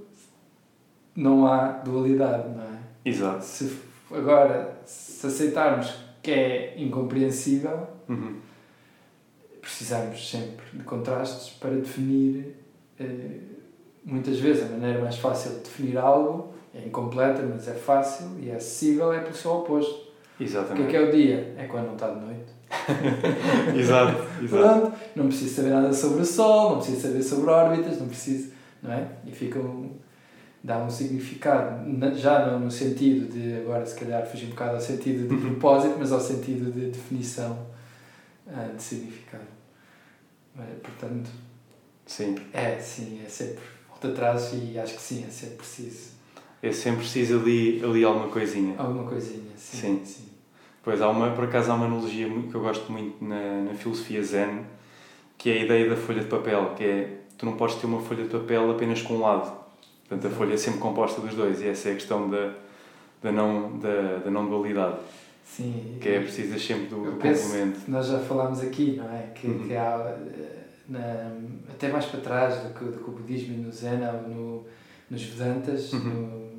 não 1.15 1.47
há 1.47 1.69
dualidade, 1.69 2.49
não 2.49 2.63
é? 2.63 2.79
Exato. 3.05 3.45
Se, 3.45 3.79
agora, 4.11 4.77
se 4.85 5.27
aceitarmos 5.27 5.95
que 6.23 6.31
é 6.31 6.75
incompreensível, 6.77 7.87
uhum. 8.09 8.37
precisamos 9.61 10.31
sempre 10.31 10.65
de 10.73 10.83
contrastes 10.83 11.51
para 11.55 11.71
definir, 11.71 12.57
uh, 12.99 13.41
muitas 14.05 14.39
vezes, 14.39 14.65
a 14.65 14.69
maneira 14.69 15.01
mais 15.01 15.17
fácil 15.17 15.53
de 15.53 15.61
definir 15.61 15.99
algo 15.99 16.55
é 16.75 16.87
incompleta, 16.87 17.43
mas 17.43 17.69
é 17.69 17.75
fácil 17.75 18.39
e 18.41 18.51
é 18.51 18.57
acessível, 18.57 19.13
é 19.13 19.21
pelo 19.21 19.35
seu 19.35 19.53
oposto. 19.53 20.13
Exatamente. 20.41 20.83
O 20.83 20.91
que 20.91 20.97
é 20.97 20.99
que 20.99 21.05
é 21.05 21.09
o 21.09 21.13
dia? 21.13 21.55
É 21.57 21.67
quando 21.67 21.87
não 21.87 21.95
está 21.95 22.11
de 22.11 22.21
noite. 22.21 22.54
exato, 23.77 24.25
exato. 24.43 24.81
Pronto, 24.81 24.93
não 25.15 25.27
preciso 25.27 25.55
saber 25.55 25.71
nada 25.71 25.93
sobre 25.93 26.23
o 26.23 26.25
Sol, 26.25 26.71
não 26.71 26.77
preciso 26.79 27.01
saber 27.01 27.23
sobre 27.23 27.51
órbitas, 27.51 27.99
não 27.99 28.09
preciso, 28.09 28.53
não 28.83 28.93
é? 28.93 29.09
E 29.27 29.33
fica 29.33 29.59
um, 29.59 29.91
dá 30.63 30.79
um 30.79 30.91
significado, 30.91 31.85
já 32.17 32.47
não 32.47 32.61
no 32.61 32.71
sentido 32.71 33.33
de, 33.33 33.57
agora 33.61 33.85
se 33.85 33.99
calhar 33.99 34.27
fugir 34.27 34.47
um 34.47 34.51
bocado 34.51 34.75
ao 34.75 34.81
sentido 34.81 35.29
de 35.29 35.35
uhum. 35.35 35.41
propósito, 35.53 35.97
mas 35.99 36.13
ao 36.13 36.21
sentido 36.21 36.73
de 36.73 36.91
definição 36.91 37.67
uh, 38.47 38.77
de 38.77 38.83
significado. 38.83 39.45
Mas, 40.55 40.67
portanto, 40.83 41.31
sim. 42.07 42.37
é, 42.53 42.79
sim, 42.79 43.21
é 43.25 43.29
sempre 43.29 43.63
volta 43.89 44.09
atrás 44.09 44.53
e 44.53 44.79
acho 44.79 44.95
que 44.95 45.03
sim, 45.03 45.25
é 45.27 45.31
sempre 45.31 45.57
preciso 45.57 46.15
é 46.65 46.73
sempre 46.73 47.01
preciso 47.01 47.41
ali, 47.41 47.85
ali 47.85 48.03
alguma 48.03 48.29
coisinha. 48.29 48.75
Alguma 48.79 49.05
coisinha, 49.05 49.53
sim. 49.55 49.77
sim. 49.77 50.03
sim. 50.03 50.25
Pois, 50.85 51.01
há 51.01 51.09
uma, 51.09 51.31
por 51.31 51.45
acaso 51.45 51.73
há 51.73 51.75
uma 51.75 51.87
analogia 51.87 52.29
que 52.29 52.55
eu 52.55 52.61
gosto 52.61 52.93
muito 52.93 53.25
na, 53.25 53.63
na 53.63 53.75
filosofia 53.75 54.23
zen, 54.23 54.61
que 55.39 55.51
é 55.51 55.55
a 55.55 55.65
ideia 55.65 55.89
da 55.89 55.97
folha 55.97 56.21
de 56.21 56.29
papel, 56.29 56.75
que 56.77 56.85
é, 56.85 57.21
tu 57.39 57.47
não 57.47 57.57
podes 57.57 57.77
ter 57.77 57.87
uma 57.87 58.01
folha 58.01 58.25
de 58.25 58.29
papel 58.29 58.71
apenas 58.71 59.01
com 59.01 59.15
um 59.15 59.21
lado. 59.21 59.51
Portanto, 60.07 60.31
a 60.31 60.37
folha 60.37 60.53
é 60.53 60.57
sempre 60.59 60.81
composta 60.81 61.23
dos 61.23 61.35
dois, 61.35 61.63
e 61.63 61.69
essa 61.69 61.89
é 61.89 61.93
a 61.93 61.95
questão 61.95 62.29
da, 62.29 62.53
da, 63.23 63.33
não, 63.33 63.79
da, 63.79 64.19
da 64.25 64.31
não 64.31 64.47
dualidade. 64.47 64.99
Sim. 65.43 65.97
Que 66.01 66.11
é 66.11 66.21
preciso 66.21 66.59
sempre 66.59 66.87
do, 66.87 67.03
do 67.03 67.13
complemento. 67.13 67.81
Nós 67.89 68.07
já 68.07 68.19
falámos 68.19 68.61
aqui, 68.61 68.97
não 68.97 69.11
é? 69.11 69.31
Que, 69.35 69.47
uhum. 69.47 69.67
que 69.67 69.75
há, 69.75 70.17
na, 70.89 71.33
até 71.71 71.89
mais 71.89 72.05
para 72.07 72.21
trás 72.21 72.59
do 72.59 72.75
que, 72.75 72.85
do 72.85 72.99
que 73.03 73.11
o 73.11 73.13
budismo 73.13 73.55
e 73.55 73.57
no 73.59 73.73
Zen, 73.73 73.99
no, 74.29 74.65
nos 75.11 75.23
Vedantas, 75.23 75.93
uhum. 75.95 76.01
no, 76.01 76.54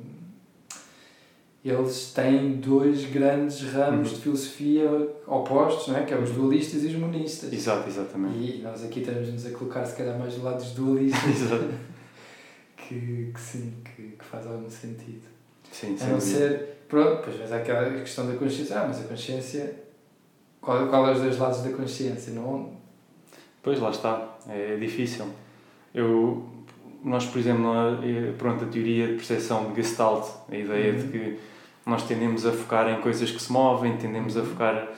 eles 1.70 2.12
têm 2.14 2.58
dois 2.58 3.06
grandes 3.06 3.60
ramos 3.72 4.10
uhum. 4.10 4.14
de 4.14 4.22
filosofia 4.22 5.08
opostos, 5.26 5.88
não 5.88 5.96
é? 5.96 6.04
que 6.04 6.14
é 6.14 6.16
os 6.16 6.30
uhum. 6.30 6.36
dualistas 6.36 6.84
e 6.84 6.86
os 6.86 6.94
monistas. 6.94 7.52
Exato, 7.52 7.88
exatamente. 7.88 8.38
E 8.38 8.62
nós 8.62 8.84
aqui 8.84 9.00
estamos-nos 9.00 9.46
a 9.46 9.50
colocar 9.50 9.84
se 9.84 9.96
calhar 9.96 10.18
mais 10.18 10.34
do 10.34 10.44
lado 10.44 10.58
dos 10.58 10.72
dualistas. 10.72 11.24
Exato. 11.42 11.74
que, 12.76 13.32
que 13.34 13.40
sim, 13.40 13.74
que, 13.84 14.02
que 14.16 14.24
faz 14.24 14.46
algum 14.46 14.70
sentido. 14.70 15.26
Sim, 15.72 15.96
a 16.00 16.06
não 16.06 16.20
ser, 16.20 16.84
pronto, 16.88 17.22
pois 17.24 17.52
há 17.52 17.56
aquela 17.56 17.90
questão 17.98 18.26
da 18.26 18.34
consciência, 18.34 18.80
ah, 18.80 18.86
mas 18.86 19.00
a 19.00 19.04
consciência, 19.04 19.74
qual, 20.60 20.86
qual 20.86 21.08
é 21.08 21.12
os 21.12 21.20
dois 21.20 21.36
lados 21.36 21.62
da 21.62 21.70
consciência? 21.70 22.32
Não... 22.32 22.76
Pois, 23.62 23.80
lá 23.80 23.90
está, 23.90 24.38
é 24.48 24.76
difícil. 24.76 25.26
Eu, 25.92 26.46
nós, 27.02 27.26
por 27.26 27.38
exemplo, 27.38 27.64
pronto, 28.38 28.64
a 28.64 28.68
teoria 28.68 29.08
de 29.08 29.14
percepção 29.14 29.72
de 29.72 29.82
Gestalt, 29.82 30.28
a 30.48 30.56
ideia 30.56 30.92
uhum. 30.92 30.98
de 30.98 31.08
que 31.08 31.38
nós 31.86 32.02
tendemos 32.02 32.44
a 32.44 32.52
focar 32.52 32.88
em 32.88 33.00
coisas 33.00 33.30
que 33.30 33.40
se 33.40 33.50
movem, 33.52 33.96
tendemos 33.96 34.36
a 34.36 34.42
focar. 34.42 34.88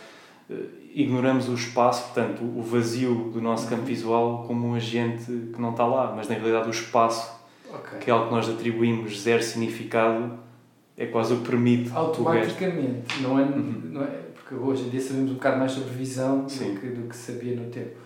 Uh, 0.48 0.78
ignoramos 0.94 1.48
o 1.48 1.54
espaço, 1.54 2.04
portanto, 2.04 2.42
o 2.42 2.62
vazio 2.62 3.30
do 3.32 3.40
nosso 3.40 3.68
campo 3.68 3.82
visual 3.82 4.44
como 4.46 4.66
um 4.66 4.74
agente 4.74 5.26
que 5.26 5.60
não 5.60 5.70
está 5.70 5.86
lá, 5.86 6.12
mas 6.16 6.28
na 6.28 6.34
realidade 6.34 6.66
o 6.66 6.70
espaço, 6.70 7.30
okay. 7.72 7.98
que 8.00 8.10
é 8.10 8.12
algo 8.12 8.28
que 8.28 8.34
nós 8.34 8.48
atribuímos 8.48 9.20
zero 9.20 9.42
significado, 9.42 10.38
é 10.96 11.06
quase 11.06 11.34
o 11.34 11.36
que 11.38 11.50
permite. 11.50 11.92
Automaticamente, 11.94 13.20
não 13.22 13.38
é, 13.38 13.42
uhum. 13.42 13.80
não 13.84 14.02
é? 14.02 14.28
Porque 14.34 14.54
hoje 14.54 14.84
em 14.84 14.88
dia 14.88 15.00
sabemos 15.00 15.30
um 15.30 15.34
bocado 15.34 15.58
mais 15.58 15.72
sobre 15.72 15.90
visão 15.90 16.40
do 16.40 16.80
que, 16.80 16.86
do 16.88 17.08
que 17.08 17.16
sabia 17.16 17.54
no 17.54 17.70
tempo. 17.70 17.96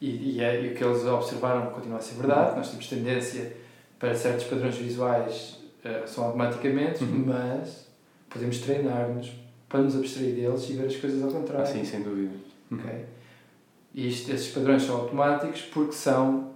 E, 0.00 0.36
e, 0.36 0.40
é, 0.40 0.64
e 0.64 0.68
o 0.68 0.74
que 0.74 0.82
eles 0.82 1.04
observaram 1.04 1.66
continua 1.66 1.98
a 1.98 2.00
ser 2.00 2.14
verdade, 2.14 2.52
uhum. 2.52 2.56
nós 2.58 2.70
temos 2.70 2.86
tendência 2.86 3.56
para 3.98 4.14
certos 4.14 4.44
padrões 4.44 4.76
visuais 4.76 5.58
uh, 5.84 6.06
são 6.08 6.24
automaticamente, 6.24 7.02
uhum. 7.02 7.24
mas 7.26 7.87
podemos 8.28 8.58
treinar-nos 8.58 9.32
para 9.68 9.82
nos 9.82 9.96
abstrair 9.96 10.34
deles 10.34 10.68
e 10.70 10.72
ver 10.74 10.86
as 10.86 10.96
coisas 10.96 11.22
ao 11.22 11.30
contrário. 11.30 11.62
Ah, 11.62 11.66
sim, 11.66 11.84
sem 11.84 12.02
dúvida. 12.02 12.34
Ok? 12.72 13.04
E 13.94 14.08
isto, 14.08 14.32
esses 14.32 14.48
padrões 14.52 14.82
são 14.82 14.96
automáticos 14.96 15.62
porque 15.62 15.92
são, 15.92 16.50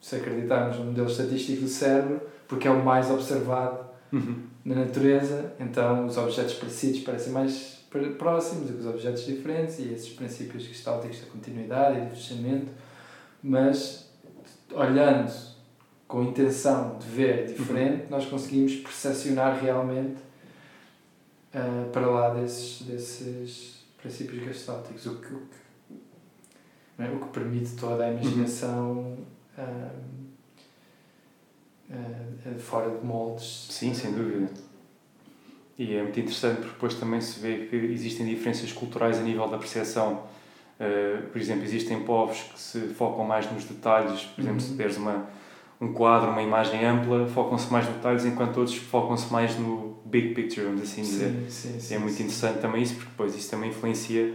se 0.00 0.16
acreditarmos 0.16 0.78
no 0.78 0.86
modelo 0.86 1.08
estatístico 1.08 1.62
do 1.62 1.68
cérebro, 1.68 2.20
porque 2.46 2.66
é 2.66 2.70
o 2.70 2.82
mais 2.84 3.10
observado 3.10 3.84
uhum. 4.12 4.42
na 4.64 4.76
natureza, 4.76 5.52
então 5.60 6.06
os 6.06 6.16
objetos 6.16 6.54
parecidos 6.54 7.00
parecem 7.00 7.32
mais 7.32 7.78
próximos 8.18 8.68
do 8.68 8.74
que 8.74 8.80
os 8.80 8.86
objetos 8.86 9.24
diferentes 9.24 9.78
e 9.78 9.92
esses 9.92 10.10
princípios 10.10 10.62
gestálticos 10.62 11.20
da 11.20 11.26
continuidade 11.26 11.98
e 11.98 12.02
do 12.02 12.10
fechamento, 12.10 12.68
mas 13.42 14.10
olhando 14.72 15.32
com 16.06 16.22
intenção 16.22 16.98
de 16.98 17.06
ver 17.06 17.46
diferente, 17.46 18.04
uhum. 18.04 18.10
nós 18.10 18.24
conseguimos 18.26 18.76
percepcionar 18.76 19.58
realmente 19.62 20.27
uh, 21.58 21.90
para 21.90 22.06
lá 22.06 22.34
desses, 22.34 22.82
desses 22.82 23.84
princípios 24.00 24.44
gestálticos, 24.44 25.06
o 25.06 25.16
que, 25.16 25.34
o 25.34 25.40
que, 25.40 27.02
é? 27.02 27.10
o 27.10 27.18
que 27.18 27.28
permite 27.28 27.74
toda 27.76 28.04
a 28.04 28.12
imaginação 28.12 29.16
uhum. 29.58 29.92
uh, 31.90 32.54
uh, 32.54 32.58
fora 32.58 32.90
de 32.90 33.04
moldes. 33.04 33.66
Sim, 33.70 33.92
sem 33.92 34.12
dúvida. 34.12 34.48
E 35.78 35.94
é 35.94 36.02
muito 36.02 36.18
interessante 36.18 36.56
porque 36.56 36.72
depois 36.72 36.94
também 36.94 37.20
se 37.20 37.38
vê 37.38 37.66
que 37.66 37.76
existem 37.76 38.26
diferenças 38.26 38.72
culturais 38.72 39.18
a 39.18 39.22
nível 39.22 39.48
da 39.48 39.58
percepção. 39.58 40.24
Uh, 40.80 41.26
por 41.28 41.40
exemplo, 41.40 41.64
existem 41.64 42.02
povos 42.02 42.42
que 42.42 42.60
se 42.60 42.80
focam 42.94 43.24
mais 43.24 43.50
nos 43.50 43.64
detalhes. 43.64 44.22
Por 44.24 44.40
exemplo, 44.40 44.60
uhum. 44.60 44.68
se 44.68 44.74
deres 44.74 44.96
uma, 44.96 45.26
um 45.80 45.92
quadro, 45.92 46.30
uma 46.30 46.42
imagem 46.42 46.84
ampla, 46.84 47.28
focam-se 47.28 47.72
mais 47.72 47.86
nos 47.86 47.94
detalhes, 47.96 48.24
enquanto 48.24 48.58
outros 48.58 48.76
focam-se 48.76 49.32
mais 49.32 49.56
no 49.56 49.87
big 50.08 50.34
picture, 50.34 50.66
vamos 50.66 50.82
assim 50.82 51.02
dizer. 51.02 51.30
Sim, 51.48 51.72
sim, 51.72 51.80
sim, 51.80 51.94
é 51.94 51.98
muito 51.98 52.14
interessante 52.14 52.60
também 52.60 52.82
isso, 52.82 52.94
porque 52.94 53.10
depois 53.10 53.34
isso 53.34 53.50
também 53.50 53.70
influencia 53.70 54.34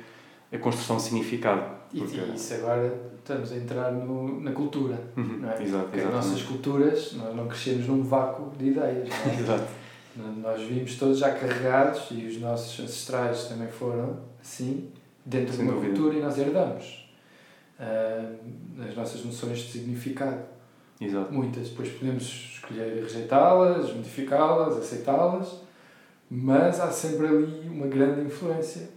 a 0.51 0.57
construção 0.57 0.97
de 0.97 1.03
significado. 1.03 1.63
Porque... 1.95 2.17
E 2.17 2.35
isso 2.35 2.53
agora 2.55 2.93
estamos 3.17 3.51
a 3.51 3.55
entrar 3.55 3.91
no, 3.91 4.41
na 4.41 4.51
cultura, 4.51 4.99
uhum, 5.15 5.37
não 5.39 5.51
é? 5.51 5.63
Exato, 5.63 5.85
porque 5.85 5.99
as 5.99 6.13
nossas 6.13 6.41
culturas, 6.43 7.13
nós 7.13 7.35
não 7.35 7.47
crescemos 7.47 7.87
num 7.87 8.03
vácuo 8.03 8.55
de 8.57 8.69
ideias, 8.69 9.09
não 9.09 9.31
é? 9.31 9.35
exato. 9.39 9.83
Nós 10.15 10.61
vimos 10.61 10.95
todos 10.97 11.17
já 11.17 11.31
carregados 11.33 12.11
e 12.11 12.27
os 12.27 12.39
nossos 12.39 12.79
ancestrais 12.79 13.45
também 13.45 13.67
foram 13.67 14.19
assim, 14.39 14.91
dentro 15.25 15.55
Sem 15.55 15.65
de 15.65 15.71
uma 15.71 15.73
dúvida. 15.73 15.95
cultura 15.95 16.19
e 16.19 16.21
nós 16.21 16.37
herdamos 16.37 17.09
uh, 17.79 18.87
as 18.87 18.95
nossas 18.95 19.25
noções 19.25 19.59
de 19.59 19.71
significado. 19.71 20.41
Exato. 21.01 21.33
Muitas. 21.33 21.69
Depois 21.69 21.89
podemos 21.89 22.23
escolher 22.23 23.01
rejeitá-las, 23.01 23.91
modificá-las, 23.93 24.77
aceitá-las, 24.77 25.62
mas 26.35 26.79
há 26.79 26.89
sempre 26.91 27.27
ali 27.27 27.69
uma 27.69 27.85
grande 27.85 28.21
influência 28.21 28.89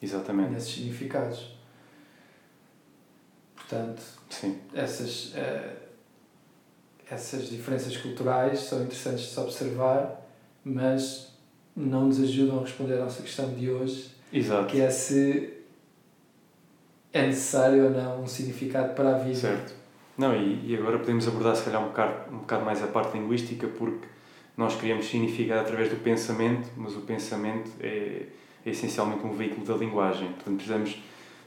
Exatamente. 0.00 0.52
nesses 0.52 0.72
significados. 0.72 1.54
Portanto, 3.54 4.00
Sim. 4.30 4.58
Essas, 4.72 5.34
uh, 5.34 5.76
essas 7.10 7.50
diferenças 7.50 7.94
culturais 7.98 8.60
são 8.60 8.82
interessantes 8.82 9.24
de 9.26 9.30
se 9.32 9.38
observar, 9.40 10.26
mas 10.64 11.34
não 11.76 12.06
nos 12.06 12.22
ajudam 12.22 12.60
a 12.60 12.62
responder 12.62 12.94
à 12.94 13.04
nossa 13.04 13.20
questão 13.20 13.52
de 13.52 13.70
hoje, 13.70 14.10
Exato. 14.32 14.68
que 14.68 14.80
é 14.80 14.88
se 14.88 15.58
é 17.12 17.26
necessário 17.26 17.84
ou 17.84 17.90
não 17.90 18.22
um 18.22 18.26
significado 18.26 18.94
para 18.94 19.16
a 19.16 19.18
vida. 19.18 19.38
Certo. 19.38 19.74
Não, 20.16 20.34
e, 20.34 20.72
e 20.72 20.74
agora 20.74 20.98
podemos 20.98 21.28
abordar 21.28 21.54
se 21.54 21.64
calhar 21.64 21.82
um 21.82 21.88
bocado, 21.88 22.34
um 22.34 22.38
bocado 22.38 22.64
mais 22.64 22.82
a 22.82 22.86
parte 22.86 23.18
linguística, 23.18 23.68
porque 23.68 24.08
nós 24.58 24.74
criamos 24.74 25.06
significado 25.08 25.60
através 25.60 25.88
do 25.88 25.96
pensamento, 26.02 26.68
mas 26.76 26.96
o 26.96 27.02
pensamento 27.02 27.70
é, 27.78 28.22
é 28.66 28.70
essencialmente 28.70 29.24
um 29.24 29.32
veículo 29.32 29.64
da 29.64 29.76
linguagem. 29.76 30.26
Portanto, 30.32 30.56
precisamos, 30.56 31.00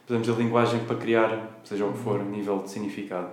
precisamos 0.05 0.27
da 0.27 0.43
linguagem 0.43 0.85
para 0.85 0.95
criar, 0.95 1.59
seja 1.65 1.85
o 1.85 1.91
que 1.91 1.99
for, 1.99 2.23
nível 2.23 2.59
de 2.59 2.71
significado. 2.71 3.31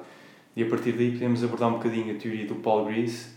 E 0.57 0.65
a 0.65 0.67
partir 0.67 0.91
daí 0.93 1.13
podemos 1.13 1.45
abordar 1.45 1.69
um 1.69 1.75
bocadinho 1.75 2.13
a 2.13 2.19
teoria 2.19 2.45
do 2.45 2.57
Paul 2.57 2.87
Grease, 2.87 3.29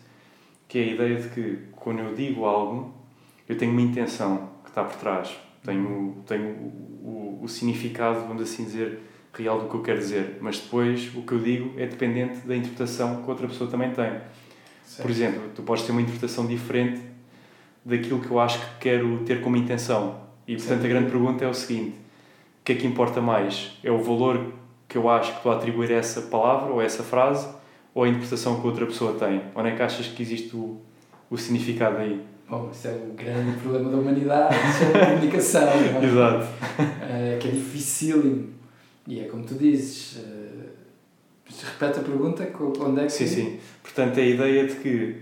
que 0.67 0.79
é 0.79 0.81
a 0.81 0.85
ideia 0.87 1.21
de 1.21 1.29
que 1.29 1.59
quando 1.73 1.99
eu 1.99 2.15
digo 2.15 2.43
algo, 2.45 2.91
eu 3.47 3.55
tenho 3.55 3.71
uma 3.71 3.81
intenção 3.81 4.49
que 4.63 4.69
está 4.69 4.83
por 4.83 4.95
trás. 4.95 5.37
Tenho, 5.63 6.23
tenho 6.25 6.49
o, 6.49 7.37
o, 7.39 7.43
o 7.43 7.47
significado, 7.47 8.21
vamos 8.21 8.41
assim 8.41 8.63
dizer, 8.63 8.99
real 9.31 9.59
do 9.59 9.69
que 9.69 9.75
eu 9.75 9.83
quero 9.83 9.99
dizer, 9.99 10.39
mas 10.41 10.57
depois 10.57 11.13
o 11.15 11.21
que 11.21 11.33
eu 11.33 11.39
digo 11.39 11.79
é 11.79 11.85
dependente 11.85 12.39
da 12.47 12.55
interpretação 12.55 13.21
que 13.21 13.29
outra 13.29 13.47
pessoa 13.47 13.69
também 13.69 13.91
tem. 13.91 14.11
Por 14.99 15.09
exemplo, 15.09 15.41
tu 15.55 15.61
podes 15.61 15.85
ter 15.85 15.91
uma 15.91 16.01
interpretação 16.01 16.45
diferente 16.45 17.01
daquilo 17.85 18.19
que 18.19 18.29
eu 18.29 18.39
acho 18.39 18.59
que 18.59 18.79
quero 18.79 19.19
ter 19.19 19.41
como 19.41 19.55
intenção. 19.55 20.21
E 20.47 20.55
portanto 20.55 20.85
a 20.85 20.87
grande 20.87 21.09
pergunta 21.09 21.45
é 21.45 21.47
o 21.47 21.53
seguinte: 21.53 21.95
o 22.61 22.63
que 22.63 22.73
é 22.73 22.75
que 22.75 22.87
importa 22.87 23.21
mais? 23.21 23.77
É 23.83 23.91
o 23.91 23.99
valor 23.99 24.53
que 24.87 24.97
eu 24.97 25.09
acho 25.09 25.31
que 25.31 25.37
estou 25.37 25.51
a 25.51 25.55
atribuir 25.55 25.91
a 25.91 25.95
essa 25.95 26.21
palavra 26.23 26.73
ou 26.73 26.79
a 26.79 26.83
essa 26.83 27.03
frase 27.03 27.47
ou 27.93 28.03
a 28.03 28.07
interpretação 28.07 28.59
que 28.59 28.67
outra 28.67 28.85
pessoa 28.85 29.13
tem? 29.13 29.41
Onde 29.55 29.69
é 29.69 29.75
que 29.75 29.81
achas 29.81 30.07
que 30.07 30.21
existe 30.21 30.55
o, 30.55 30.81
o 31.29 31.37
significado 31.37 31.97
aí? 31.97 32.21
Bom, 32.49 32.69
isso 32.71 32.87
é 32.87 32.91
o 32.91 33.13
grande 33.13 33.57
problema 33.61 33.89
da 33.89 33.97
humanidade, 33.97 34.55
isso 34.55 34.83
é 34.83 35.01
a 35.01 35.05
comunicação. 35.11 35.69
É? 35.69 36.03
Exato. 36.03 36.47
É, 37.09 37.37
que 37.39 37.47
é 37.47 37.51
difícil 37.51 38.49
e 39.07 39.19
é 39.19 39.23
como 39.23 39.43
tu 39.43 39.55
dizes, 39.55 40.17
uh, 40.17 40.40
repete 41.63 41.99
a 41.99 42.03
pergunta, 42.03 42.47
onde 42.79 43.01
é 43.01 43.05
que... 43.05 43.11
Sim, 43.11 43.27
sim. 43.27 43.59
Portanto, 43.81 44.17
é 44.17 44.21
a 44.21 44.25
ideia 44.25 44.67
de 44.67 44.75
que 44.75 45.15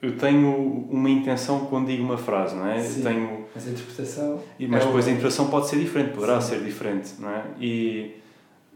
eu 0.00 0.16
tenho 0.16 0.86
uma 0.90 1.08
intenção 1.08 1.66
quando 1.66 1.86
digo 1.86 2.02
uma 2.02 2.18
frase, 2.18 2.54
não 2.54 2.66
é? 2.68 2.80
Sim, 2.80 3.02
tenho... 3.02 3.44
mas 3.54 3.66
a 3.66 3.70
interpretação... 3.70 4.42
Mas 4.68 4.82
é 4.82 4.86
depois 4.86 5.06
a 5.06 5.10
interpretação 5.10 5.48
pode 5.48 5.68
ser 5.68 5.78
diferente, 5.78 6.12
poderá 6.14 6.40
sim. 6.40 6.50
ser 6.50 6.64
diferente, 6.64 7.12
não 7.18 7.30
é? 7.30 7.44
E, 7.60 8.16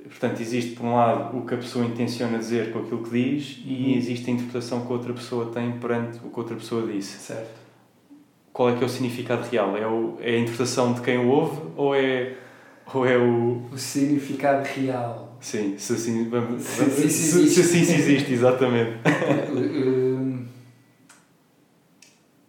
portanto, 0.04 0.40
existe, 0.40 0.76
por 0.76 0.86
um 0.86 0.94
lado, 0.94 1.36
o 1.36 1.44
que 1.44 1.54
a 1.54 1.58
pessoa 1.58 1.84
intenciona 1.84 2.38
dizer 2.38 2.72
com 2.72 2.80
aquilo 2.80 3.02
que 3.02 3.10
diz 3.10 3.58
uhum. 3.58 3.64
e 3.66 3.96
existe 3.96 4.30
a 4.30 4.32
interpretação 4.34 4.86
que 4.86 4.92
a 4.92 4.96
outra 4.96 5.12
pessoa 5.12 5.50
tem 5.52 5.72
perante 5.72 6.18
o 6.18 6.30
que 6.30 6.34
a 6.34 6.38
outra 6.38 6.56
pessoa 6.56 6.86
disse. 6.86 7.18
Certo. 7.18 7.66
Qual 8.52 8.70
é 8.70 8.76
que 8.76 8.82
é 8.82 8.86
o 8.86 8.88
significado 8.88 9.46
real? 9.50 9.76
É, 9.76 9.86
o, 9.86 10.16
é 10.20 10.36
a 10.36 10.38
interpretação 10.38 10.94
de 10.94 11.02
quem 11.02 11.18
o 11.18 11.28
ouve 11.28 11.60
ou 11.76 11.94
é 11.94 12.36
ou 12.94 13.06
é 13.06 13.16
o. 13.16 13.62
O 13.72 13.78
significado 13.78 14.64
real. 14.64 15.25
Sim, 15.46 15.78
se 15.78 15.92
assim, 15.92 16.28
vamos, 16.28 16.64
se, 16.64 16.80
vamos, 16.80 16.94
se, 16.94 17.08
se, 17.08 17.48
se, 17.48 17.60
assim 17.60 17.84
se 17.84 17.94
existe, 17.94 18.32
exatamente. 18.32 18.98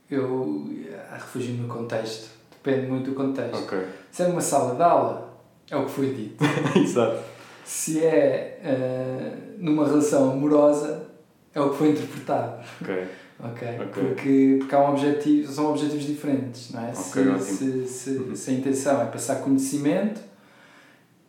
eu 0.09 0.67
refugio 1.11 1.53
no 1.57 1.67
contexto. 1.67 2.31
Depende 2.49 2.87
muito 2.87 3.11
do 3.11 3.15
contexto. 3.15 3.65
Okay. 3.65 3.85
Se 4.11 4.23
é 4.23 4.29
numa 4.29 4.41
sala 4.41 4.73
de 4.73 4.81
aula, 4.81 5.39
é 5.69 5.77
o 5.77 5.85
que 5.85 5.91
foi 5.91 6.11
dito. 6.11 6.43
Exato. 6.75 7.23
Se 7.63 8.03
é 8.03 8.59
uh, 8.63 9.63
numa 9.63 9.85
relação 9.85 10.31
amorosa, 10.31 11.07
é 11.53 11.61
o 11.61 11.69
que 11.69 11.77
foi 11.77 11.89
interpretado. 11.89 12.65
Ok. 12.81 13.07
Okay. 13.51 13.77
ok? 13.77 14.05
Porque, 14.05 14.55
porque 14.57 14.75
há 14.75 14.79
um 14.79 14.93
objetivo, 14.93 15.51
são 15.51 15.69
objetivos 15.69 16.03
diferentes, 16.03 16.71
não 16.71 16.81
é? 16.81 16.89
Okay, 16.89 17.39
se, 17.41 17.55
se, 17.55 17.87
se, 17.87 18.09
uhum. 18.17 18.35
se 18.35 18.49
a 18.49 18.53
intenção 18.55 18.99
é 19.03 19.05
passar 19.05 19.43
conhecimento, 19.43 20.19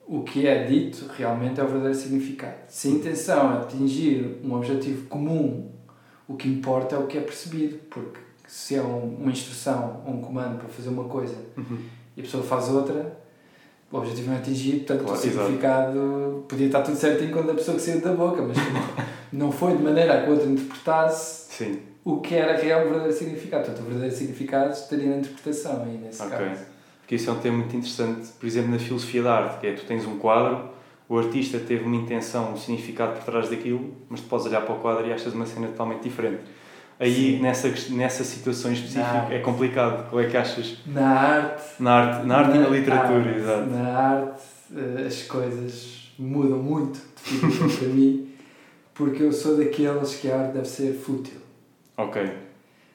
o 0.08 0.22
que 0.22 0.46
é 0.46 0.64
dito 0.64 1.06
realmente 1.16 1.60
é 1.60 1.62
o 1.62 1.66
verdadeiro 1.66 1.94
significado. 1.98 2.54
Se 2.66 2.88
a 2.88 2.90
intenção 2.92 3.52
é 3.52 3.58
atingir 3.58 4.40
um 4.42 4.54
objetivo 4.54 5.06
comum, 5.06 5.70
o 6.26 6.34
que 6.34 6.48
importa 6.48 6.96
é 6.96 6.98
o 6.98 7.06
que 7.06 7.18
é 7.18 7.20
percebido, 7.20 7.76
porque 7.90 8.18
se 8.46 8.74
é 8.74 8.82
um, 8.82 9.16
uma 9.20 9.30
instrução 9.30 10.02
ou 10.06 10.14
um 10.14 10.20
comando 10.22 10.58
para 10.58 10.68
fazer 10.68 10.88
uma 10.88 11.04
coisa 11.04 11.36
Uhum. 11.56 11.78
e 12.16 12.20
a 12.20 12.24
pessoa 12.24 12.42
faz 12.42 12.70
outra, 12.70 13.18
o 13.92 13.98
objetivo 13.98 14.28
não 14.28 14.36
é 14.36 14.38
atingido, 14.38 14.78
portanto 14.86 15.04
Claro, 15.06 15.18
o 15.18 15.22
significado 15.22 16.44
podia 16.48 16.66
estar 16.66 16.82
tudo 16.82 16.96
certinho 16.96 17.30
quando 17.32 17.50
a 17.50 17.54
pessoa 17.54 17.76
que 17.76 17.82
saiu 17.82 18.00
da 18.00 18.12
boca, 18.14 18.40
mas 18.42 18.56
não 19.30 19.52
foi 19.52 19.76
de 19.76 19.82
maneira 19.82 20.14
a 20.18 20.22
que 20.22 20.30
o 20.30 20.32
outro 20.32 20.48
interpretasse 20.50 21.52
Sim, 21.54 21.80
o 22.02 22.20
que 22.20 22.34
era 22.34 22.56
real 22.56 22.80
o 22.82 22.88
verdadeiro 22.88 23.14
significado. 23.16 23.64
Portanto, 23.64 23.80
o 23.82 23.84
verdadeiro 23.84 24.16
significado 24.16 24.72
estaria 24.72 25.10
na 25.10 25.16
interpretação 25.18 25.82
aí 25.82 25.98
nesse 25.98 26.22
ok. 26.22 26.38
caso. 26.38 26.77
Porque 27.08 27.14
isso 27.14 27.30
é 27.30 27.32
um 27.32 27.38
tema 27.38 27.56
muito 27.56 27.74
interessante, 27.74 28.28
por 28.38 28.44
exemplo, 28.46 28.70
na 28.70 28.78
filosofia 28.78 29.22
da 29.22 29.34
arte, 29.34 29.60
que 29.60 29.66
é 29.66 29.72
tu 29.72 29.86
tens 29.86 30.04
um 30.04 30.18
quadro, 30.18 30.68
o 31.08 31.16
artista 31.18 31.58
teve 31.58 31.82
uma 31.82 31.96
intenção, 31.96 32.52
um 32.52 32.56
significado 32.58 33.14
por 33.14 33.24
trás 33.24 33.48
daquilo, 33.48 33.94
mas 34.10 34.20
tu 34.20 34.28
podes 34.28 34.44
olhar 34.44 34.60
para 34.60 34.74
o 34.74 34.78
quadro 34.78 35.06
e 35.06 35.12
achas 35.14 35.32
uma 35.32 35.46
cena 35.46 35.68
totalmente 35.68 36.02
diferente. 36.02 36.42
Aí, 37.00 37.14
Sim. 37.14 37.40
nessa, 37.40 37.74
nessa 37.92 38.22
situação 38.24 38.70
específica, 38.70 39.28
é 39.30 39.38
complicado. 39.38 40.10
Qual 40.10 40.20
é 40.20 40.26
que 40.26 40.36
achas? 40.36 40.80
Na 40.84 41.08
arte, 41.08 41.62
Na 41.80 41.94
arte, 41.94 42.26
na 42.26 42.36
arte 42.36 42.56
e 42.58 42.60
na 42.60 42.68
literatura, 42.68 43.24
arte, 43.24 43.38
exato. 43.38 43.70
Na 43.70 43.98
arte 43.98 44.42
eh, 44.76 45.06
as 45.06 45.22
coisas 45.22 46.12
mudam 46.18 46.58
muito 46.58 47.00
para 47.78 47.88
mim 47.88 48.28
porque 48.92 49.22
eu 49.22 49.32
sou 49.32 49.56
daqueles 49.56 50.16
que 50.16 50.30
a 50.30 50.40
arte 50.40 50.52
deve 50.52 50.68
ser 50.68 50.92
fútil. 50.92 51.40
Ok, 51.96 52.30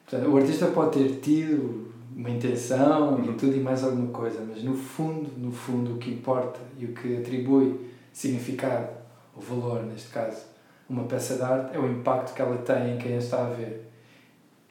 Portanto, 0.08 0.30
o 0.30 0.36
artista 0.36 0.66
pode 0.66 0.98
ter 0.98 1.18
tido 1.20 1.93
uma 2.16 2.30
intenção 2.30 3.14
Uhum. 3.14 3.24
e 3.32 3.34
tudo 3.34 3.56
e 3.56 3.60
mais 3.60 3.82
alguma 3.82 4.08
coisa, 4.12 4.40
mas 4.48 4.62
no 4.62 4.74
fundo, 4.74 5.30
no 5.36 5.50
fundo, 5.50 5.94
o 5.94 5.98
que 5.98 6.10
importa 6.12 6.60
e 6.78 6.84
o 6.84 6.92
que 6.92 7.16
atribui 7.16 7.90
significado 8.12 8.88
ou 9.36 9.42
valor, 9.42 9.82
neste 9.84 10.08
caso, 10.08 10.42
a 10.88 10.92
uma 10.92 11.04
peça 11.04 11.34
de 11.36 11.42
arte 11.42 11.74
é 11.76 11.78
o 11.80 11.86
impacto 11.90 12.34
que 12.34 12.40
ela 12.42 12.56
tem 12.58 12.94
em 12.94 12.98
quem 12.98 13.14
a 13.14 13.18
está 13.18 13.44
a 13.46 13.50
ver. 13.50 13.90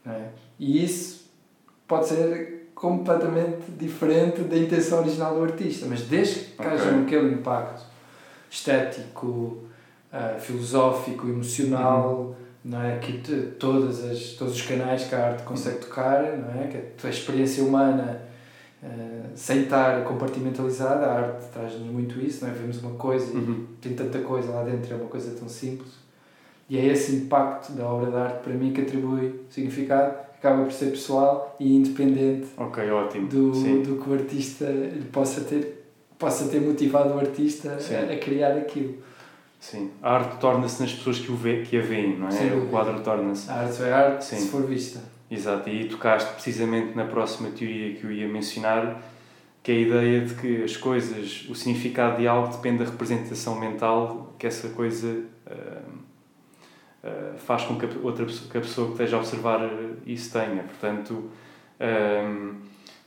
É? 0.06 0.28
E 0.60 0.84
isso 0.84 1.30
pode 1.88 2.08
ser 2.08 2.72
completamente 2.74 3.72
diferente 3.78 4.42
da 4.42 4.58
intenção 4.58 5.00
original 5.00 5.36
do 5.36 5.44
artista, 5.44 5.86
mas 5.90 6.02
desde 6.04 6.40
que 6.42 6.62
Ok. 6.62 6.72
haja 6.72 7.00
aquele 7.02 7.34
impacto 7.34 7.84
estético, 8.50 9.64
ah, 10.12 10.38
filosófico, 10.40 11.28
emocional, 11.28 12.36
não 12.64 12.82
é? 12.82 12.98
que 13.00 13.20
te- 13.20 13.48
todas 13.60 14.04
as, 14.04 14.20
todos 14.38 14.56
os 14.56 14.62
canais 14.62 15.04
que 15.06 15.16
a 15.16 15.28
arte 15.28 15.44
consegue 15.44 15.80
tocar, 15.80 16.24
não 16.38 16.62
é? 16.62 16.68
que 16.98 17.08
a 17.08 17.10
experiência 17.10 17.64
humana 17.64 18.22
ah, 18.84 18.88
sem 19.36 19.64
estar 19.64 20.04
compartimentalizada, 20.04 21.06
a 21.06 21.14
arte 21.20 21.46
traz-nos 21.54 21.88
muito 21.90 22.20
isso, 22.20 22.44
não 22.46 22.52
é? 22.52 22.56
vemos 22.56 22.82
uma 22.82 22.94
coisa 22.96 23.32
e 23.34 23.38
Uhum. 23.38 23.66
tem 23.82 23.94
tanta 23.94 24.20
coisa 24.20 24.52
lá 24.52 24.64
dentro, 24.64 24.94
é 24.94 24.96
uma 24.98 25.10
coisa 25.10 25.32
tão 25.38 25.48
simples. 25.50 25.92
E 26.70 26.78
é 26.78 26.86
esse 26.88 27.16
impacto 27.16 27.74
da 27.74 27.86
obra 27.86 28.10
de 28.10 28.18
arte 28.18 28.44
para 28.44 28.54
mim 28.54 28.72
que 28.74 28.82
atribui 28.82 29.42
significado, 29.50 30.16
acaba 30.38 30.64
por 30.64 30.72
ser 30.72 30.88
pessoal 30.92 31.56
e 31.60 31.76
independente 31.76 32.48
ok, 32.58 32.90
ótimo. 32.92 33.28
do, 33.28 33.54
Sim. 33.54 33.82
do 33.82 33.98
que 34.02 34.10
o 34.10 34.14
artista 34.14 34.66
lhe 34.66 35.06
possa 35.12 35.42
ter, 35.42 35.86
possa 36.18 36.46
ter 36.50 36.62
motivado 36.62 37.14
o 37.14 37.20
artista 37.20 37.78
a, 37.78 38.14
a 38.14 38.18
criar 38.18 38.54
aquilo. 38.58 38.96
Sim. 39.64 39.92
A 40.02 40.16
arte 40.16 40.42
torna-se 40.42 40.82
nas 40.82 40.92
pessoas 40.92 41.20
que, 41.20 41.32
o 41.32 41.38
vê, 41.38 41.62
que 41.62 41.78
a 41.78 41.82
veem, 41.82 42.18
não 42.18 42.28
é? 42.28 42.32
O 42.32 42.50
dúvida. 42.50 42.68
quadro 42.70 43.00
torna-se. 43.00 43.50
A 43.50 43.62
arte 43.62 43.82
é 43.82 43.94
arte 43.94 44.26
Sim. 44.26 44.36
se 44.36 44.50
for 44.50 44.66
vista. 44.66 45.00
Exato, 45.32 45.70
e 45.70 45.72
aí 45.72 45.88
tocaste 45.88 46.34
precisamente 46.34 46.98
na 46.98 47.06
próxima 47.06 47.50
teoria 47.50 47.96
que 47.96 48.04
eu 48.04 48.12
ia 48.12 48.28
mencionar, 48.28 49.02
que 49.64 49.72
é 49.72 49.76
a 49.76 49.78
ideia 49.80 50.26
de 50.26 50.36
que 50.36 50.64
as 50.66 50.76
coisas, 50.76 51.48
o 51.50 51.56
significado 51.56 52.18
de 52.18 52.28
algo 52.28 52.52
depende 52.52 52.84
da 52.84 52.92
representação 52.92 53.58
mental 53.58 54.36
que 54.38 54.46
essa 54.46 54.68
coisa 54.68 55.24
ah, 55.48 55.82
ah, 57.06 57.34
faz 57.38 57.64
com 57.64 57.78
que 57.78 57.86
a 57.86 57.90
outra 58.04 58.26
pessoa, 58.26 58.52
que 58.52 58.58
a 58.58 58.62
pessoa 58.62 58.88
que 58.88 58.94
esteja 58.96 59.16
a 59.16 59.20
observar 59.22 59.62
isso 60.06 60.30
tenha. 60.34 60.64
Portanto, 60.64 61.32
ah, 61.80 62.54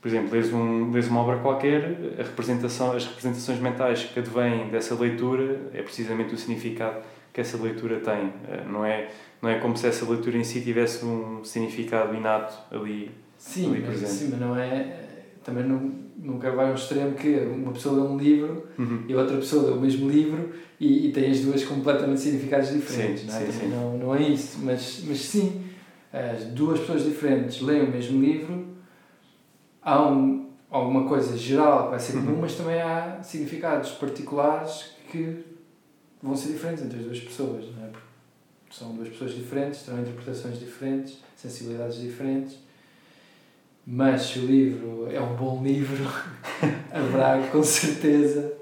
por 0.07 0.15
exemplo, 0.15 0.33
lês, 0.33 0.53
um, 0.53 0.91
lês 0.91 1.07
uma 1.09 1.19
obra 1.19 1.37
qualquer, 1.39 1.97
a 2.17 2.23
representação, 2.23 2.93
as 2.93 3.05
representações 3.05 3.59
mentais 3.59 4.05
que 4.05 4.19
advêm 4.19 4.69
dessa 4.69 4.95
leitura 4.95 5.59
é 5.73 5.81
precisamente 5.81 6.33
o 6.33 6.37
significado 6.37 6.99
que 7.33 7.41
essa 7.41 7.57
leitura 7.61 7.97
tem. 7.99 8.31
Ah, 8.49 8.63
não 8.69 8.85
é 8.85 9.09
não 9.41 9.49
é 9.49 9.59
como 9.59 9.75
se 9.77 9.85
essa 9.85 10.09
leitura 10.09 10.37
em 10.37 10.43
si 10.45 10.61
tivesse 10.61 11.05
um 11.05 11.43
significado 11.43 12.15
inato 12.15 12.55
ali. 12.71 13.11
Sim, 13.37 13.69
Ali 13.71 13.79
mas, 13.81 13.89
presente. 13.89 14.11
sim, 14.11 14.27
mas 14.31 14.39
não 14.39 14.55
é. 14.57 14.95
Também 15.43 15.63
não, 15.65 15.91
nunca 16.17 16.51
vai 16.51 16.67
a 16.69 16.71
um 16.71 16.75
extremo 16.75 17.13
que 17.13 17.35
uma 17.39 17.71
pessoa 17.73 18.01
lê 18.01 18.07
um 18.09 18.17
livro 18.17 18.63
Uhum. 18.79 19.03
e 19.07 19.13
outra 19.13 19.35
pessoa 19.37 19.69
lê 19.71 19.77
o 19.77 19.81
mesmo 19.81 20.09
livro 20.09 20.51
e, 20.79 21.07
e 21.07 21.11
tem 21.11 21.29
as 21.31 21.41
duas 21.41 21.63
completamente 21.65 22.21
significados 22.21 22.69
diferentes. 22.69 23.21
Sim, 23.23 23.27
não, 23.27 23.35
é? 23.35 23.39
sim, 23.45 23.51
sim. 23.51 23.67
Não, 23.67 23.97
não 23.97 24.15
é 24.15 24.21
isso, 24.23 24.57
mas, 24.63 25.03
mas 25.07 25.19
sim, 25.19 25.63
as 26.13 26.45
duas 26.45 26.79
pessoas 26.79 27.03
diferentes 27.03 27.61
leem 27.61 27.83
o 27.83 27.91
mesmo 27.91 28.19
livro, 28.21 28.65
há 29.87 30.05
um, 30.05 30.49
alguma 30.69 31.07
coisa 31.07 31.37
geral 31.37 31.85
que 31.85 31.89
vai 31.91 31.99
ser 31.99 32.11
comum, 32.13 32.33
Uhum. 32.33 32.41
mas 32.41 32.55
também 32.55 32.81
há 32.81 33.19
significados 33.23 33.91
particulares 33.91 34.91
que 35.09 35.45
vão 36.21 36.35
ser 36.35 36.49
diferentes 36.51 36.83
entre 36.83 36.99
as 36.99 37.05
duas 37.05 37.19
pessoas. 37.21 37.65
Não 37.75 37.85
é? 37.85 37.87
Porque 37.87 38.77
são 38.77 38.93
duas 38.93 39.07
pessoas 39.07 39.33
diferentes, 39.33 39.83
terão 39.83 40.01
interpretações 40.01 40.59
diferentes, 40.59 41.19
sensibilidades 41.37 41.97
diferentes. 42.01 42.57
Mas 43.85 44.23
se 44.23 44.39
o 44.39 44.45
livro 44.45 45.07
é 45.09 45.21
um 45.21 45.33
bom 45.37 45.63
livro, 45.63 46.03
haverá 46.91 47.47
com 47.49 47.63
certeza 47.63 48.53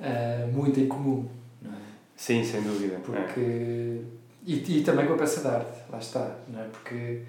eh, 0.00 0.48
muito 0.52 0.80
em 0.80 0.88
comum. 0.88 1.28
Não 1.62 1.70
é? 1.70 1.76
Sim, 2.16 2.42
sem 2.42 2.60
dúvida. 2.62 2.96
É. 2.96 2.98
Porque, 2.98 4.00
e, 4.44 4.78
e 4.78 4.82
também 4.82 5.06
com 5.06 5.12
a 5.14 5.16
peça 5.18 5.40
de 5.42 5.46
arte, 5.46 5.78
lá 5.88 5.98
está. 5.98 6.34
Não 6.48 6.60
é? 6.60 6.64
Porque 6.64 7.22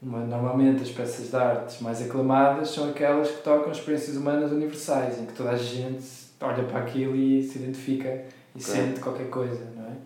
normalmente 0.00 0.82
as 0.82 0.90
peças 0.90 1.30
de 1.30 1.36
arte 1.36 1.82
mais 1.82 2.00
aclamadas 2.00 2.70
são 2.70 2.88
aquelas 2.88 3.30
que 3.30 3.42
tocam 3.42 3.72
experiências 3.72 4.16
humanas 4.16 4.52
universais, 4.52 5.18
em 5.18 5.26
que 5.26 5.32
toda 5.32 5.50
a 5.50 5.56
gente 5.56 6.04
olha 6.40 6.62
para 6.64 6.80
aquilo 6.80 7.16
e 7.16 7.42
se 7.42 7.58
identifica 7.58 8.24
e 8.54 8.62
sente 8.62 9.00
qualquer 9.00 9.28
coisa. 9.28 9.72
Não 9.76 9.86
é? 9.86 9.96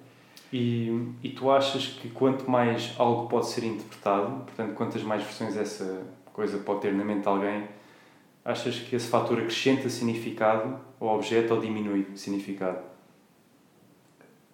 E, 0.52 1.08
e 1.22 1.30
tu 1.30 1.50
achas 1.50 1.86
que 1.86 2.08
quanto 2.10 2.50
mais 2.50 2.94
algo 2.98 3.28
pode 3.28 3.46
ser 3.48 3.64
interpretado, 3.64 4.44
portanto, 4.44 4.74
quantas 4.74 5.02
mais 5.02 5.22
versões 5.22 5.56
essa 5.56 6.02
coisa 6.32 6.58
pode 6.58 6.80
ter 6.80 6.92
na 6.92 7.04
mente 7.04 7.22
de 7.22 7.28
alguém, 7.28 7.68
achas 8.44 8.78
que 8.78 8.96
esse 8.96 9.08
fator 9.08 9.38
acrescenta 9.38 9.88
significado 9.88 10.78
ao 10.98 11.16
objeto 11.16 11.54
ou 11.54 11.60
diminui 11.60 12.06
significado? 12.14 12.78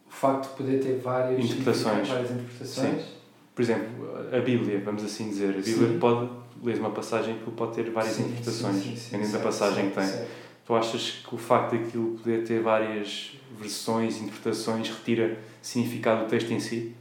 O 0.08 0.10
facto 0.10 0.50
de 0.50 0.56
poder 0.56 0.82
ter 0.82 0.98
várias 0.98 1.44
Interpretações. 1.44 2.08
várias 2.08 2.30
interpretações 2.30 3.17
Por 3.58 3.62
exemplo, 3.62 3.88
a 4.32 4.38
Bíblia, 4.38 4.80
vamos 4.84 5.02
assim 5.02 5.30
dizer, 5.30 5.48
a 5.48 5.60
Bíblia 5.60 5.88
Sim. 5.88 5.98
pode, 5.98 6.30
lês 6.62 6.78
uma 6.78 6.92
passagem 6.92 7.38
que 7.38 7.50
pode 7.50 7.74
ter 7.74 7.90
várias 7.90 8.14
Sim, 8.14 8.26
interpretações, 8.28 8.84
dependendo 9.10 9.32
da 9.32 9.38
passagem 9.40 9.88
que 9.88 9.94
tem. 9.96 10.06
certo. 10.06 10.30
Tu 10.64 10.74
achas 10.76 11.10
que 11.28 11.34
o 11.34 11.38
facto 11.38 11.76
daquilo 11.76 12.16
poder 12.18 12.44
ter 12.44 12.62
várias 12.62 13.36
versões, 13.58 14.18
interpretações, 14.22 14.88
retira 14.88 15.40
significado 15.60 16.22
do 16.22 16.30
texto 16.30 16.52
em 16.52 16.60
si? 16.60 16.94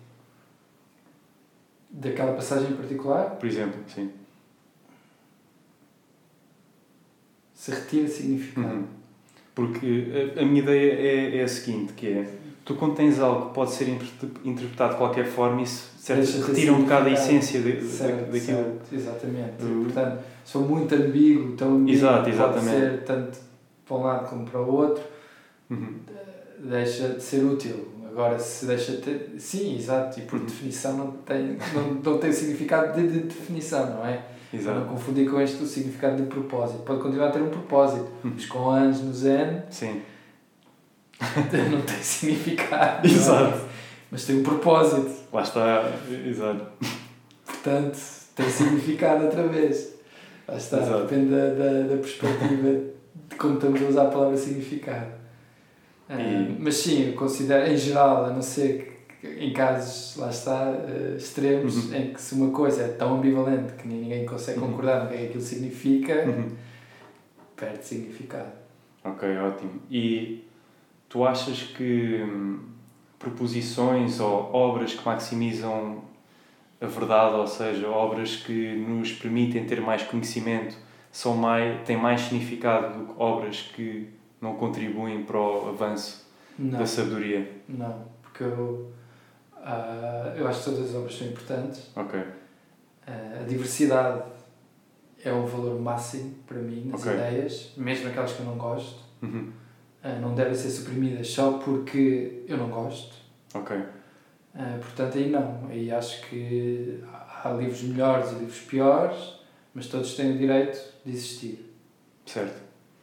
Daquela 1.92 2.34
passagem 2.34 2.72
em 2.72 2.76
particular, 2.76 3.36
Por 3.36 3.46
exemplo, 3.48 3.80
sim. 3.94 4.12
se 7.54 7.70
retira 7.70 8.08
significado. 8.08 8.68
Uhum. 8.78 8.88
Porque 9.54 10.08
a, 10.36 10.42
a 10.42 10.44
minha 10.44 10.64
ideia 10.64 10.94
é, 10.94 11.38
é 11.38 11.44
a 11.44 11.48
seguinte, 11.48 11.94
que 11.94 12.08
é, 12.08 12.28
tu 12.68 12.76
quando 12.76 12.96
tens 12.96 13.20
algo 13.20 13.48
que 13.48 13.54
pode 13.56 13.72
ser 13.72 13.88
interpre- 13.90 14.30
interpretado 14.44 14.92
de 14.94 14.98
qualquer 14.98 15.26
forma, 15.26 15.62
isso 15.62 15.90
certo, 15.98 16.42
retira 16.48 16.74
um 16.74 16.82
bocado 16.82 17.08
a 17.08 17.12
essência 17.12 17.62
de, 17.62 17.82
Certo, 17.82 18.26
daquilo. 18.26 18.42
certo, 18.46 18.94
exatamente. 18.94 19.52
Do- 19.60 19.84
Portanto, 19.86 20.20
for 20.46 20.62
muito 20.62 20.94
ambíguo, 20.94 21.56
tão 21.56 21.76
ambíguo, 21.76 21.92
Exato, 21.98 22.18
pode 22.24 22.30
exatamente. 22.36 22.70
ser 22.80 23.04
tanto 23.06 23.38
para 23.88 23.98
um 23.98 24.04
lado 24.04 24.30
como 24.30 24.46
para 24.46 24.62
o 24.62 24.72
outro, 24.76 25.04
Uhum. 25.70 25.96
deixa 26.60 27.10
de 27.10 27.24
ser 27.24 27.44
útil. 27.44 27.88
Agora, 28.12 28.38
se 28.40 28.66
deixa 28.66 28.94
de 28.94 28.98
ter. 28.98 29.36
Sim, 29.38 29.76
exato, 29.78 30.20
e 30.20 30.24
por 30.24 30.40
Uhum. 30.40 30.46
definição 30.46 30.98
não 30.98 31.12
tem, 31.12 31.58
não, 31.74 31.94
não 32.14 32.18
tem 32.20 32.32
significado 32.34 33.00
de, 33.00 33.08
de 33.08 33.20
definição, 33.22 33.86
não 33.98 34.06
é? 34.06 34.24
Exato. 34.54 34.80
não 34.80 34.88
confundir 34.88 35.30
com 35.30 35.40
este 35.42 35.62
o 35.62 35.66
significado 35.68 36.16
de 36.16 36.24
propósito. 36.24 36.80
Pode 36.84 37.02
continuar 37.02 37.28
a 37.28 37.32
ter 37.32 37.42
um 37.42 37.50
propósito, 37.50 38.08
Uhum. 38.24 38.32
mas 38.34 38.46
com 38.46 38.70
anos 38.70 39.02
no 39.02 39.14
Zen 39.14 39.62
Sim. 39.70 40.02
não 41.72 41.82
tem 41.82 42.02
significado. 42.02 43.08
é? 43.08 43.12
Exato. 43.12 43.62
Mas 44.12 44.26
tem 44.26 44.38
um 44.40 44.44
propósito. 44.44 45.12
Lá 45.34 45.42
está. 45.42 45.92
Exato. 46.26 46.66
Portanto, 47.46 47.98
tem 48.36 48.50
significado 48.50 49.26
outra 49.26 49.48
vez. 49.48 49.96
Lá 50.48 50.56
está, 50.56 50.78
Exato. 50.78 51.02
depende 51.04 51.32
da, 51.32 51.50
da, 51.50 51.82
da 51.88 51.98
perspectiva 51.98 52.70
de 53.30 53.36
como 53.36 53.56
estamos 53.56 53.82
a 53.82 53.86
usar 53.86 54.02
a 54.04 54.12
palavra 54.12 54.38
significado. 54.38 55.12
Ah, 56.08 56.22
E- 56.22 56.56
Mas 56.60 56.78
sim, 56.78 57.08
eu 57.10 57.14
considero, 57.14 57.70
em 57.70 57.76
geral, 57.78 58.26
a 58.26 58.30
não 58.30 58.42
ser 58.42 58.94
que 59.20 59.28
em 59.28 59.52
casos, 59.52 60.16
lá 60.16 60.30
está, 60.30 60.72
eh, 60.88 61.16
extremos, 61.18 61.76
Uhum. 61.90 61.96
em 61.96 62.14
que 62.14 62.22
se 62.22 62.34
uma 62.36 62.52
coisa 62.52 62.84
é 62.84 62.88
tão 62.90 63.18
ambivalente 63.18 63.74
que 63.74 63.88
ninguém 63.88 64.26
consegue 64.26 64.60
Uhum. 64.60 64.68
concordar 64.68 65.04
no 65.04 65.10
que 65.10 65.16
é 65.16 65.18
que 65.18 65.26
aquilo 65.26 65.44
significa, 65.44 66.14
Uhum. 66.26 66.50
perde 67.58 67.84
significado. 67.86 68.52
Ok, 69.04 69.28
ótimo. 69.38 69.82
E 69.92 70.47
tu 71.10 71.26
achas 71.26 71.64
que 71.64 72.22
hum, 72.24 72.60
proposições 73.18 74.20
ou 74.20 74.54
obras 74.54 74.94
que 74.94 75.06
maximizam 75.06 76.04
a 76.80 76.86
verdade, 76.86 77.36
ou 77.36 77.48
seja, 77.48 77.88
obras 77.88 78.36
que 78.36 78.76
nos 78.76 79.12
permitem 79.12 79.66
ter 79.66 79.82
mais 79.82 80.04
conhecimento, 80.04 80.78
são 81.12 81.36
mais, 81.36 81.84
têm 81.86 81.98
mais 81.98 82.22
significado 82.22 83.00
do 83.00 83.14
que 83.14 83.22
obras 83.22 83.62
que 83.62 84.10
não 84.40 84.56
contribuem 84.56 85.24
para 85.24 85.40
o 85.40 85.70
avanço 85.70 86.28
não. 86.58 86.78
da 86.78 86.86
sabedoria? 86.86 87.52
Não, 87.68 88.06
porque 88.22 88.44
eu, 88.44 88.92
uh, 89.56 90.38
eu 90.38 90.48
acho 90.48 90.60
que 90.60 90.66
todas 90.66 90.90
as 90.90 90.96
obras 90.96 91.18
são 91.18 91.28
importantes. 91.28 91.90
Ok. 91.96 92.20
Uh, 92.20 93.42
a 93.42 93.44
diversidade 93.48 94.22
é 95.24 95.32
o 95.32 95.46
valor 95.48 95.80
máximo 95.82 96.36
para 96.46 96.58
mim 96.58 96.90
nas 96.92 97.02
okay. 97.02 97.14
ideias, 97.14 97.74
mesmo 97.76 98.10
aquelas 98.10 98.34
que 98.34 98.42
eu 98.42 98.46
não 98.46 98.58
gosto. 98.58 99.00
Uhum. 99.24 99.52
Uh, 100.08 100.22
não 100.22 100.34
devem 100.34 100.54
ser 100.54 100.70
suprimidas 100.70 101.28
só 101.28 101.58
porque 101.58 102.44
eu 102.48 102.58
não 102.58 102.70
gosto. 102.70 103.14
Ok. 103.54 103.76
Uh, 103.76 104.80
portanto, 104.80 105.18
aí 105.18 105.30
não. 105.30 105.68
Aí 105.70 105.92
acho 105.92 106.22
que 106.30 107.04
há 107.44 107.52
livros 107.52 107.84
melhores 107.84 108.32
e 108.32 108.36
livros 108.36 108.60
piores, 108.62 109.34
mas 109.74 109.88
todos 109.88 110.16
têm 110.16 110.36
o 110.36 110.38
direito 110.38 110.80
de 111.06 111.12
existir. 111.12 111.74
Certo. 112.26 112.62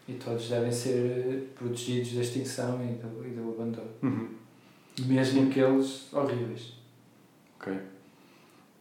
E 0.08 0.14
todos 0.14 0.48
devem 0.48 0.72
ser 0.72 1.52
protegidos 1.58 2.14
da 2.14 2.20
extinção 2.22 2.82
e 2.82 2.94
do, 2.94 3.26
e 3.26 3.30
do 3.30 3.54
abandono. 3.54 3.90
Uhum. 4.02 4.28
Mesmo 5.06 5.48
aqueles 5.48 6.12
horríveis. 6.12 6.74
Ok. 7.56 7.78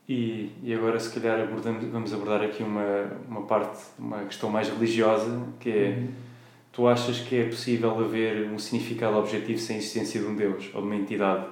E, 0.08 0.52
e 0.62 0.74
agora, 0.74 1.00
se 1.00 1.18
calhar, 1.18 1.40
abordamos, 1.40 1.86
vamos 1.86 2.14
abordar 2.14 2.42
aqui 2.42 2.62
uma, 2.62 3.10
uma 3.28 3.42
parte, 3.44 3.84
uma 3.98 4.20
questão 4.26 4.50
mais 4.50 4.70
religiosa, 4.70 5.46
que 5.60 5.70
é: 5.70 5.90
uhum. 5.90 6.08
Tu 6.74 6.88
achas 6.88 7.20
que 7.20 7.36
é 7.36 7.46
possível 7.46 7.98
haver 8.04 8.50
um 8.50 8.60
significado 8.60 9.16
objetivo 9.18 9.60
sem 9.60 9.78
a 9.78 9.80
existência 9.80 10.20
de 10.20 10.26
um 10.26 10.36
Deus 10.36 10.72
ou 10.74 10.82
de 10.82 10.88
uma 10.88 10.96
entidade 10.96 11.46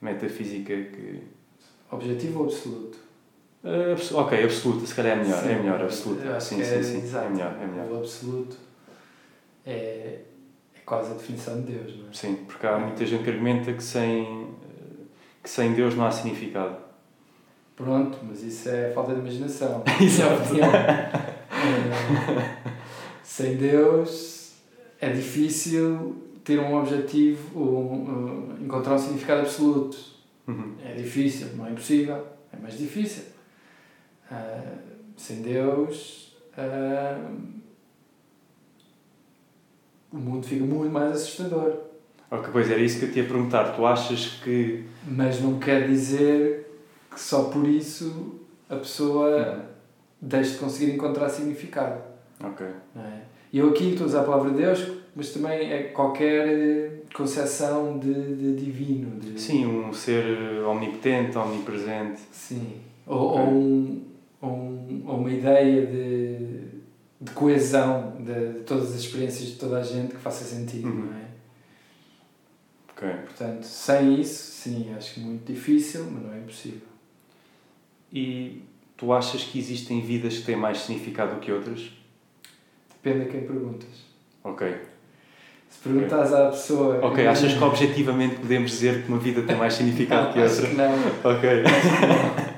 metafísica 0.00 0.74
que. 0.74 1.22
Objetivo 1.90 2.40
ou 2.40 2.46
absoluto? 2.46 2.98
Uh, 3.62 4.16
ok, 4.16 4.44
absoluto, 4.44 4.86
se 4.86 4.94
calhar 4.94 5.16
é 5.18 5.22
melhor, 5.22 5.42
sim, 5.42 5.48
é 5.48 5.54
melhor, 5.54 5.82
absoluto. 5.82 6.22
Sim, 6.40 6.56
sim, 6.56 6.62
é, 6.62 6.82
sim, 6.82 6.98
exato. 6.98 7.26
é 7.26 7.30
melhor, 7.30 7.58
é 7.62 7.66
melhor. 7.66 7.92
O 7.92 7.98
absoluto 7.98 8.56
é, 9.64 10.20
é 10.74 10.80
quase 10.84 11.12
a 11.12 11.14
definição 11.14 11.62
de 11.62 11.72
Deus, 11.72 11.96
não 11.96 12.08
é? 12.08 12.12
Sim, 12.12 12.34
porque 12.46 12.66
há 12.66 12.78
muita 12.78 13.06
gente 13.06 13.22
que 13.22 13.30
argumenta 13.30 13.72
que 13.72 13.82
sem, 13.82 14.48
que 15.42 15.48
sem 15.48 15.72
Deus 15.72 15.94
não 15.94 16.06
há 16.06 16.10
significado. 16.10 16.76
Pronto, 17.76 18.18
mas 18.22 18.42
isso 18.42 18.68
é 18.68 18.90
falta 18.92 19.14
de 19.14 19.20
imaginação. 19.20 19.82
Exato. 20.00 20.54
é, 20.60 21.34
sem 23.22 23.56
Deus 23.56 24.43
é 25.04 25.12
difícil 25.12 26.16
ter 26.42 26.58
um 26.58 26.74
objetivo, 26.76 27.58
um, 27.58 28.56
um, 28.58 28.64
encontrar 28.64 28.94
um 28.94 28.98
significado 28.98 29.42
absoluto. 29.42 29.98
Uhum. 30.46 30.74
É 30.82 30.94
difícil, 30.94 31.48
não 31.56 31.66
é 31.66 31.70
impossível, 31.70 32.26
é 32.52 32.56
mais 32.60 32.78
difícil. 32.78 33.24
Uh, 34.30 34.78
sem 35.16 35.42
Deus, 35.42 36.34
uh, 36.56 37.36
o 40.10 40.16
mundo 40.16 40.46
fica 40.46 40.64
muito 40.64 40.92
mais 40.92 41.16
assustador. 41.16 41.76
Ok, 42.30 42.48
pois 42.50 42.70
era 42.70 42.80
isso 42.80 42.98
que 42.98 43.04
eu 43.04 43.12
te 43.12 43.18
ia 43.18 43.24
perguntar. 43.24 43.74
Tu 43.76 43.84
achas 43.84 44.40
que. 44.42 44.84
Mas 45.06 45.40
não 45.40 45.58
quer 45.58 45.86
dizer 45.86 46.80
que 47.10 47.20
só 47.20 47.44
por 47.44 47.66
isso 47.68 48.40
a 48.68 48.76
pessoa 48.76 49.56
uhum. 49.56 49.62
deixe 50.20 50.52
de 50.52 50.58
conseguir 50.58 50.92
encontrar 50.92 51.28
significado. 51.28 52.00
Ok. 52.42 52.66
Não 52.94 53.02
é? 53.02 53.33
E 53.54 53.58
eu 53.58 53.70
aqui 53.70 53.90
estou 53.90 54.06
a 54.06 54.08
usar 54.08 54.20
a 54.22 54.24
palavra 54.24 54.50
de 54.50 54.56
Deus, 54.56 54.84
mas 55.14 55.32
também 55.32 55.72
é 55.72 55.84
qualquer 55.84 56.48
eh, 56.48 56.90
concepção 57.14 58.00
de, 58.00 58.12
de 58.12 58.56
divino. 58.56 59.20
De... 59.20 59.40
Sim, 59.40 59.64
um 59.64 59.92
ser 59.92 60.26
omnipotente, 60.64 61.38
omnipresente. 61.38 62.20
Sim. 62.32 62.80
Ou, 63.06 63.30
okay. 63.30 63.42
ou, 63.42 63.48
um, 63.52 64.04
ou, 64.40 64.50
um, 64.50 65.04
ou 65.06 65.18
uma 65.18 65.30
ideia 65.30 65.86
de, 65.86 66.66
de 67.20 67.30
coesão 67.32 68.16
de, 68.18 68.54
de, 68.54 68.60
todas 68.64 68.92
as 68.92 68.96
experiências 68.96 69.50
de 69.50 69.54
toda 69.54 69.78
a 69.78 69.84
gente 69.84 70.16
que 70.16 70.20
faça 70.20 70.42
sentido, 70.42 70.88
uhum. 70.88 71.04
não 71.04 71.14
é? 71.16 71.24
Ok. 72.90 73.08
Portanto, 73.08 73.62
sem 73.62 74.20
isso, 74.20 74.50
sim, 74.50 74.92
acho 74.96 75.14
que 75.14 75.20
é 75.20 75.22
muito 75.22 75.52
difícil, 75.52 76.08
mas 76.10 76.24
não 76.24 76.32
é 76.32 76.38
impossível. 76.38 76.88
E 78.12 78.64
tu 78.96 79.12
achas 79.12 79.44
que 79.44 79.60
existem 79.60 80.00
vidas 80.00 80.38
que 80.38 80.44
têm 80.44 80.56
mais 80.56 80.78
significado 80.78 81.36
do 81.36 81.40
que 81.40 81.52
outras? 81.52 82.02
Depende 83.04 83.28
a 83.28 83.32
quem 83.32 83.42
perguntas. 83.42 83.88
Ok. 84.42 84.76
Se 85.68 85.78
perguntas 85.80 86.32
okay. 86.32 86.42
à 86.42 86.50
pessoa. 86.50 87.06
Ok, 87.06 87.26
achas 87.26 87.52
que 87.52 87.62
objetivamente 87.62 88.36
podemos 88.36 88.70
dizer 88.70 89.02
que 89.02 89.08
uma 89.08 89.18
vida 89.18 89.42
tem 89.42 89.56
mais 89.56 89.74
significado 89.74 90.32
que 90.32 90.40
outra? 90.40 90.52
Acho 90.54 90.70
que 90.70 90.74
não. 90.74 91.30
Ok. 91.30 91.62
Não. 91.62 92.54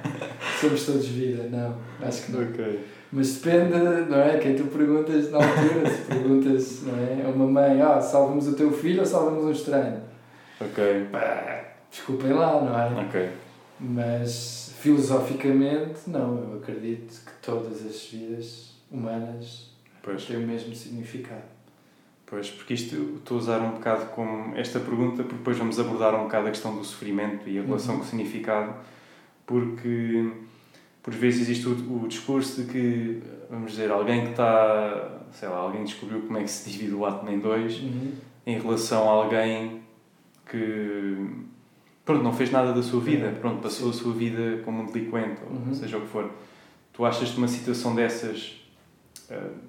Somos 0.60 0.86
todos 0.86 1.06
vida, 1.08 1.48
não. 1.50 1.76
Acho 2.06 2.26
que 2.26 2.32
não. 2.32 2.42
Ok. 2.44 2.80
Mas 3.10 3.34
depende, 3.34 3.76
não 4.08 4.20
é? 4.20 4.38
Quem 4.38 4.54
tu 4.54 4.64
perguntas 4.64 5.30
na 5.30 5.38
altura, 5.38 5.90
se 5.90 6.02
perguntas, 6.02 6.82
não 6.84 6.94
é? 6.96 7.26
A 7.26 7.28
uma 7.28 7.46
mãe, 7.46 7.80
ah, 7.80 8.00
salvamos 8.00 8.46
o 8.46 8.54
teu 8.54 8.70
filho 8.70 9.00
ou 9.00 9.06
salvamos 9.06 9.44
um 9.44 9.50
estranho? 9.50 10.00
Ok. 10.60 11.06
Pá, 11.10 11.64
desculpem 11.90 12.32
lá, 12.32 12.60
não 12.60 12.78
é? 12.78 13.04
Ok. 13.04 13.28
Mas 13.80 14.66
Filosoficamente, 14.86 16.02
não. 16.06 16.38
Eu 16.38 16.58
acredito 16.62 17.12
que 17.24 17.32
todas 17.42 17.84
as 17.84 18.04
vidas 18.04 18.70
humanas 18.88 19.70
pois. 20.06 20.24
têm 20.24 20.36
o 20.36 20.46
mesmo 20.46 20.74
significado. 20.74 21.56
Pois, 22.24 22.50
porque 22.50 22.74
isto 22.74 23.18
estou 23.18 23.36
a 23.36 23.40
usar 23.40 23.60
um 23.60 23.72
bocado 23.72 24.06
com 24.06 24.52
esta 24.56 24.80
pergunta, 24.80 25.22
porque 25.22 25.36
depois 25.36 25.56
vamos 25.56 25.78
abordar 25.78 26.14
um 26.14 26.24
bocado 26.24 26.48
a 26.48 26.50
questão 26.50 26.74
do 26.74 26.84
sofrimento 26.84 27.48
e 27.48 27.58
a 27.58 27.62
relação 27.62 27.94
uhum. 27.94 28.00
com 28.00 28.06
o 28.06 28.08
significado, 28.08 28.74
porque 29.46 30.32
por 31.02 31.14
vezes 31.14 31.42
existe 31.42 31.68
o, 31.68 32.02
o 32.02 32.08
discurso 32.08 32.62
de 32.62 32.72
que, 32.72 33.22
vamos 33.48 33.72
dizer, 33.72 33.92
alguém 33.92 34.24
que 34.24 34.30
está, 34.30 35.20
sei 35.30 35.48
lá, 35.48 35.58
alguém 35.58 35.84
descobriu 35.84 36.22
como 36.22 36.36
é 36.36 36.42
que 36.42 36.50
se 36.50 36.68
divide 36.68 36.94
o 36.94 37.06
átomo 37.06 37.30
em 37.30 37.38
dois, 37.38 37.78
uhum. 37.78 38.12
em 38.44 38.58
relação 38.58 39.08
a 39.08 39.12
alguém 39.12 39.82
que 40.50 41.28
pronto, 42.04 42.24
não 42.24 42.32
fez 42.32 42.50
nada 42.50 42.72
da 42.72 42.82
sua 42.82 43.00
vida, 43.00 43.36
pronto, 43.40 43.62
passou 43.62 43.90
a 43.90 43.92
sua 43.92 44.12
vida 44.12 44.62
como 44.64 44.82
um 44.82 44.86
delinquente, 44.86 45.42
ou 45.48 45.56
uhum. 45.56 45.74
seja 45.74 45.96
o 45.96 46.00
que 46.00 46.08
for. 46.08 46.28
Tu 46.92 47.04
achas 47.04 47.30
que 47.30 47.38
uma 47.38 47.48
situação 47.48 47.94
dessas 47.94 48.65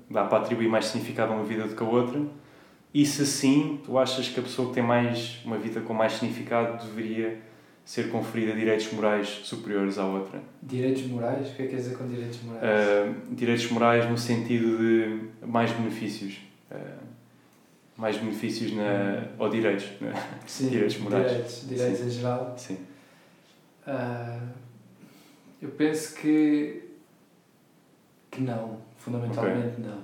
dá 0.10 0.26
para 0.26 0.40
atribuir 0.40 0.68
mais 0.68 0.86
significado 0.86 1.34
a 1.34 1.36
uma 1.36 1.46
vida 1.46 1.68
do 1.68 1.76
que 1.76 1.84
a 1.84 1.86
outra? 1.86 2.22
E 2.94 3.06
se 3.06 3.26
sim, 3.26 3.80
tu 3.86 3.98
achas 3.98 4.28
que 4.28 4.40
a 4.40 4.44
pessoa 4.44 4.70
que 4.70 4.76
tem 4.76 4.84
mais 4.84 5.40
uma 5.46 5.58
vida 5.58 5.82
com 5.82 5.94
mais 5.94 6.14
significado 6.14 6.84
deveria 6.86 7.40
ser 7.86 8.10
conferida 8.10 8.54
direitos 8.54 8.92
morais 8.92 9.28
superiores 9.44 9.98
à 9.98 10.06
outra? 10.06 10.42
Direitos 10.62 11.06
morais? 11.08 11.50
O 11.50 11.56
que 11.56 11.62
é 11.62 11.66
que 11.66 11.72
quer 11.72 11.78
dizer 11.78 11.98
com 11.98 12.08
direitos 12.08 12.42
morais? 12.44 12.64
Uh, 12.64 13.36
direitos 13.36 13.72
morais 13.72 14.10
no 14.10 14.18
sentido 14.18 14.78
de 14.78 15.46
mais 15.46 15.72
benefícios. 15.72 16.40
Uh, 16.72 17.08
mais 17.98 18.18
benefícios 18.18 18.74
na, 18.74 19.28
ou 19.40 19.50
direitos, 19.50 19.90
né? 20.00 20.14
Sim, 20.46 20.70
direitos 20.70 20.98
morais. 20.98 21.28
Direitos, 21.28 21.68
direitos 21.68 22.02
em 22.02 22.10
geral. 22.10 22.56
Sim. 22.58 22.78
Uh, 23.88 24.48
eu 25.62 25.70
penso 25.70 26.16
que, 26.16 26.84
que 28.30 28.42
não, 28.42 28.80
fundamentalmente 29.08 29.80
okay. 29.80 29.86
não. 29.86 29.98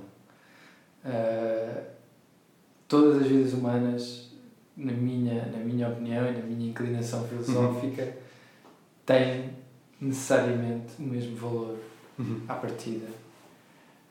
Uh, 1.05 1.83
todas 2.87 3.21
as 3.21 3.27
vidas 3.27 3.53
humanas, 3.53 4.31
na 4.77 4.93
minha, 4.93 5.45
na 5.47 5.57
minha 5.57 5.89
opinião 5.89 6.25
e 6.25 6.31
na 6.31 6.43
minha 6.43 6.69
inclinação 6.69 7.27
filosófica, 7.27 8.03
uhum. 8.03 8.11
têm 9.05 9.49
necessariamente 9.99 10.93
o 10.99 11.03
mesmo 11.03 11.35
valor 11.35 11.77
uhum. 12.17 12.41
à 12.47 12.55
partida. 12.55 13.07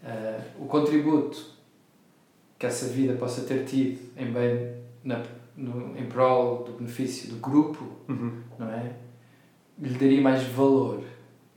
Uh, 0.02 0.64
o 0.64 0.66
contributo 0.66 1.52
que 2.58 2.66
essa 2.66 2.86
vida 2.88 3.14
possa 3.14 3.42
ter 3.42 3.64
tido 3.64 4.00
em 4.16 4.30
bem 4.30 4.74
na, 5.02 5.22
no, 5.56 5.96
em 5.96 6.06
prol 6.06 6.64
do 6.64 6.72
benefício 6.72 7.30
do 7.30 7.36
grupo, 7.36 7.84
uhum. 8.08 8.42
não 8.58 8.70
é? 8.70 8.92
Lhe 9.78 9.98
daria 9.98 10.20
mais 10.20 10.42
valor, 10.42 11.02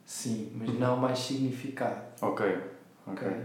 sim, 0.05 0.51
mas 0.55 0.69
uhum. 0.69 0.79
não 0.79 0.97
mais 0.97 1.19
significado. 1.19 2.01
Ok. 2.21 2.74
Ok. 3.07 3.27
okay? 3.27 3.41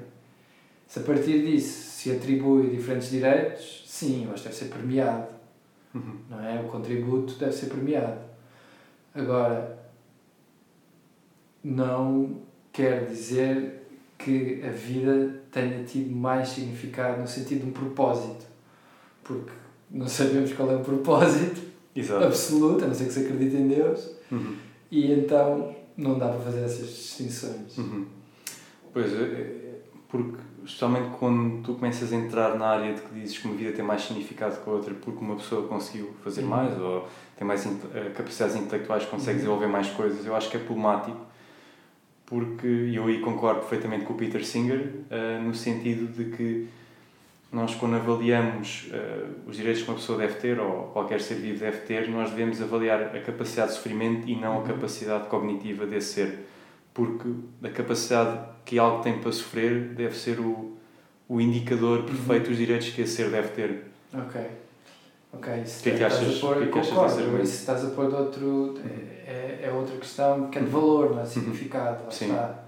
Se 0.86 0.98
a 0.98 1.02
partir 1.02 1.44
disso 1.44 1.90
se 1.90 2.10
atribui 2.10 2.70
diferentes 2.70 3.10
direitos, 3.10 3.84
sim, 3.86 4.24
eu 4.24 4.32
acho 4.32 4.42
que 4.42 4.48
deve 4.48 4.60
ser 4.60 4.68
premiado. 4.70 5.28
Uhum. 5.94 6.16
Não 6.28 6.44
é? 6.44 6.60
O 6.60 6.68
contributo 6.68 7.34
deve 7.34 7.52
ser 7.52 7.66
premiado. 7.66 8.18
Agora, 9.14 9.78
não 11.62 12.40
quer 12.72 13.06
dizer 13.06 13.86
que 14.18 14.62
a 14.64 14.70
vida 14.70 15.40
tenha 15.50 15.84
tido 15.84 16.14
mais 16.14 16.48
significado 16.48 17.20
no 17.20 17.28
sentido 17.28 17.62
de 17.62 17.66
um 17.70 17.72
propósito. 17.72 18.46
Porque 19.22 19.52
não 19.90 20.08
sabemos 20.08 20.52
qual 20.52 20.70
é 20.70 20.76
o 20.76 20.80
propósito 20.80 21.60
Exato. 21.94 22.24
absoluto, 22.24 22.84
a 22.84 22.88
não 22.88 22.94
ser 22.94 23.06
que 23.06 23.12
se 23.12 23.20
acredite 23.20 23.56
em 23.56 23.68
Deus, 23.68 24.10
uhum. 24.30 24.56
e 24.90 25.12
então 25.12 25.74
não 25.96 26.18
dá 26.18 26.28
para 26.28 26.40
fazer 26.40 26.64
essas 26.64 26.88
distinções. 26.88 27.78
Uhum. 27.78 28.06
Pois, 28.92 29.12
é, 29.12 29.22
é, 29.22 29.80
porque 30.08 30.38
especialmente 30.64 31.16
quando 31.18 31.62
tu 31.62 31.74
começas 31.74 32.12
a 32.12 32.16
entrar 32.16 32.56
na 32.56 32.66
área 32.66 32.94
de 32.94 33.00
que 33.00 33.14
dizes 33.14 33.38
que 33.38 33.46
uma 33.46 33.56
vida 33.56 33.72
tem 33.72 33.84
mais 33.84 34.02
significado 34.02 34.60
que 34.60 34.68
a 34.68 34.72
outra 34.72 34.92
porque 34.94 35.24
uma 35.24 35.36
pessoa 35.36 35.66
conseguiu 35.66 36.12
fazer 36.22 36.42
mais 36.42 36.78
ou 36.78 37.08
tem 37.36 37.46
mais 37.46 37.64
eh, 37.66 38.10
capacidades 38.14 38.56
intelectuais, 38.56 39.04
consegue 39.06 39.30
uhum. 39.30 39.36
desenvolver 39.36 39.66
mais 39.68 39.88
coisas, 39.90 40.26
eu 40.26 40.34
acho 40.36 40.50
que 40.50 40.56
é 40.56 40.60
problemático 40.60 41.30
porque 42.26 42.66
eu 42.66 43.06
aí 43.06 43.20
concordo 43.20 43.60
perfeitamente 43.60 44.04
com 44.04 44.12
o 44.12 44.16
Peter 44.16 44.44
Singer 44.44 44.94
uh, 45.10 45.42
no 45.42 45.52
sentido 45.52 46.06
de 46.12 46.36
que 46.36 46.68
nós 47.50 47.74
quando 47.74 47.96
avaliamos 47.96 48.88
uh, 48.92 49.48
os 49.48 49.56
direitos 49.56 49.82
que 49.82 49.88
uma 49.88 49.96
pessoa 49.96 50.16
deve 50.16 50.34
ter 50.34 50.60
ou 50.60 50.84
qualquer 50.92 51.20
ser 51.20 51.34
vivo 51.34 51.58
deve 51.58 51.78
ter, 51.78 52.08
nós 52.08 52.30
devemos 52.30 52.62
avaliar 52.62 53.16
a 53.16 53.20
capacidade 53.20 53.70
de 53.70 53.78
sofrimento 53.78 54.28
e 54.28 54.36
não 54.36 54.52
a 54.52 54.58
uhum. 54.58 54.64
capacidade 54.64 55.28
cognitiva 55.28 55.86
desse 55.86 56.14
ser 56.14 56.38
porque 56.94 57.28
a 57.62 57.68
capacidade 57.70 58.40
que 58.64 58.78
algo 58.78 59.02
tem 59.02 59.18
para 59.18 59.32
sofrer 59.32 59.94
deve 59.94 60.16
ser 60.16 60.40
o, 60.40 60.76
o 61.28 61.40
indicador 61.40 62.04
perfeito 62.04 62.48
dos 62.48 62.58
direitos 62.58 62.90
que 62.90 63.02
esse 63.02 63.16
ser 63.16 63.30
deve 63.30 63.48
ter. 63.48 63.84
Ok. 64.12 64.40
Ok, 65.32 65.62
isso 65.62 65.82
que 65.82 65.90
é 65.90 65.96
que 65.96 66.04
achas, 66.04 66.36
a 66.36 66.40
pôr, 66.40 66.56
que 66.56 66.78
é 66.78 66.82
que 66.82 66.88
concordo, 66.88 67.46
se 67.46 67.54
estás 67.54 67.84
a 67.84 67.90
pôr 67.90 68.08
de 68.08 68.16
outro, 68.16 68.80
é, 69.24 69.60
é 69.62 69.72
outra 69.72 69.96
questão 69.96 70.50
que 70.50 70.58
é 70.58 70.62
de 70.62 70.68
valor, 70.68 71.14
não 71.14 71.22
é? 71.22 71.24
Significado, 71.24 72.04
lá 72.04 72.10
sim. 72.10 72.24
está. 72.24 72.64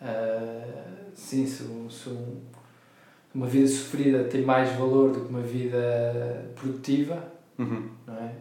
Uh, 0.00 1.10
sim, 1.12 1.44
se, 1.44 1.64
se 1.90 2.16
uma 3.34 3.46
vida 3.46 3.66
sofrida 3.66 4.24
tem 4.24 4.42
mais 4.42 4.70
valor 4.76 5.10
do 5.10 5.22
que 5.22 5.28
uma 5.30 5.42
vida 5.42 6.52
produtiva, 6.54 7.24
uhum. 7.58 7.88
não 8.06 8.14
é? 8.14 8.34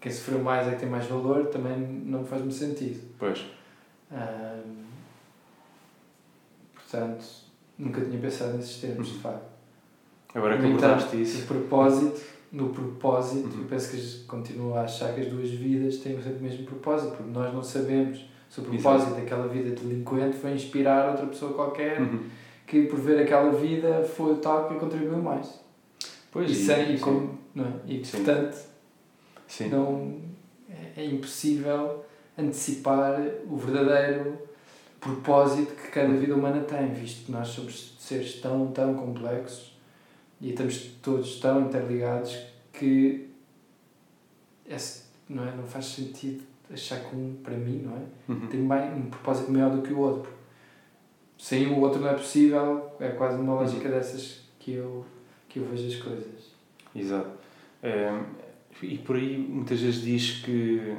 Quem 0.00 0.12
sofreu 0.12 0.38
mais 0.38 0.68
é 0.68 0.70
que 0.72 0.80
tem 0.80 0.88
mais 0.88 1.06
valor, 1.06 1.46
também 1.46 1.76
não 1.76 2.24
faz 2.24 2.42
muito 2.42 2.54
sentido. 2.54 3.00
Pois. 3.18 3.44
Portanto, 6.74 7.24
nunca 7.78 8.00
tinha 8.00 8.18
pensado 8.18 8.56
nesses 8.56 8.80
termos, 8.80 9.08
de 9.08 9.14
uhum. 9.14 9.20
facto. 9.20 9.58
Agora 10.34 10.58
que 10.58 10.66
abordaste 10.66 11.22
isso. 11.22 11.44
O 11.44 11.46
propósito 11.46 12.38
no 12.50 12.70
propósito, 12.70 13.54
uhum. 13.54 13.62
eu 13.62 13.68
penso 13.68 13.90
que 13.90 14.24
continuo 14.26 14.74
a 14.74 14.82
achar 14.82 15.14
que 15.14 15.20
as 15.20 15.26
duas 15.28 15.50
vidas 15.50 15.98
têm 15.98 16.16
sempre 16.16 16.38
o 16.38 16.42
mesmo 16.42 16.64
propósito, 16.64 17.16
porque 17.16 17.30
nós 17.30 17.52
não 17.52 17.62
sabemos 17.62 18.26
se 18.48 18.60
o 18.60 18.64
propósito 18.64 19.08
Exato. 19.08 19.20
daquela 19.20 19.48
vida 19.48 19.70
delinquente 19.74 20.38
foi 20.38 20.52
inspirar 20.52 21.10
outra 21.10 21.26
pessoa 21.26 21.52
qualquer 21.52 22.00
uhum. 22.00 22.24
que, 22.66 22.86
por 22.86 22.98
ver 22.98 23.20
aquela 23.20 23.52
vida, 23.52 24.02
foi 24.04 24.32
o 24.32 24.36
tal 24.36 24.68
que 24.68 24.76
contribuiu 24.76 25.18
mais. 25.18 25.60
Pois, 26.30 26.50
e, 26.50 26.54
sem, 26.54 26.94
e, 26.94 26.98
como, 26.98 27.38
não 27.54 27.64
é? 27.64 27.72
e 27.86 28.04
sim. 28.04 28.16
portanto, 28.24 28.56
sim. 29.46 29.68
Não, 29.68 30.16
é, 30.70 31.02
é 31.02 31.04
impossível 31.04 32.04
antecipar 32.38 33.20
o 33.50 33.56
verdadeiro 33.56 34.38
propósito 35.00 35.74
que 35.74 35.88
cada 35.88 36.12
vida 36.14 36.34
humana 36.34 36.62
tem, 36.62 36.92
visto 36.92 37.26
que 37.26 37.32
nós 37.32 37.48
somos 37.48 37.96
seres 37.98 38.40
tão, 38.40 38.68
tão 38.72 38.94
complexos 38.94 39.76
e 40.40 40.50
estamos 40.50 40.78
todos 41.02 41.40
tão 41.40 41.66
interligados 41.66 42.38
que 42.72 43.28
esse, 44.68 45.04
não, 45.28 45.46
é? 45.46 45.54
não 45.54 45.64
faz 45.64 45.86
sentido 45.86 46.42
achar 46.72 47.00
que 47.00 47.16
um, 47.16 47.36
para 47.42 47.56
mim, 47.56 47.82
não 47.84 47.96
é? 47.96 48.02
Uhum. 48.28 48.46
tem 48.48 48.60
mais, 48.60 48.94
um 48.96 49.08
propósito 49.08 49.50
maior 49.50 49.74
do 49.74 49.82
que 49.82 49.92
o 49.92 49.98
outro. 49.98 50.30
Sem 51.38 51.66
o 51.68 51.80
outro 51.80 52.00
não 52.00 52.08
é 52.08 52.14
possível, 52.14 52.90
é 53.00 53.08
quase 53.10 53.40
uma 53.40 53.54
lógica 53.54 53.88
uhum. 53.88 53.94
dessas 53.94 54.42
que 54.58 54.72
eu, 54.72 55.04
que 55.48 55.58
eu 55.58 55.64
vejo 55.64 55.86
as 55.88 55.96
coisas. 55.96 56.52
Exato. 56.94 57.30
É, 57.82 58.20
e 58.82 58.98
por 58.98 59.16
aí 59.16 59.38
muitas 59.38 59.80
vezes 59.80 60.02
diz 60.02 60.42
que 60.44 60.96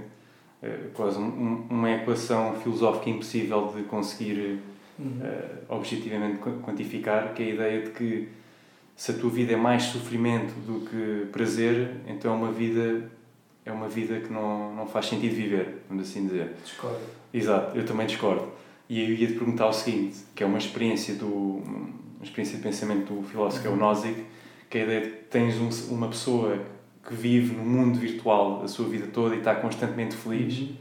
quase 0.94 1.18
um, 1.18 1.66
uma 1.70 1.92
equação 1.92 2.56
filosófica 2.62 3.10
impossível 3.10 3.74
de 3.76 3.84
conseguir 3.84 4.60
uhum. 4.98 5.20
uh, 5.22 5.74
objetivamente 5.76 6.40
quantificar, 6.64 7.34
que 7.34 7.44
é 7.44 7.46
a 7.46 7.50
ideia 7.50 7.82
de 7.84 7.92
que 7.92 8.30
se 8.96 9.12
a 9.12 9.14
tua 9.14 9.30
vida 9.30 9.54
é 9.54 9.56
mais 9.56 9.84
sofrimento 9.84 10.54
do 10.68 10.86
que 10.86 11.32
prazer, 11.32 11.92
então 12.06 12.34
é 12.34 12.36
uma 12.36 12.52
vida 12.52 13.10
é 13.66 13.72
uma 13.72 13.88
vida 13.88 14.20
que 14.20 14.34
não, 14.34 14.76
não 14.76 14.88
faz 14.88 15.06
sentido 15.06 15.36
viver, 15.36 15.84
vamos 15.88 16.10
assim 16.10 16.26
dizer. 16.26 16.54
Discordo. 16.64 17.00
Exato, 17.34 17.78
eu 17.78 17.86
também 17.86 18.08
discordo. 18.08 18.48
E 18.90 19.00
eu 19.00 19.10
ia 19.12 19.28
te 19.28 19.34
perguntar 19.34 19.68
o 19.68 19.74
seguinte, 19.74 20.18
que 20.34 20.44
é 20.44 20.46
uma 20.46 20.58
experiência 20.58 21.14
do 21.14 21.28
uma 21.28 22.26
experiência 22.26 22.58
de 22.58 22.64
pensamento 22.64 23.14
do 23.14 23.24
filósofo 23.24 23.66
é 23.66 23.70
uhum. 23.70 23.78
Nozick, 23.78 24.26
que 24.70 24.78
é 24.78 24.82
a 24.82 24.84
ideia 24.84 25.02
de 25.02 25.08
que 25.08 25.24
tens 25.30 25.56
um, 25.56 25.94
uma 25.94 26.10
pessoa 26.10 26.60
que 27.10 27.16
vive 27.16 27.56
no 27.56 27.66
mundo 27.66 28.00
virtual 28.00 28.62
a 28.64 28.68
sua 28.68 28.88
vida 28.88 29.08
toda 29.08 29.36
e 29.36 29.40
está 29.40 29.56
constantemente 29.56 30.16
feliz, 30.16 30.60
uhum. 30.60 30.76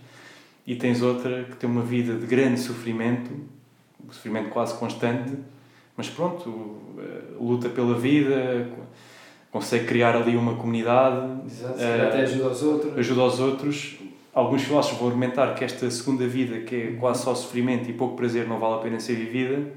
e 0.67 0.77
tens 0.77 1.01
outra 1.01 1.45
que 1.45 1.57
tem 1.57 1.69
uma 1.69 1.83
vida 1.83 2.15
de 2.15 2.27
grande 2.27 2.61
sofrimento, 2.61 3.31
sofrimento 4.11 4.51
quase 4.51 4.79
constante, 4.79 5.33
mas 5.97 6.09
pronto, 6.09 6.77
eh, 6.99 7.35
luta 7.41 7.69
pela 7.71 7.99
vida, 7.99 8.69
consegue 9.51 9.87
criar 9.87 10.15
ali 10.15 10.37
uma 10.37 10.55
comunidade. 10.55 11.41
Exato, 11.47 11.79
uh, 11.79 12.07
até 12.09 12.23
ajuda 12.23 12.45
aos 12.45 12.63
outros. 12.63 12.99
Ajuda 12.99 13.21
aos 13.23 13.41
outros. 13.41 13.99
Alguns 14.33 14.63
filósofos 14.63 14.99
vão 14.99 15.09
argumentar 15.09 15.55
que 15.55 15.65
esta 15.65 15.91
segunda 15.91 16.27
vida, 16.27 16.61
que 16.61 16.77
é 16.77 16.87
quase 17.01 17.25
só 17.25 17.35
sofrimento 17.35 17.91
e 17.91 17.93
pouco 17.93 18.15
prazer, 18.15 18.47
não 18.47 18.59
vale 18.59 18.75
a 18.75 18.79
pena 18.79 19.01
ser 19.01 19.15
vivida, 19.15 19.73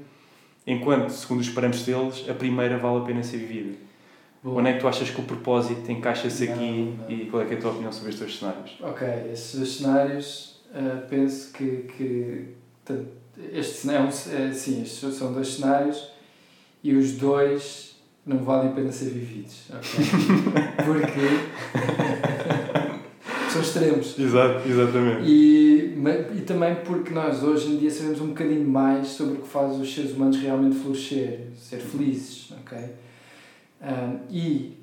enquanto, 0.64 1.08
segundo 1.10 1.40
os 1.40 1.48
parâmetros 1.48 1.84
deles, 1.84 2.24
a 2.28 2.34
primeira 2.34 2.78
vale 2.78 2.98
a 2.98 3.00
pena 3.00 3.22
ser 3.22 3.38
vivida. 3.38 3.74
Boa. 4.42 4.58
Onde 4.58 4.70
é 4.70 4.72
que 4.72 4.80
tu 4.80 4.88
achas 4.88 5.08
que 5.08 5.20
o 5.20 5.24
propósito 5.24 5.90
encaixa-se 5.90 6.48
aqui 6.48 6.96
não. 6.98 7.10
e 7.10 7.26
qual 7.26 7.44
é, 7.44 7.48
é 7.48 7.54
a 7.54 7.60
tua 7.60 7.70
opinião 7.70 7.92
sobre 7.92 8.10
estes 8.10 8.26
dois 8.26 8.38
cenários? 8.38 8.76
Ok, 8.80 9.08
estes 9.32 9.54
dois 9.54 9.76
cenários, 9.76 10.60
uh, 10.74 11.06
penso 11.08 11.52
que, 11.52 11.86
que 11.96 12.48
este 13.52 13.90
é 13.90 14.00
um, 14.00 14.08
é, 14.08 14.52
sim, 14.52 14.82
estes 14.82 15.14
são 15.14 15.32
dois 15.32 15.46
cenários 15.46 16.08
e 16.82 16.92
os 16.92 17.12
dois 17.12 17.94
não 18.26 18.38
valem 18.38 18.70
a 18.70 18.72
pena 18.72 18.90
ser 18.90 19.10
vividos. 19.10 19.70
Okay? 19.70 20.04
Porque 20.84 21.20
são 23.48 23.62
extremos. 23.62 24.18
Exato, 24.18 24.68
exatamente. 24.68 25.22
E, 25.24 25.94
e 26.36 26.40
também 26.40 26.74
porque 26.76 27.12
nós 27.12 27.44
hoje 27.44 27.68
em 27.68 27.76
dia 27.76 27.90
sabemos 27.90 28.20
um 28.20 28.28
bocadinho 28.28 28.66
mais 28.66 29.08
sobre 29.08 29.34
o 29.34 29.42
que 29.42 29.48
faz 29.48 29.76
os 29.76 29.94
seres 29.94 30.12
humanos 30.12 30.36
realmente 30.38 30.74
florescer, 30.76 31.48
ser 31.56 31.78
felizes. 31.78 32.50
ok 32.50 33.01
Um, 33.82 34.20
e 34.30 34.78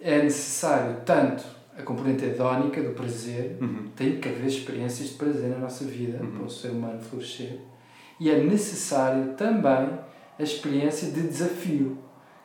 é 0.00 0.22
necessário 0.22 0.98
tanto 1.04 1.44
a 1.76 1.82
componente 1.82 2.24
hedónica 2.24 2.80
do 2.82 2.90
prazer, 2.90 3.56
uhum. 3.60 3.88
tem 3.96 4.20
que 4.20 4.28
haver 4.28 4.46
experiências 4.46 5.08
de 5.08 5.14
prazer 5.16 5.50
na 5.50 5.58
nossa 5.58 5.84
vida 5.84 6.22
uhum. 6.22 6.30
para 6.30 6.42
o 6.44 6.50
ser 6.50 6.68
humano 6.68 7.00
florescer, 7.00 7.58
e 8.20 8.30
é 8.30 8.38
necessário 8.38 9.32
também 9.34 9.88
a 10.38 10.42
experiência 10.42 11.10
de 11.10 11.22
desafio, 11.22 11.98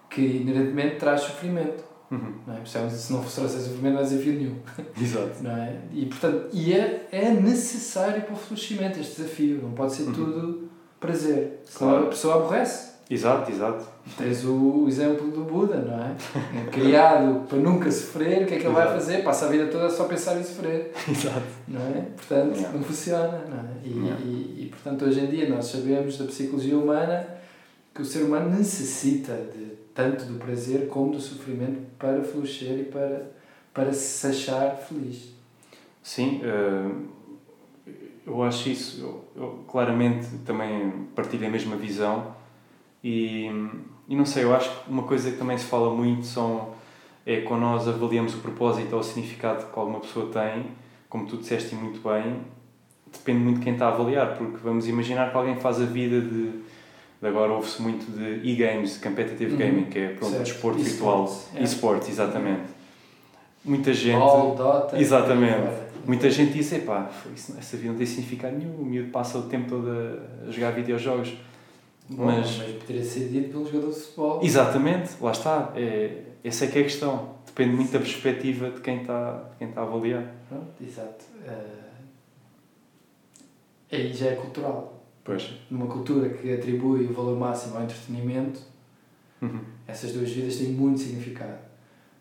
que 0.09 0.21
inerentemente 0.21 0.95
traz 0.95 1.21
sofrimento. 1.21 1.83
Uhum. 2.09 2.33
Não 2.47 2.57
é? 2.57 2.65
Se 2.65 3.13
não 3.13 3.21
fosse 3.21 3.47
sofrimento, 3.47 3.93
não 3.93 3.99
há 3.99 4.03
desafio 4.03 4.33
nenhum. 4.33 4.55
Exato. 4.99 5.43
Não 5.43 5.55
é? 5.55 5.77
E, 5.93 6.07
portanto, 6.07 6.49
e 6.51 6.73
é, 6.73 7.07
é 7.11 7.29
necessário 7.29 8.23
para 8.23 8.33
o 8.33 8.35
florescimento 8.35 8.99
este 8.99 9.21
desafio, 9.21 9.61
não 9.61 9.73
pode 9.73 9.93
ser 9.93 10.03
uhum. 10.03 10.13
tudo 10.13 10.69
prazer, 10.99 11.61
senão 11.65 11.91
claro. 11.91 12.05
a 12.07 12.09
pessoa 12.09 12.35
aborrece. 12.37 12.88
Exato, 13.09 13.49
exato. 13.49 13.87
Tens 14.15 14.45
o, 14.45 14.85
exemplo 14.87 15.31
do 15.31 15.43
Buda, 15.43 15.77
não 15.77 15.99
é? 15.99 16.15
é 16.61 16.69
criado 16.69 17.47
para 17.47 17.57
nunca 17.57 17.91
sofrer, 17.91 18.43
o 18.43 18.45
que 18.45 18.53
é 18.53 18.59
que 18.59 18.65
ele 18.65 18.73
vai 18.73 18.85
fazer? 18.85 19.23
Passa 19.23 19.47
a 19.47 19.49
vida 19.49 19.65
toda 19.65 19.89
só 19.89 20.03
a 20.05 20.07
pensar 20.07 20.39
em 20.39 20.43
sofrer. 20.43 20.93
Exato. 21.09 21.41
Não 21.67 21.81
é? 21.81 22.01
Portanto, 22.15 22.55
yeah. 22.55 22.77
não 22.77 22.83
funciona, 22.83 23.45
não 23.49 23.57
é? 23.57 23.71
E, 23.83 23.89
yeah. 23.89 24.21
e, 24.23 24.63
e, 24.63 24.69
portanto, 24.69 25.05
hoje 25.05 25.21
em 25.21 25.25
dia 25.25 25.49
nós 25.49 25.65
sabemos 25.65 26.19
da 26.19 26.25
psicologia 26.25 26.77
humana 26.77 27.25
que 27.95 28.03
o 28.03 28.05
ser 28.05 28.23
humano 28.23 28.51
necessita 28.55 29.33
de 29.33 29.71
tanto 29.95 30.25
do 30.25 30.37
prazer 30.37 30.87
como 30.87 31.11
do 31.11 31.19
sofrimento 31.19 31.81
para 31.97 32.23
florescer 32.23 32.79
e 32.79 32.83
para, 32.83 33.31
para 33.73 33.91
se 33.91 34.27
achar 34.27 34.77
feliz. 34.77 35.33
Sim, 36.03 36.41
eh, 36.43 36.91
eu 38.27 38.43
acho 38.43 38.69
isso. 38.69 39.01
Eu, 39.01 39.25
eu 39.35 39.63
claramente 39.67 40.27
também 40.45 41.07
partilho 41.15 41.47
a 41.47 41.49
mesma 41.49 41.75
visão 41.75 42.37
e, 43.03 43.49
e 44.07 44.15
não 44.15 44.25
sei, 44.25 44.43
eu 44.43 44.55
acho 44.55 44.69
que 44.69 44.89
uma 44.89 45.03
coisa 45.03 45.31
que 45.31 45.37
também 45.37 45.57
se 45.57 45.65
fala 45.65 45.93
muito 45.93 46.25
são, 46.25 46.69
é 47.25 47.41
quando 47.41 47.61
nós 47.61 47.87
avaliamos 47.87 48.33
o 48.35 48.39
propósito 48.39 48.93
ou 48.93 48.99
o 48.99 49.03
significado 49.03 49.65
que 49.71 49.79
alguma 49.79 49.99
pessoa 49.99 50.29
tem, 50.31 50.65
como 51.07 51.25
tu 51.25 51.37
disseste 51.37 51.75
muito 51.75 52.01
bem, 52.07 52.41
depende 53.11 53.39
muito 53.39 53.57
de 53.59 53.63
quem 53.63 53.73
está 53.73 53.87
a 53.87 53.89
avaliar, 53.89 54.37
porque 54.37 54.57
vamos 54.63 54.87
imaginar 54.87 55.31
que 55.31 55.37
alguém 55.37 55.55
faz 55.55 55.81
a 55.81 55.85
vida 55.85 56.21
de 56.21 56.59
agora 57.27 57.51
ouve-se 57.51 57.81
muito 57.81 58.09
de 58.11 58.47
e-games, 58.47 58.97
competitive 58.97 59.51
uhum. 59.51 59.57
gaming, 59.57 59.85
que 59.85 59.99
é 59.99 60.07
pronto, 60.09 60.31
certo. 60.31 60.43
desporto 60.45 60.79
virtual, 60.79 61.41
é. 61.55 61.63
e-sports, 61.63 62.09
exatamente. 62.09 62.79
Muita 63.63 63.93
gente. 63.93 64.17
Ball, 64.17 64.55
Dota, 64.55 64.97
exatamente. 64.97 65.89
Muita 66.05 66.29
gente 66.29 66.53
diz: 66.53 66.71
epá, 66.71 67.09
essa 67.35 67.75
vida 67.75 67.89
não 67.89 67.97
tem 67.97 68.05
significado 68.07 68.57
nenhum, 68.57 68.75
o 68.75 68.85
miúdo 68.85 69.11
passa 69.11 69.37
o 69.37 69.43
tempo 69.43 69.69
todo 69.69 69.89
a 70.47 70.51
jogar 70.51 70.71
videojogos. 70.71 71.33
Bom, 72.09 72.25
mas, 72.25 72.57
mas 72.57 72.71
poderia 72.77 73.03
ser 73.03 73.29
dito 73.29 73.49
pelo 73.49 73.65
jogador 73.65 73.93
de 73.93 73.99
futebol. 73.99 74.39
Exatamente, 74.43 75.11
lá 75.21 75.31
está. 75.31 75.73
É, 75.75 76.23
essa 76.43 76.65
é 76.65 76.67
que 76.67 76.77
é 76.79 76.81
a 76.81 76.83
questão. 76.85 77.35
Depende 77.45 77.75
muito 77.75 77.91
da 77.91 77.99
perspectiva 77.99 78.71
de 78.71 78.81
quem 78.81 79.01
está, 79.01 79.49
de 79.51 79.57
quem 79.57 79.69
está 79.69 79.81
a 79.81 79.83
avaliar. 79.83 80.33
Pronto, 80.47 80.71
exato. 80.81 81.25
Uh, 81.45 81.89
aí 83.91 84.13
já 84.13 84.27
é 84.27 84.35
cultural. 84.35 85.03
Pois. 85.23 85.53
Numa 85.69 85.85
cultura 85.87 86.29
que 86.29 86.51
atribui 86.53 87.05
o 87.05 87.13
valor 87.13 87.37
máximo 87.37 87.77
ao 87.77 87.83
entretenimento, 87.83 88.61
Uhum. 89.41 89.61
essas 89.87 90.11
duas 90.11 90.29
vidas 90.31 90.57
têm 90.57 90.67
muito 90.69 90.99
significado. 90.99 91.59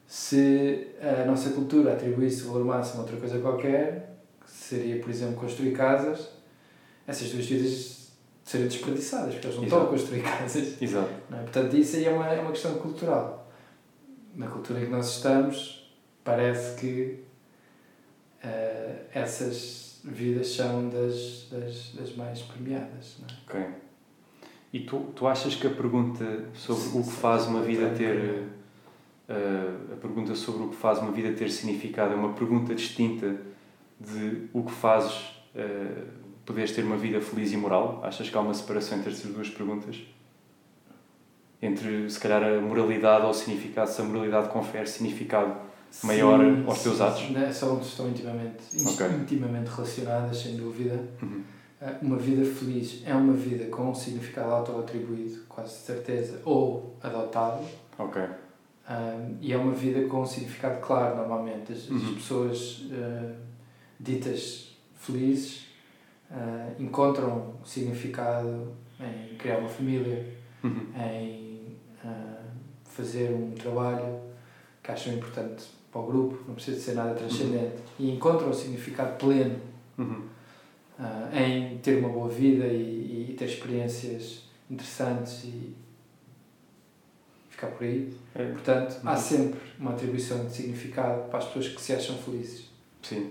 Se 0.07 0.89
a 1.01 1.24
nossa 1.24 1.51
cultura 1.51 1.93
atribuísse 1.95 2.45
o 2.45 2.53
valor 2.53 2.64
máximo 2.64 3.01
a 3.01 3.03
outra 3.03 3.16
coisa 3.18 3.41
qualquer, 3.41 4.18
que 4.45 4.51
seria, 4.51 5.01
por 5.01 5.11
exemplo, 5.11 5.34
construir 5.36 5.72
casas, 5.72 6.28
essas 7.07 7.30
duas 7.30 7.45
vidas 7.47 7.97
seriam 8.49 8.68
desperdiçadas, 8.68 9.34
porque 9.34 9.46
eles 9.46 9.57
não 9.59 9.64
estão 9.64 9.82
a 9.82 9.86
construir 9.86 10.22
casas. 10.22 10.80
Exato. 10.80 11.11
É? 11.30 11.36
Portanto, 11.36 11.76
isso 11.76 11.96
aí 11.96 12.07
é 12.07 12.11
uma, 12.11 12.26
é 12.26 12.40
uma 12.40 12.51
questão 12.51 12.74
cultural. 12.78 13.46
Na 14.34 14.46
cultura 14.46 14.80
em 14.80 14.86
que 14.86 14.90
nós 14.90 15.16
estamos, 15.16 15.92
parece 16.24 16.80
que 16.80 17.18
eh, 18.42 19.03
essas 19.12 20.01
vidas 20.03 20.49
são 20.49 20.88
das, 20.88 21.49
das, 21.51 21.92
das 21.94 22.16
mais 22.16 22.40
premiadas. 22.40 23.18
Não 23.20 23.28
é? 23.28 23.61
Ok. 23.62 23.74
E 24.72 24.80
tu, 24.80 24.99
tu 25.14 25.26
achas 25.26 25.55
que 25.55 25.66
a 25.66 25.70
pergunta 25.70 26.46
sobre 26.55 26.99
o 26.99 27.03
que 27.03 27.12
faz 27.12 27.46
uma 27.46 27.61
vida 27.61 27.90
ter. 27.90 28.44
eh, 29.28 29.92
a 29.92 29.96
pergunta 29.96 30.34
sobre 30.34 30.62
o 30.62 30.68
que 30.70 30.76
faz 30.76 31.01
uma 31.01 31.12
vida 31.12 31.32
ter 31.32 31.51
significado 31.51 32.14
é 32.14 32.16
uma 32.16 32.32
pergunta 32.32 32.74
distinta 32.74 33.36
de 34.01 34.49
o 34.55 34.62
que 34.62 34.72
fazes 34.72 35.12
uh, 35.55 36.28
poderes 36.49 36.72
ter 36.72 36.82
uma 36.82 36.96
vida 36.96 37.20
feliz 37.20 37.53
e 37.53 37.57
moral? 37.59 38.01
Achas 38.03 38.28
que 38.30 38.36
há 38.36 38.40
uma 38.40 38.55
separação 38.55 38.99
entre 38.99 39.12
estas 39.12 39.30
duas 39.30 39.51
perguntas? 39.51 39.96
Entre, 41.61 42.09
se 42.09 42.18
calhar, 42.18 42.42
a 42.42 42.61
moralidade 42.61 43.24
ou 43.24 43.30
o 43.30 43.34
significado, 43.34 43.90
se 43.90 44.01
a 44.01 44.05
moralidade 44.05 44.49
confere 44.49 44.86
significado 44.86 45.57
maior 46.05 46.38
Sim, 46.38 46.64
aos 46.66 46.82
teus 46.82 46.96
sim, 46.96 47.03
atos? 47.03 47.30
Né, 47.30 47.53
São, 47.53 47.80
estão 47.80 48.09
intimamente, 48.09 48.62
Ok. 48.86 49.07
intimamente 49.20 49.68
relacionadas, 49.68 50.38
sem 50.38 50.57
dúvida. 50.57 50.99
Uhum. 51.20 51.42
Eh, 51.80 51.94
Uma 52.03 52.16
vida 52.16 52.44
feliz 52.44 53.03
é 53.05 53.12
uma 53.14 53.32
vida 53.34 53.64
com 53.66 53.90
um 53.90 53.94
significado 53.94 54.51
auto-atribuído, 54.53 55.42
quase 55.49 55.70
de 55.78 55.82
certeza, 55.84 56.40
ou 56.44 56.96
adotado. 57.03 57.64
Ok. 57.99 58.22
Um, 58.22 59.36
e 59.42 59.53
é 59.53 59.57
uma 59.57 59.72
vida 59.72 60.07
com 60.09 60.22
um 60.22 60.26
significado 60.26 60.80
claro, 60.80 61.16
normalmente. 61.16 61.72
As, 61.72 61.78
as 61.80 61.88
Uhum. 61.90 62.14
pessoas 62.14 62.80
uh, 62.90 63.34
ditas 64.01 64.76
felizes 64.94 65.66
uh, 66.31 66.83
encontram 66.83 67.55
significado 67.64 68.72
em 69.01 69.37
criar 69.37 69.59
uma 69.59 69.68
família, 69.68 70.37
Uhum. 70.64 70.87
em 71.01 71.76
uh, 72.05 72.45
fazer 72.85 73.31
um 73.33 73.53
trabalho 73.53 74.20
que 74.83 74.91
acham 74.91 75.14
importante 75.14 75.64
para 75.93 76.01
o 76.01 76.07
grupo, 76.07 76.43
não 76.49 76.55
precisa 76.57 76.76
de 76.76 76.83
ser 76.83 76.95
nada 76.95 77.14
transcendente. 77.14 77.76
E 77.99 78.11
encontram 78.11 78.49
um 78.51 78.53
significado 78.53 79.16
pleno 79.18 79.57
Uhum. 79.97 80.22
uh, 80.99 81.37
em 81.37 81.79
ter 81.79 81.99
uma 82.01 82.09
boa 82.09 82.29
vida 82.29 82.66
e, 82.66 83.29
e 83.31 83.35
ter 83.39 83.45
experiências 83.45 84.43
interessantes 84.68 85.45
e 85.45 85.74
ficar 87.51 87.68
por 87.68 87.85
aí. 87.85 88.12
É, 88.35 88.45
Portanto, 88.53 88.97
há 89.05 89.12
Uhum. 89.12 89.16
sempre 89.16 89.61
uma 89.79 89.93
atribuição 89.93 90.45
de 90.47 90.53
significado 90.53 91.29
para 91.29 91.39
as 91.39 91.45
pessoas 91.47 91.68
que 91.68 91.81
se 91.81 91.93
acham 91.93 92.16
felizes. 92.18 92.68
Sim. 93.03 93.31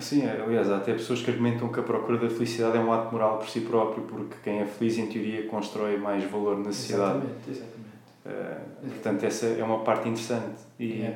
Assim, 0.00 0.26
aliás, 0.26 0.70
há 0.70 0.78
até 0.78 0.94
pessoas 0.94 1.20
que 1.20 1.30
argumentam 1.30 1.68
que 1.68 1.78
a 1.78 1.82
procura 1.82 2.16
da 2.16 2.30
felicidade 2.30 2.78
é 2.78 2.80
um 2.80 2.90
ato 2.90 3.12
moral 3.12 3.36
por 3.36 3.46
si 3.46 3.60
próprio, 3.60 4.02
porque 4.04 4.34
quem 4.42 4.60
é 4.60 4.64
feliz, 4.64 4.96
em 4.96 5.06
teoria, 5.06 5.46
constrói 5.46 5.98
mais 5.98 6.24
valor 6.24 6.56
na 6.56 6.72
sociedade. 6.72 7.18
Exatamente, 7.18 7.50
exatamente. 7.50 7.90
Uh, 8.24 8.88
portanto, 8.88 9.24
essa 9.24 9.44
é 9.44 9.62
uma 9.62 9.80
parte 9.80 10.08
interessante. 10.08 10.62
E, 10.78 11.06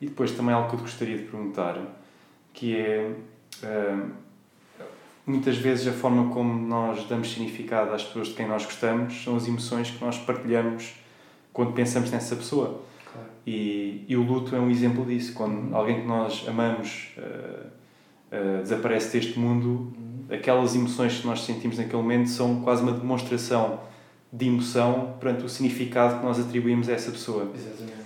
e 0.00 0.06
depois 0.06 0.30
também 0.30 0.54
algo 0.54 0.68
que 0.68 0.76
eu 0.76 0.78
gostaria 0.78 1.18
de 1.18 1.24
perguntar, 1.24 1.76
que 2.52 2.76
é, 2.76 3.10
uh, 3.64 4.10
muitas 5.26 5.56
vezes 5.56 5.88
a 5.88 5.92
forma 5.92 6.32
como 6.32 6.68
nós 6.68 7.08
damos 7.08 7.32
significado 7.32 7.92
às 7.92 8.04
pessoas 8.04 8.28
de 8.28 8.34
quem 8.34 8.46
nós 8.46 8.64
gostamos 8.64 9.24
são 9.24 9.34
as 9.34 9.48
emoções 9.48 9.90
que 9.90 10.04
nós 10.04 10.16
partilhamos 10.18 10.94
quando 11.52 11.72
pensamos 11.72 12.12
nessa 12.12 12.36
pessoa. 12.36 12.80
Claro. 13.12 13.28
E, 13.44 14.04
e 14.06 14.16
o 14.16 14.22
luto 14.22 14.54
é 14.54 14.60
um 14.60 14.70
exemplo 14.70 15.04
disso. 15.04 15.34
Quando 15.34 15.54
Uhum. 15.54 15.76
alguém 15.76 16.02
que 16.02 16.06
nós 16.06 16.44
amamos 16.46 17.12
uh, 17.18 17.79
uh, 18.32 18.62
desaparece 18.62 19.18
deste 19.18 19.38
mundo, 19.38 19.92
aquelas 20.30 20.74
emoções 20.74 21.18
que 21.18 21.26
nós 21.26 21.42
sentimos 21.42 21.78
naquele 21.78 22.00
momento 22.00 22.28
são 22.28 22.62
quase 22.62 22.82
uma 22.82 22.92
demonstração 22.92 23.80
de 24.32 24.46
emoção 24.46 25.16
perante 25.18 25.44
o 25.44 25.48
significado 25.48 26.18
que 26.20 26.24
nós 26.24 26.38
atribuímos 26.38 26.88
a 26.88 26.92
essa 26.92 27.10
pessoa. 27.10 27.50
Exatamente. 27.54 28.00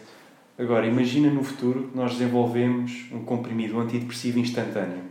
Agora, 0.58 0.86
imagina 0.86 1.28
no 1.30 1.42
futuro 1.42 1.88
que 1.88 1.96
nós 1.96 2.12
desenvolvemos 2.12 3.06
um 3.12 3.24
comprimido 3.24 3.78
antidepressivo 3.78 4.38
instantâneo. 4.38 5.02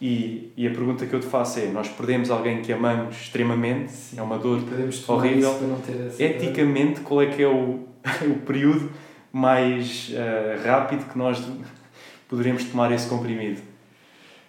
E, 0.00 0.52
e 0.56 0.66
a 0.66 0.70
pergunta 0.70 1.06
que 1.06 1.14
eu 1.14 1.20
te 1.20 1.26
faço 1.26 1.60
é: 1.60 1.66
nós 1.68 1.88
perdemos 1.88 2.30
alguém 2.30 2.60
que 2.60 2.72
amamos 2.72 3.16
extremamente, 3.16 3.92
Sim. 3.92 4.18
é 4.18 4.22
uma 4.22 4.36
dor 4.36 4.60
horrível. 5.08 5.50
Eticamente, 6.18 7.00
qual 7.00 7.22
é 7.22 7.26
que 7.26 7.42
é 7.42 7.48
o, 7.48 7.86
o 8.28 8.34
período 8.44 8.90
mais 9.32 10.12
eh, 10.12 10.60
rápido 10.64 11.10
que 11.10 11.16
nós 11.16 11.42
poderemos 12.28 12.64
tomar 12.64 12.92
esse 12.92 13.08
comprimido? 13.08 13.62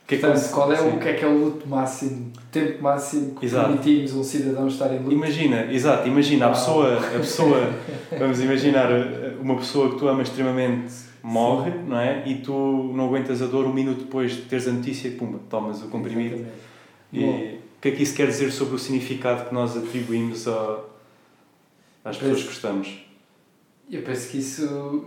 Que 0.08 0.16
é 0.16 0.18
que 0.20 0.24
Portanto, 0.24 0.46
eu- 0.46 0.52
qual 0.54 0.72
é 0.74 0.82
o 0.82 0.92
sim. 0.92 1.00
que 1.00 1.08
é 1.08 1.14
que 1.14 1.26
é 1.26 1.28
o 1.28 1.38
luto 1.38 1.68
máximo, 1.68 2.32
o 2.38 2.42
tempo 2.52 2.84
máximo 2.84 3.36
que 3.40 3.46
Exato. 3.46 3.68
permitimos 3.70 4.14
um 4.14 4.24
cidadão 4.24 4.68
estar 4.68 4.94
em 4.94 5.00
luto? 5.00 5.12
Imagina, 5.12 5.72
exato, 5.74 6.08
imagina 6.08 6.46
a 6.46 6.50
pessoa, 6.50 6.98
a 7.00 7.20
pessoa, 7.20 7.74
vamos 8.20 8.40
imaginar 8.40 8.92
eh, 8.92 9.36
uma 9.42 9.56
pessoa 9.56 9.90
que 9.92 9.98
tu 9.98 10.08
amas 10.08 10.28
extremamente 10.30 10.94
morre, 11.24 11.72
não 11.88 12.00
é? 12.00 12.22
E 12.28 12.36
tu 12.36 12.92
não 12.94 13.06
aguentas 13.08 13.42
a 13.42 13.48
dor 13.48 13.66
um 13.66 13.74
minuto 13.74 14.02
depois 14.04 14.34
de 14.34 14.42
teres 14.44 14.68
a 14.68 14.72
notícia 14.72 15.08
e 15.08 15.12
pumba, 15.12 15.40
tomas 15.50 15.82
o 15.82 15.88
comprimido. 15.88 16.36
Exatamente. 16.36 16.66
E 17.12 17.20
Bom. 17.22 17.38
o 17.78 17.82
que 17.82 17.88
é 17.88 17.92
que 17.92 18.04
isso 18.04 18.16
quer 18.16 18.28
dizer 18.28 18.52
sobre 18.52 18.76
o 18.76 18.80
significado 18.80 19.46
que 19.50 19.54
nós 19.56 19.76
atribuímos 19.76 20.48
a, 20.48 20.82
às 22.04 22.16
pessoas 22.18 22.42
que 22.42 22.48
gostamos? 22.50 23.06
Eu 23.90 24.04
penso 24.04 24.30
que 24.30 24.38
isso 24.38 25.06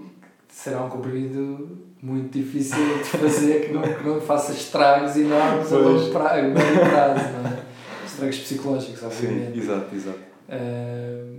será 0.48 0.82
um 0.84 0.88
comprimido 0.88 1.78
muito 2.02 2.38
difícil 2.38 2.78
de 2.98 3.04
fazer, 3.04 3.66
que 3.66 3.72
não, 3.72 3.82
que 3.82 4.04
não 4.06 4.20
faça 4.20 4.52
estragos 4.52 5.16
enormes 5.16 5.66
a 5.72 5.76
Pois. 5.78 5.84
longo 6.02 6.10
prazo, 6.12 6.38
a 6.38 6.42
médio 6.42 6.80
prazo, 6.90 7.24
não 7.32 7.50
é? 7.50 7.62
Estragos 8.06 8.38
psicológicos, 8.38 8.98
Sim, 9.00 9.06
obviamente. 9.06 9.58
exato, 9.58 9.94
exato. 9.94 10.18
Ahm, 10.50 11.38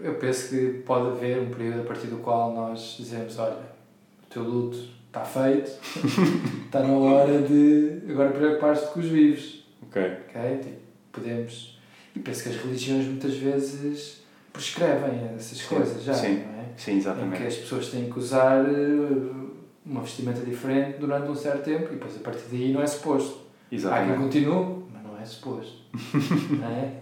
eu 0.00 0.14
penso 0.16 0.50
que 0.50 0.82
pode 0.84 1.08
haver 1.10 1.38
um 1.38 1.50
período 1.50 1.80
a 1.80 1.84
partir 1.84 2.06
do 2.08 2.18
qual 2.18 2.52
nós 2.54 2.96
dizemos, 2.98 3.38
olha, 3.38 3.56
o 3.56 4.26
teu 4.32 4.42
luto 4.42 4.78
está 5.06 5.24
feito, 5.24 5.70
está 6.66 6.80
na 6.82 6.92
hora 6.94 7.40
de 7.42 8.02
agora 8.10 8.30
preocupar-te 8.30 8.86
com 8.92 9.00
os 9.00 9.06
vivos. 9.06 9.64
Ok. 9.82 10.02
Ok? 10.28 10.58
Tipo, 10.62 10.76
podemos. 11.12 11.78
E 12.14 12.18
penso 12.20 12.42
que 12.42 12.48
as 12.50 12.56
religiões 12.56 13.06
muitas 13.06 13.34
vezes 13.36 14.22
prescrevem 14.56 15.30
essas 15.36 15.58
Sim, 15.58 15.74
coisas 15.74 16.02
já, 16.02 16.14
sim. 16.14 16.28
não 16.44 16.60
é? 16.60 16.64
Sim, 16.76 16.90
Em 16.90 16.94
que 16.94 17.00
exatamente. 17.00 17.42
as 17.46 17.56
pessoas 17.56 17.88
têm 17.88 18.10
que 18.10 18.18
usar 18.18 18.64
eh, 18.64 19.46
uma 19.84 20.00
vestimenta 20.02 20.40
diferente 20.40 20.98
durante 20.98 21.30
um 21.30 21.34
certo 21.34 21.62
tempo 21.64 21.84
e 21.90 21.94
depois 21.94 22.16
a 22.16 22.20
partir 22.20 22.42
daí 22.50 22.72
não 22.72 22.82
é 22.82 22.86
suposto. 22.86 23.38
Há 23.38 23.68
quem 23.70 23.78
Exatamente. 23.78 24.18
continue, 24.18 24.84
mas 24.92 25.02
não 25.04 25.20
é 25.20 25.24
suposto. 25.24 25.72
não 26.60 26.68
é? 26.68 26.92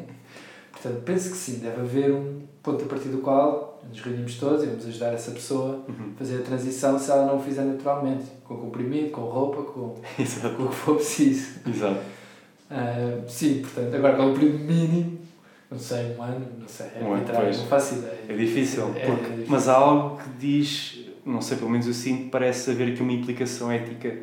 Portanto, 0.73 1.03
penso 1.05 1.31
que 1.31 1.37
sim, 1.37 1.59
deve 1.61 1.81
haver 1.81 2.13
um 2.13 2.43
ponto 2.63 2.85
a 2.85 2.89
partir 2.89 3.09
do 3.09 3.19
qual 3.19 3.83
nos 3.89 4.01
reunimos 4.01 4.37
todos 4.39 4.63
e 4.63 4.67
vamos 4.67 4.87
ajudar 4.87 5.13
essa 5.13 5.31
pessoa 5.33 5.85
Uhum. 5.89 6.13
a 6.15 6.19
fazer 6.19 6.37
a 6.39 6.43
transição 6.43 6.99
se 6.99 7.11
ela 7.11 7.27
não 7.27 7.37
o 7.37 7.41
fizer 7.41 7.63
naturalmente, 7.65 8.25
com 8.45 8.57
comprimido, 8.57 9.11
com 9.11 9.23
roupa, 9.23 9.63
com, 9.63 9.97
Exato. 10.19 10.55
com 10.57 10.63
o 10.65 10.69
que 10.69 10.75
for 10.75 10.97
preciso. 10.97 11.59
Exato. 11.67 12.01
Ah, 12.71 13.21
sim, 13.29 13.61
portanto, 13.63 13.95
agora 13.95 14.17
é 14.23 14.27
o 14.27 14.33
período 14.35 14.59
mínimo? 14.59 15.19
Não 15.71 15.79
sei, 15.79 16.15
um 16.17 16.23
ano, 16.23 16.47
não 16.61 16.69
sei, 16.69 16.87
é 16.87 16.99
Um 17.01 17.07
ano, 17.07 17.15
arbitrário, 17.15 17.45
pois. 17.47 17.59
não 17.59 17.67
faço 17.67 17.95
ideia. 17.97 18.19
É 18.29 18.37
difícil, 18.37 18.85
É- 18.95 19.01
é 19.03 19.07
porque- 19.07 19.25
difícil. 19.31 19.47
mas 19.49 19.69
há 19.69 19.75
algo 19.75 20.19
que 20.23 20.29
diz, 20.39 21.01
não 21.25 21.41
sei, 21.41 21.57
pelo 21.57 21.71
menos 21.71 21.87
eu 21.87 21.95
sinto, 21.95 22.31
parece 22.31 22.71
haver 22.71 22.93
aqui 22.93 23.03
uma 23.03 23.13
implicação 23.13 23.73
ética 23.73 24.17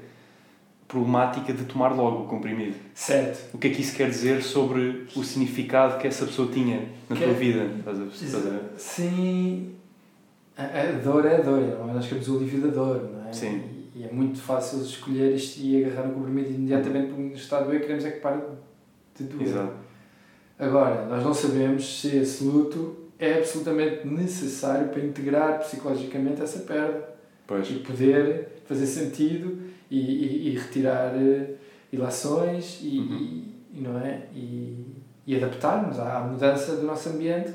problemática 0.88 1.54
de 1.54 1.64
tomar 1.66 1.90
logo 1.90 2.24
o 2.24 2.28
comprimido. 2.28 2.76
Certo. 2.94 3.54
O 3.54 3.58
que 3.58 3.68
é 3.68 3.72
que 3.72 3.82
isso 3.82 3.96
quer 3.96 4.10
dizer 4.10 4.42
sobre 4.44 5.08
o 5.16 5.24
significado 5.24 5.98
que 6.00 6.08
essa 6.08 6.26
pessoa 6.26 6.52
tinha 6.52 6.88
na 7.10 7.16
Que- 7.16 7.24
tua 7.24 7.34
vida? 7.34 7.64
Estás 7.80 8.00
a, 8.00 8.04
estás 8.06 8.46
a... 8.48 8.60
Sim, 8.78 9.74
a, 10.58 10.64
a 10.64 10.92
dor 11.04 11.26
é 11.26 11.38
a 11.38 11.42
dor, 11.42 11.62
é? 11.64 11.94
nós 11.94 12.06
queremos 12.06 12.28
o 12.30 12.38
alívio 12.38 12.62
da 12.62 12.68
dor, 12.68 13.10
não 13.14 13.28
é? 13.30 13.32
Sim. 13.34 13.62
E, 13.96 14.00
e 14.00 14.04
é 14.04 14.12
muito 14.12 14.40
fácil 14.42 14.82
escolher 14.82 15.34
isto 15.34 15.60
e 15.62 15.84
agarrar 15.86 16.08
no 16.10 16.14
comprimido 16.14 16.50
imediatamente 16.54 17.08
porque 17.08 17.22
no 17.24 17.34
estado 17.36 17.66
doer 17.68 17.82
queremos 17.82 18.04
é 18.06 18.12
que 18.12 18.20
pare 18.20 18.42
de 19.18 19.24
doer. 19.26 19.48
Exato. 19.48 19.74
Agora, 20.62 21.06
nós 21.08 21.24
não 21.24 21.34
sabemos 21.34 22.00
se 22.02 22.16
esse 22.18 22.44
luto 22.44 22.96
é 23.20 23.40
absolutamente 23.40 24.08
necessário 24.08 24.90
para 24.90 25.02
integrar 25.04 25.60
psicologicamente 25.60 26.42
essa 26.42 26.60
perda. 26.60 27.10
Pois. 27.48 27.70
e 27.70 27.80
poder 27.80 28.62
fazer 28.66 28.86
sentido 28.86 29.60
e, 29.90 30.00
e, 30.00 30.48
e 30.54 30.58
retirar 30.58 31.14
eh, 31.16 31.56
ilações 31.92 32.80
e, 32.82 32.98
Uhum. 33.00 33.46
e, 33.74 33.82
não 33.82 33.98
é 34.00 34.22
e, 34.34 34.86
e 35.28 35.36
adaptarmos 35.36 36.00
à, 36.00 36.22
mudança 36.22 36.78
do 36.78 36.84
nosso 36.84 37.10
ambiente 37.10 37.52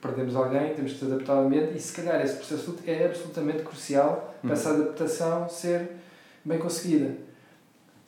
perdemos 0.00 0.34
alguém 0.34 0.72
temos 0.74 0.94
que 0.94 1.04
nos 1.04 1.12
adaptar 1.12 1.34
ao 1.34 1.44
ambiente 1.46 1.76
e 1.76 1.80
se 1.80 1.92
calhar 1.92 2.24
esse 2.24 2.36
processo 2.36 2.62
de 2.62 2.70
luto 2.70 2.82
é 2.86 3.04
absolutamente 3.06 3.62
crucial 3.64 4.34
para 4.40 4.48
Uhum. 4.48 4.54
essa 4.54 4.70
adaptação 4.70 5.48
ser 5.48 5.90
bem 6.42 6.58
conseguida 6.58 7.10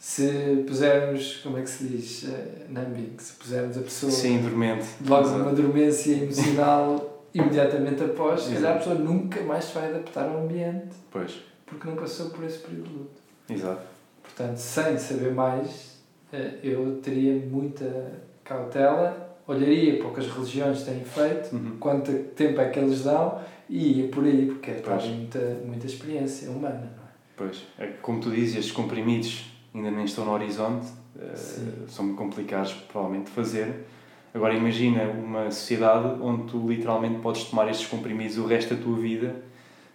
se 0.06 0.62
pusermos, 0.66 1.38
como 1.42 1.56
é 1.56 1.62
que 1.62 1.70
se 1.70 1.84
diz, 1.84 2.24
uh, 2.24 2.28
numbing, 2.68 3.14
se 3.16 3.32
pusermos 3.32 3.78
a 3.78 3.80
pessoa 3.80 4.12
Sim, 4.12 4.42
dormente. 4.42 4.86
logo 5.08 5.30
numa 5.30 5.50
dormência 5.50 6.12
emocional 6.12 7.24
imediatamente 7.32 8.04
após, 8.04 8.42
se 8.42 8.52
calhar 8.52 8.74
a 8.74 8.78
pessoa 8.78 8.96
nunca 8.96 9.40
mais 9.40 9.64
se 9.64 9.74
vai 9.74 9.88
adaptar 9.88 10.28
ao 10.28 10.44
ambiente. 10.44 10.94
Pois. 11.10 11.40
Porque 11.64 11.88
não 11.88 11.96
passou 11.96 12.28
por 12.28 12.44
esse 12.44 12.58
período 12.58 12.86
de 12.86 12.94
luto. 12.94 13.22
Exato. 13.48 13.80
Portanto, 14.22 14.58
sem 14.58 14.98
saber 14.98 15.32
mais, 15.32 16.02
uh, 16.34 16.36
eu 16.62 17.00
teria 17.02 17.36
muita 17.46 18.12
cautela, 18.44 19.38
olharia 19.46 19.96
para 19.96 20.08
o 20.08 20.12
que 20.12 20.20
as 20.20 20.26
religiões 20.26 20.82
têm 20.82 21.02
feito, 21.02 21.56
Uhum. 21.56 21.78
quanto 21.80 22.12
tempo 22.36 22.60
é 22.60 22.68
que 22.68 22.78
eles 22.78 23.04
dão 23.04 23.40
e 23.70 24.00
ia 24.02 24.08
por 24.08 24.22
aí, 24.22 24.44
porque 24.48 24.70
é 24.70 24.82
muita, 25.08 25.38
muita 25.64 25.86
experiência 25.86 26.50
humana, 26.50 26.92
não 26.94 27.04
é? 27.04 27.08
Pois. 27.38 27.62
É 27.78 27.86
como 28.02 28.20
tu 28.20 28.30
dizes, 28.30 28.56
estes 28.56 28.72
comprimidos 28.72 29.53
ainda 29.74 29.90
nem 29.90 30.04
estão 30.04 30.24
no 30.24 30.32
horizonte, 30.32 30.86
Sim. 31.34 31.72
são 31.88 32.04
muito 32.04 32.18
complicados, 32.18 32.72
provavelmente, 32.72 33.26
de 33.26 33.32
fazer. 33.32 33.86
Agora, 34.32 34.54
imagina 34.54 35.04
uma 35.04 35.50
sociedade 35.50 36.20
onde 36.20 36.44
tu 36.44 36.68
literalmente 36.68 37.20
podes 37.20 37.44
tomar 37.44 37.68
estes 37.70 37.86
comprimidos 37.86 38.36
o 38.38 38.46
resto 38.46 38.74
da 38.74 38.82
tua 38.82 38.96
vida 38.96 39.42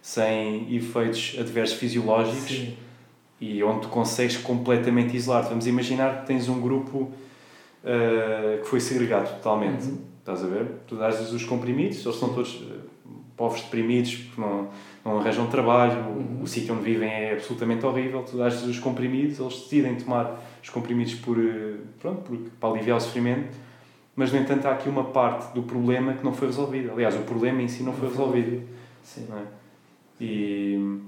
sem 0.02 0.74
efeitos 0.74 1.36
adversos 1.38 1.76
fisiológicos 1.76 2.48
Sim. 2.48 2.76
e 3.40 3.62
onde 3.62 3.82
tu 3.82 3.88
consegues 3.88 4.38
completamente 4.38 5.14
isolar-te. 5.14 5.50
Vamos 5.50 5.66
imaginar 5.66 6.20
que 6.20 6.26
tens 6.26 6.48
um 6.48 6.58
grupo 6.60 7.12
eh, 7.84 8.60
que 8.62 8.68
foi 8.68 8.80
segregado 8.80 9.28
totalmente. 9.36 9.88
Uhum. 9.88 9.98
Estás 10.20 10.42
a 10.42 10.46
ver? 10.46 10.66
Tu 10.86 10.96
dás-lhes 10.96 11.32
os 11.32 11.44
comprimidos, 11.44 12.04
eles 12.04 12.18
são 12.18 12.32
todos 12.32 12.62
eh, 12.62 12.76
povos 13.36 13.60
deprimidos 13.62 14.14
porque 14.16 14.40
não, 14.40 14.68
não 15.04 15.18
arranjam 15.18 15.46
trabalho, 15.48 15.98
Uhum. 16.10 16.42
o 16.42 16.46
sítio 16.46 16.74
onde 16.74 16.82
vivem 16.84 17.08
é 17.10 17.32
absolutamente 17.32 17.84
horrível. 17.86 18.22
Tu 18.22 18.36
dás-lhes 18.36 18.64
os 18.64 18.78
comprimidos, 18.78 19.38
eles 19.40 19.54
decidem 19.54 19.94
tomar 19.96 20.38
os 20.62 20.68
comprimidos 20.68 21.14
por, 21.14 21.38
eh, 21.38 21.76
pronto, 21.98 22.20
por, 22.22 22.36
para 22.60 22.68
aliviar 22.70 22.98
o 22.98 23.00
sofrimento, 23.00 23.56
mas 24.14 24.32
no 24.32 24.38
entanto 24.38 24.66
há 24.66 24.72
aqui 24.72 24.88
uma 24.88 25.04
parte 25.04 25.54
do 25.54 25.62
problema 25.62 26.12
que 26.14 26.22
não 26.24 26.32
foi 26.34 26.48
resolvida. 26.48 26.92
Aliás, 26.92 27.14
o 27.16 27.20
problema 27.20 27.62
em 27.62 27.68
si 27.68 27.82
não 27.82 27.92
foi 27.92 28.08
resolvido. 28.08 28.62
Sim. 29.02 29.26
não 29.30 29.38
é? 29.38 29.42
E 30.20 30.98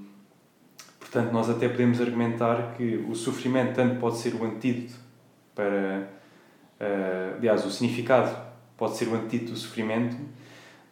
portanto, 0.98 1.30
nós 1.32 1.50
até 1.50 1.68
podemos 1.68 2.00
argumentar 2.00 2.74
que 2.76 3.04
o 3.08 3.14
sofrimento 3.14 3.74
tanto 3.74 3.96
pode 4.00 4.16
ser 4.16 4.34
o 4.34 4.44
antídoto 4.44 4.94
para. 5.54 6.08
eh, 6.80 7.34
aliás, 7.36 7.64
o 7.66 7.70
significado 7.70 8.34
pode 8.76 8.96
ser 8.96 9.08
o 9.08 9.14
antídoto 9.14 9.52
do 9.52 9.58
sofrimento, 9.58 10.16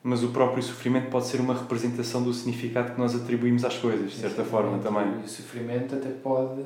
mas 0.03 0.23
o 0.23 0.29
próprio 0.29 0.63
sofrimento 0.63 1.11
pode 1.11 1.27
ser 1.27 1.41
uma 1.41 1.55
representação 1.55 2.23
do 2.23 2.33
significado 2.33 2.93
que 2.93 2.99
nós 3.01 3.15
atribuímos 3.15 3.65
às 3.65 3.77
coisas, 3.77 4.13
de 4.13 4.17
certa 4.17 4.45
forma 4.45 4.79
também. 4.79 5.21
E 5.21 5.25
o 5.25 5.29
sofrimento 5.29 5.95
até 5.95 6.09
pode, 6.09 6.63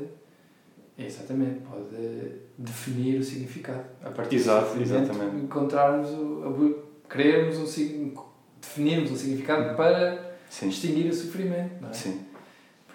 exatamente, 0.96 1.60
pode 1.60 2.32
definir 2.56 3.18
o 3.18 3.24
significado. 3.24 3.84
A 4.04 4.10
partir 4.10 4.36
Exato, 4.36 4.66
do 4.66 4.78
sofrimento, 4.78 5.10
exatamente. 5.10 5.44
encontrarmos, 5.44 6.10
o, 6.10 6.78
querermos 7.10 7.58
um, 7.58 8.14
definirmos 8.60 9.10
um 9.10 9.16
significado 9.16 9.76
para 9.76 10.36
Sim, 10.48 10.68
distinguir 10.68 11.10
o 11.10 11.14
sofrimento, 11.14 11.84
é? 11.84 11.92
sim, 11.92 12.20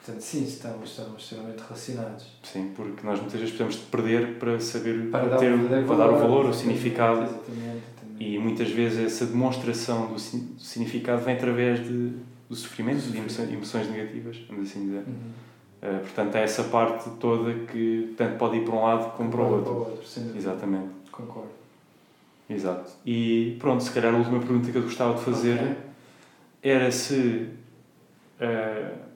Portanto, 0.09 0.21
sim, 0.23 0.43
estão, 0.43 0.83
estão 0.83 1.15
extremamente 1.17 1.59
relacionados. 1.61 2.25
sim, 2.43 2.71
porque 2.75 3.05
nós 3.05 3.19
muitas 3.19 3.39
vezes 3.39 3.55
precisamos 3.55 3.75
de 3.75 3.81
perder 3.91 4.39
para 4.39 4.59
saber 4.59 5.09
Para 5.11 5.27
dar, 5.29 5.37
ter, 5.37 5.53
o 5.53 5.57
verdadeiro 5.57 5.85
para 5.87 5.95
dar 5.97 6.09
o 6.09 6.17
valor, 6.17 6.45
o 6.45 6.49
exatamente, 6.49 6.57
significado. 6.57 7.21
Exatamente, 7.21 7.83
também. 8.01 8.33
E 8.33 8.39
muitas 8.39 8.69
vezes 8.71 8.99
essa 9.05 9.25
demonstração 9.27 10.07
do 10.07 10.17
si- 10.19 10.37
do 10.39 10.59
significado 10.59 11.21
vem 11.23 11.35
através 11.35 11.79
de, 11.85 12.13
do 12.49 12.55
sofrimento, 12.55 13.01
de 13.01 13.17
emoções, 13.17 13.51
emoções 13.51 13.89
negativas, 13.91 14.37
vamos 14.49 14.69
assim 14.69 14.85
dizer. 14.85 15.03
Uhum. 15.07 15.13
Uh, 15.81 15.99
portanto, 16.01 16.35
é 16.35 16.43
essa 16.43 16.63
parte 16.65 17.09
toda 17.19 17.53
que 17.65 18.13
tanto 18.17 18.37
pode 18.37 18.57
ir 18.57 18.65
para 18.65 18.73
um 18.75 18.83
lado 18.83 19.11
como 19.15 19.29
para 19.29 19.41
o 19.41 19.51
outro. 19.57 20.05
sem 20.05 20.23
dúvida. 20.23 20.39
Exatamente. 20.39 20.89
Concordo. 21.11 21.49
Exato. 22.49 22.91
E 23.05 23.55
pronto, 23.59 23.83
se 23.83 23.91
calhar 23.91 24.13
a 24.13 24.17
última 24.17 24.39
pergunta 24.39 24.71
que 24.71 24.77
eu 24.77 24.81
gostava 24.81 25.13
de 25.17 25.21
fazer 25.23 25.53
Ok. 25.55 25.75
era 26.63 26.91
se 26.91 27.47
uh, 28.41 29.08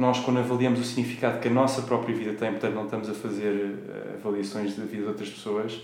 nós, 0.00 0.20
quando 0.20 0.38
avaliamos 0.38 0.80
o 0.80 0.84
significado 0.84 1.40
que 1.40 1.48
a 1.48 1.50
nossa 1.50 1.82
própria 1.82 2.14
vida 2.14 2.32
tem, 2.32 2.50
portanto, 2.52 2.74
não 2.74 2.84
estamos 2.84 3.08
a 3.08 3.14
fazer 3.14 3.52
uh, 3.52 4.14
avaliações 4.14 4.76
da 4.76 4.84
vida 4.84 5.02
de 5.02 5.08
outras 5.08 5.28
pessoas, 5.28 5.74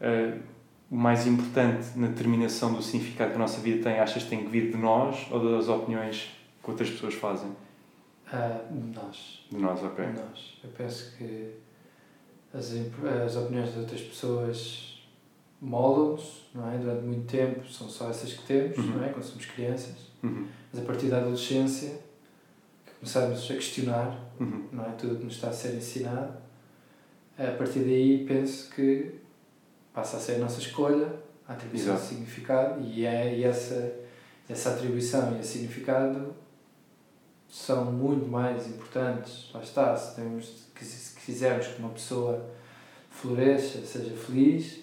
uh, 0.00 0.38
o 0.90 0.96
mais 0.96 1.26
importante 1.26 1.86
na 1.96 2.08
determinação 2.08 2.72
do 2.74 2.82
significado 2.82 3.30
que 3.30 3.36
a 3.36 3.38
nossa 3.38 3.60
vida 3.60 3.82
tem, 3.82 3.98
achas 4.00 4.24
que 4.24 4.30
tem 4.30 4.40
que 4.44 4.48
vir 4.50 4.70
de 4.70 4.76
nós 4.76 5.26
ou 5.30 5.56
das 5.56 5.68
opiniões 5.68 6.30
que 6.62 6.70
outras 6.70 6.90
pessoas 6.90 7.14
fazem? 7.14 7.50
Ah, 8.32 8.60
nós. 8.94 9.44
De 9.50 9.58
nós, 9.58 9.82
ok. 9.82 10.04
Nós. 10.06 10.58
Eu 10.62 10.70
penso 10.70 11.16
que 11.16 11.54
as, 12.52 12.72
as 13.26 13.36
opiniões 13.36 13.72
de 13.72 13.80
outras 13.80 14.00
pessoas 14.00 15.02
moldam-nos, 15.60 16.48
não 16.54 16.72
é? 16.72 16.78
Durante 16.78 17.04
muito 17.04 17.26
tempo 17.30 17.68
são 17.68 17.88
só 17.88 18.08
essas 18.08 18.32
que 18.32 18.42
temos, 18.46 18.78
Uhum. 18.78 18.96
não 18.96 19.04
é? 19.04 19.08
Quando 19.10 19.24
somos 19.24 19.46
crianças. 19.46 19.94
Uhum. 20.22 20.46
Mas 20.72 20.82
a 20.82 20.84
partir 20.84 21.06
da 21.06 21.18
adolescência, 21.18 21.98
que 23.02 23.10
começamos 23.10 23.44
a 23.50 23.54
questionar, 23.54 24.30
Uhum. 24.38 24.68
não 24.72 24.84
é? 24.84 24.90
Tudo 24.92 25.14
o 25.14 25.16
que 25.18 25.24
nos 25.24 25.34
está 25.34 25.48
a 25.48 25.52
ser 25.52 25.74
ensinado. 25.74 26.34
A 27.38 27.50
partir 27.52 27.80
daí 27.80 28.24
penso 28.26 28.70
que 28.70 29.14
passa 29.94 30.16
a 30.18 30.20
ser 30.20 30.36
a 30.36 30.38
nossa 30.38 30.60
escolha, 30.60 31.08
a 31.48 31.52
atribuição 31.54 31.94
de 31.96 32.02
significado 32.02 32.80
e, 32.82 33.04
é, 33.04 33.36
e 33.38 33.44
essa, 33.44 33.92
essa 34.48 34.70
atribuição 34.70 35.36
e 35.36 35.40
esse 35.40 35.52
significado 35.54 36.34
são 37.48 37.86
muito 37.86 38.26
mais 38.28 38.66
importantes. 38.68 39.50
Lá 39.52 39.62
está, 39.62 39.96
se, 39.96 40.16
temos, 40.16 40.68
se 40.80 41.16
quisermos 41.24 41.66
que 41.68 41.78
uma 41.80 41.88
pessoa 41.90 42.46
floresça, 43.10 43.80
seja 43.84 44.14
feliz, 44.14 44.80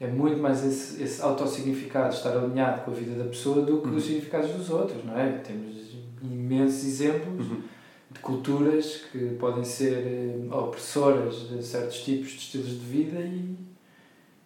é 0.00 0.06
muito 0.06 0.38
mais 0.40 0.64
esse, 0.64 1.02
esse 1.02 1.20
autossignificado, 1.20 2.14
estar 2.14 2.36
alinhado 2.36 2.82
com 2.84 2.92
a 2.92 2.94
vida 2.94 3.20
da 3.22 3.28
pessoa 3.28 3.64
do 3.66 3.80
que 3.82 3.88
Uhum. 3.88 3.96
os 3.96 4.04
significados 4.04 4.50
dos 4.52 4.70
outros, 4.70 5.04
não 5.04 5.18
é? 5.18 5.38
Temos 5.38 5.87
imensos 6.22 6.84
exemplos 6.84 7.46
Uhum. 7.50 7.62
de 8.10 8.18
culturas 8.20 9.02
que 9.12 9.36
podem 9.38 9.64
ser 9.64 9.92
eh, 10.06 10.54
opressoras 10.54 11.48
de 11.48 11.62
certos 11.62 12.02
tipos 12.02 12.30
de 12.30 12.36
estilos 12.38 12.68
de 12.70 12.76
vida 12.86 13.20
e, 13.20 13.54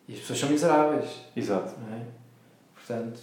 e 0.08 0.14
as 0.14 0.20
pessoas 0.20 0.38
são 0.40 0.50
miseráveis, 0.50 1.10
Exato. 1.36 1.74
é? 1.92 2.02
Portanto, 2.74 3.20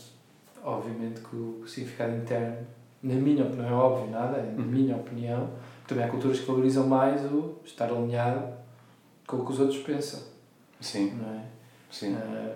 obviamente 0.64 1.20
que 1.22 1.36
o, 1.36 1.64
significado 1.68 2.16
interno, 2.16 2.66
na 3.04 3.16
minha 3.16 3.43
opinião, 3.45 3.70
não 3.70 3.70
é 3.70 3.74
óbvio 3.74 4.10
nada, 4.12 4.38
é 4.38 4.52
na 4.52 4.62
Uhum. 4.62 4.68
minha 4.70 4.95
opinião, 4.95 5.50
também 5.88 6.04
há 6.06 6.08
culturas 6.08 6.39
que 6.39 6.45
valorizam 6.45 6.88
mais 6.88 7.22
o 7.32 7.56
estar 7.66 7.89
alinhado 7.89 8.54
com 9.28 9.38
o 9.38 9.45
que 9.45 9.52
os 9.52 9.60
outros 9.60 9.80
pensam, 9.84 10.22
Sim, 10.80 11.12
não 11.22 11.34
é? 11.34 11.43
sim. 11.91 12.16
Ah, 12.16 12.56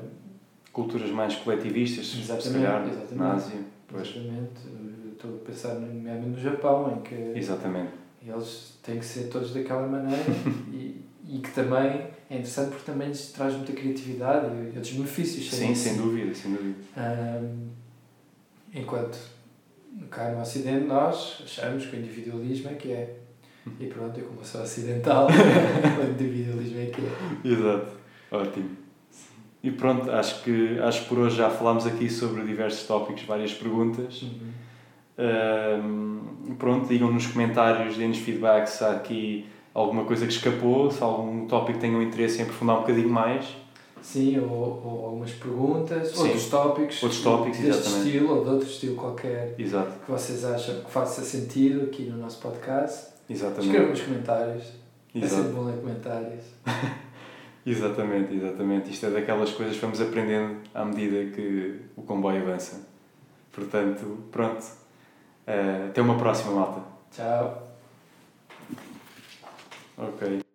Culturas 0.72 1.12
mais 1.12 1.36
coletivistas, 1.36 2.08
se 2.08 2.20
Exatamente, 2.22 2.54
calhar, 2.54 2.82
exatamente. 2.88 3.16
na 3.16 3.34
Ásia. 3.34 3.60
Pois. 3.88 4.08
exatamente. 4.08 4.62
Estou 5.24 5.40
a 5.42 5.46
pensar 5.46 5.76
nomeadamente 5.76 6.32
no 6.32 6.38
Japão, 6.38 6.98
em 6.98 7.02
que 7.02 7.16
Exatamente. 7.40 7.92
eles 8.28 8.78
têm 8.84 9.00
que 9.00 9.06
ser 9.06 9.30
todos 9.30 9.54
daquela 9.54 9.88
maneira 9.88 10.22
e, 10.70 11.02
e 11.26 11.40
que 11.40 11.50
também 11.52 12.08
é 12.30 12.36
interessante 12.36 12.72
porque 12.72 12.92
também 12.92 13.08
lhes 13.08 13.32
traz 13.32 13.54
muita 13.54 13.72
criatividade 13.72 14.48
e 14.48 14.76
outros 14.76 14.92
benefícios. 14.92 15.50
Sim, 15.50 15.74
sem 15.74 15.96
dúvida, 15.96 16.36
sem 16.36 16.52
dúvida. 16.52 16.76
Ahm, 16.98 17.70
enquanto 18.74 19.18
cá 20.12 20.30
no 20.32 20.42
Ocidente 20.42 20.88
nós 20.88 21.42
achamos 21.42 21.86
que 21.86 21.96
o 21.96 22.00
individualismo 22.00 22.72
é 22.72 22.74
que 22.74 22.92
é. 22.92 23.16
E 23.80 23.86
pronto, 23.86 24.20
eu 24.20 24.28
como 24.28 24.44
sou 24.44 24.62
ocidental, 24.62 25.30
o 25.32 26.12
individualismo 26.12 26.80
é 26.82 26.86
que 26.88 27.02
é. 27.02 27.50
Exato. 27.50 27.94
Ótimo. 28.30 28.72
E 29.64 29.72
pronto, 29.72 30.12
acho 30.12 30.44
que, 30.44 30.78
acho 30.80 31.04
que 31.04 31.08
por 31.08 31.20
hoje 31.20 31.38
já 31.38 31.50
falámos 31.50 31.88
aqui 31.88 32.10
sobre 32.10 32.44
diversos 32.44 32.86
tópicos, 32.86 33.24
várias 33.24 33.54
perguntas. 33.54 34.22
Uhum. 34.24 34.73
Pronto, 36.58 36.88
digam 36.88 37.12
nos 37.12 37.28
comentários, 37.28 37.98
deem-nos 37.98 38.18
feedback 38.20 38.68
se 38.68 38.84
há 38.84 38.92
aqui 38.92 39.46
alguma 39.74 40.06
coisa 40.06 40.26
que 40.26 40.34
escapou, 40.34 40.90
se 40.92 41.02
há 41.02 41.06
algum 41.06 41.48
tópico 41.48 41.74
que 41.74 41.80
tenham 41.80 42.02
interesse 42.02 42.40
em 42.40 42.44
aprofundar 42.44 42.78
um 42.78 42.82
bocadinho 42.82 43.10
mais. 43.10 43.56
Sim, 44.02 44.38
ou, 44.40 44.50
ou 44.52 45.06
algumas 45.06 45.32
perguntas, 45.32 46.10
Sim. 46.10 46.24
outros 46.24 46.46
tópicos, 46.50 47.02
Outros 47.02 47.22
tópicos, 47.22 47.58
deste 47.60 47.70
exatamente. 47.82 48.06
estilo 48.10 48.36
ou 48.36 48.44
de 48.44 48.50
outro 48.50 48.68
estilo 48.68 48.96
qualquer 48.98 49.56
Exato, 49.58 49.92
que 50.06 50.12
vocês 50.12 50.44
acham 50.44 50.82
que 50.84 50.92
faça 50.92 51.22
sentido 51.22 51.84
aqui 51.86 52.04
no 52.04 52.18
nosso 52.18 52.42
podcast. 52.42 53.14
exatamente. 53.30 53.68
Escrevam 53.68 53.90
nos 53.92 54.02
comentários. 54.02 54.64
É 55.16 55.20
Exato. 55.20 55.36
sempre 55.44 55.52
bom 55.54 55.64
ler 55.66 55.78
comentários. 55.80 56.44
Exatamente, 57.66 58.36
exatamente. 58.36 58.90
Isto 58.92 59.06
é 59.06 59.10
daquelas 59.12 59.52
coisas 59.52 59.76
que 59.76 59.82
vamos 59.82 60.02
aprendendo 60.02 60.58
à 60.74 60.84
medida 60.84 61.32
que 61.34 61.80
o 61.96 62.02
comboio 62.02 62.42
avança. 62.42 62.82
Portanto, 63.54 64.18
pronto. 64.34 64.66
Eh, 65.48 65.88
até 65.90 66.02
uma 66.02 66.18
próxima, 66.18 66.54
malta. 66.54 66.82
Tchau. 67.12 67.68
Ok. 69.98 70.53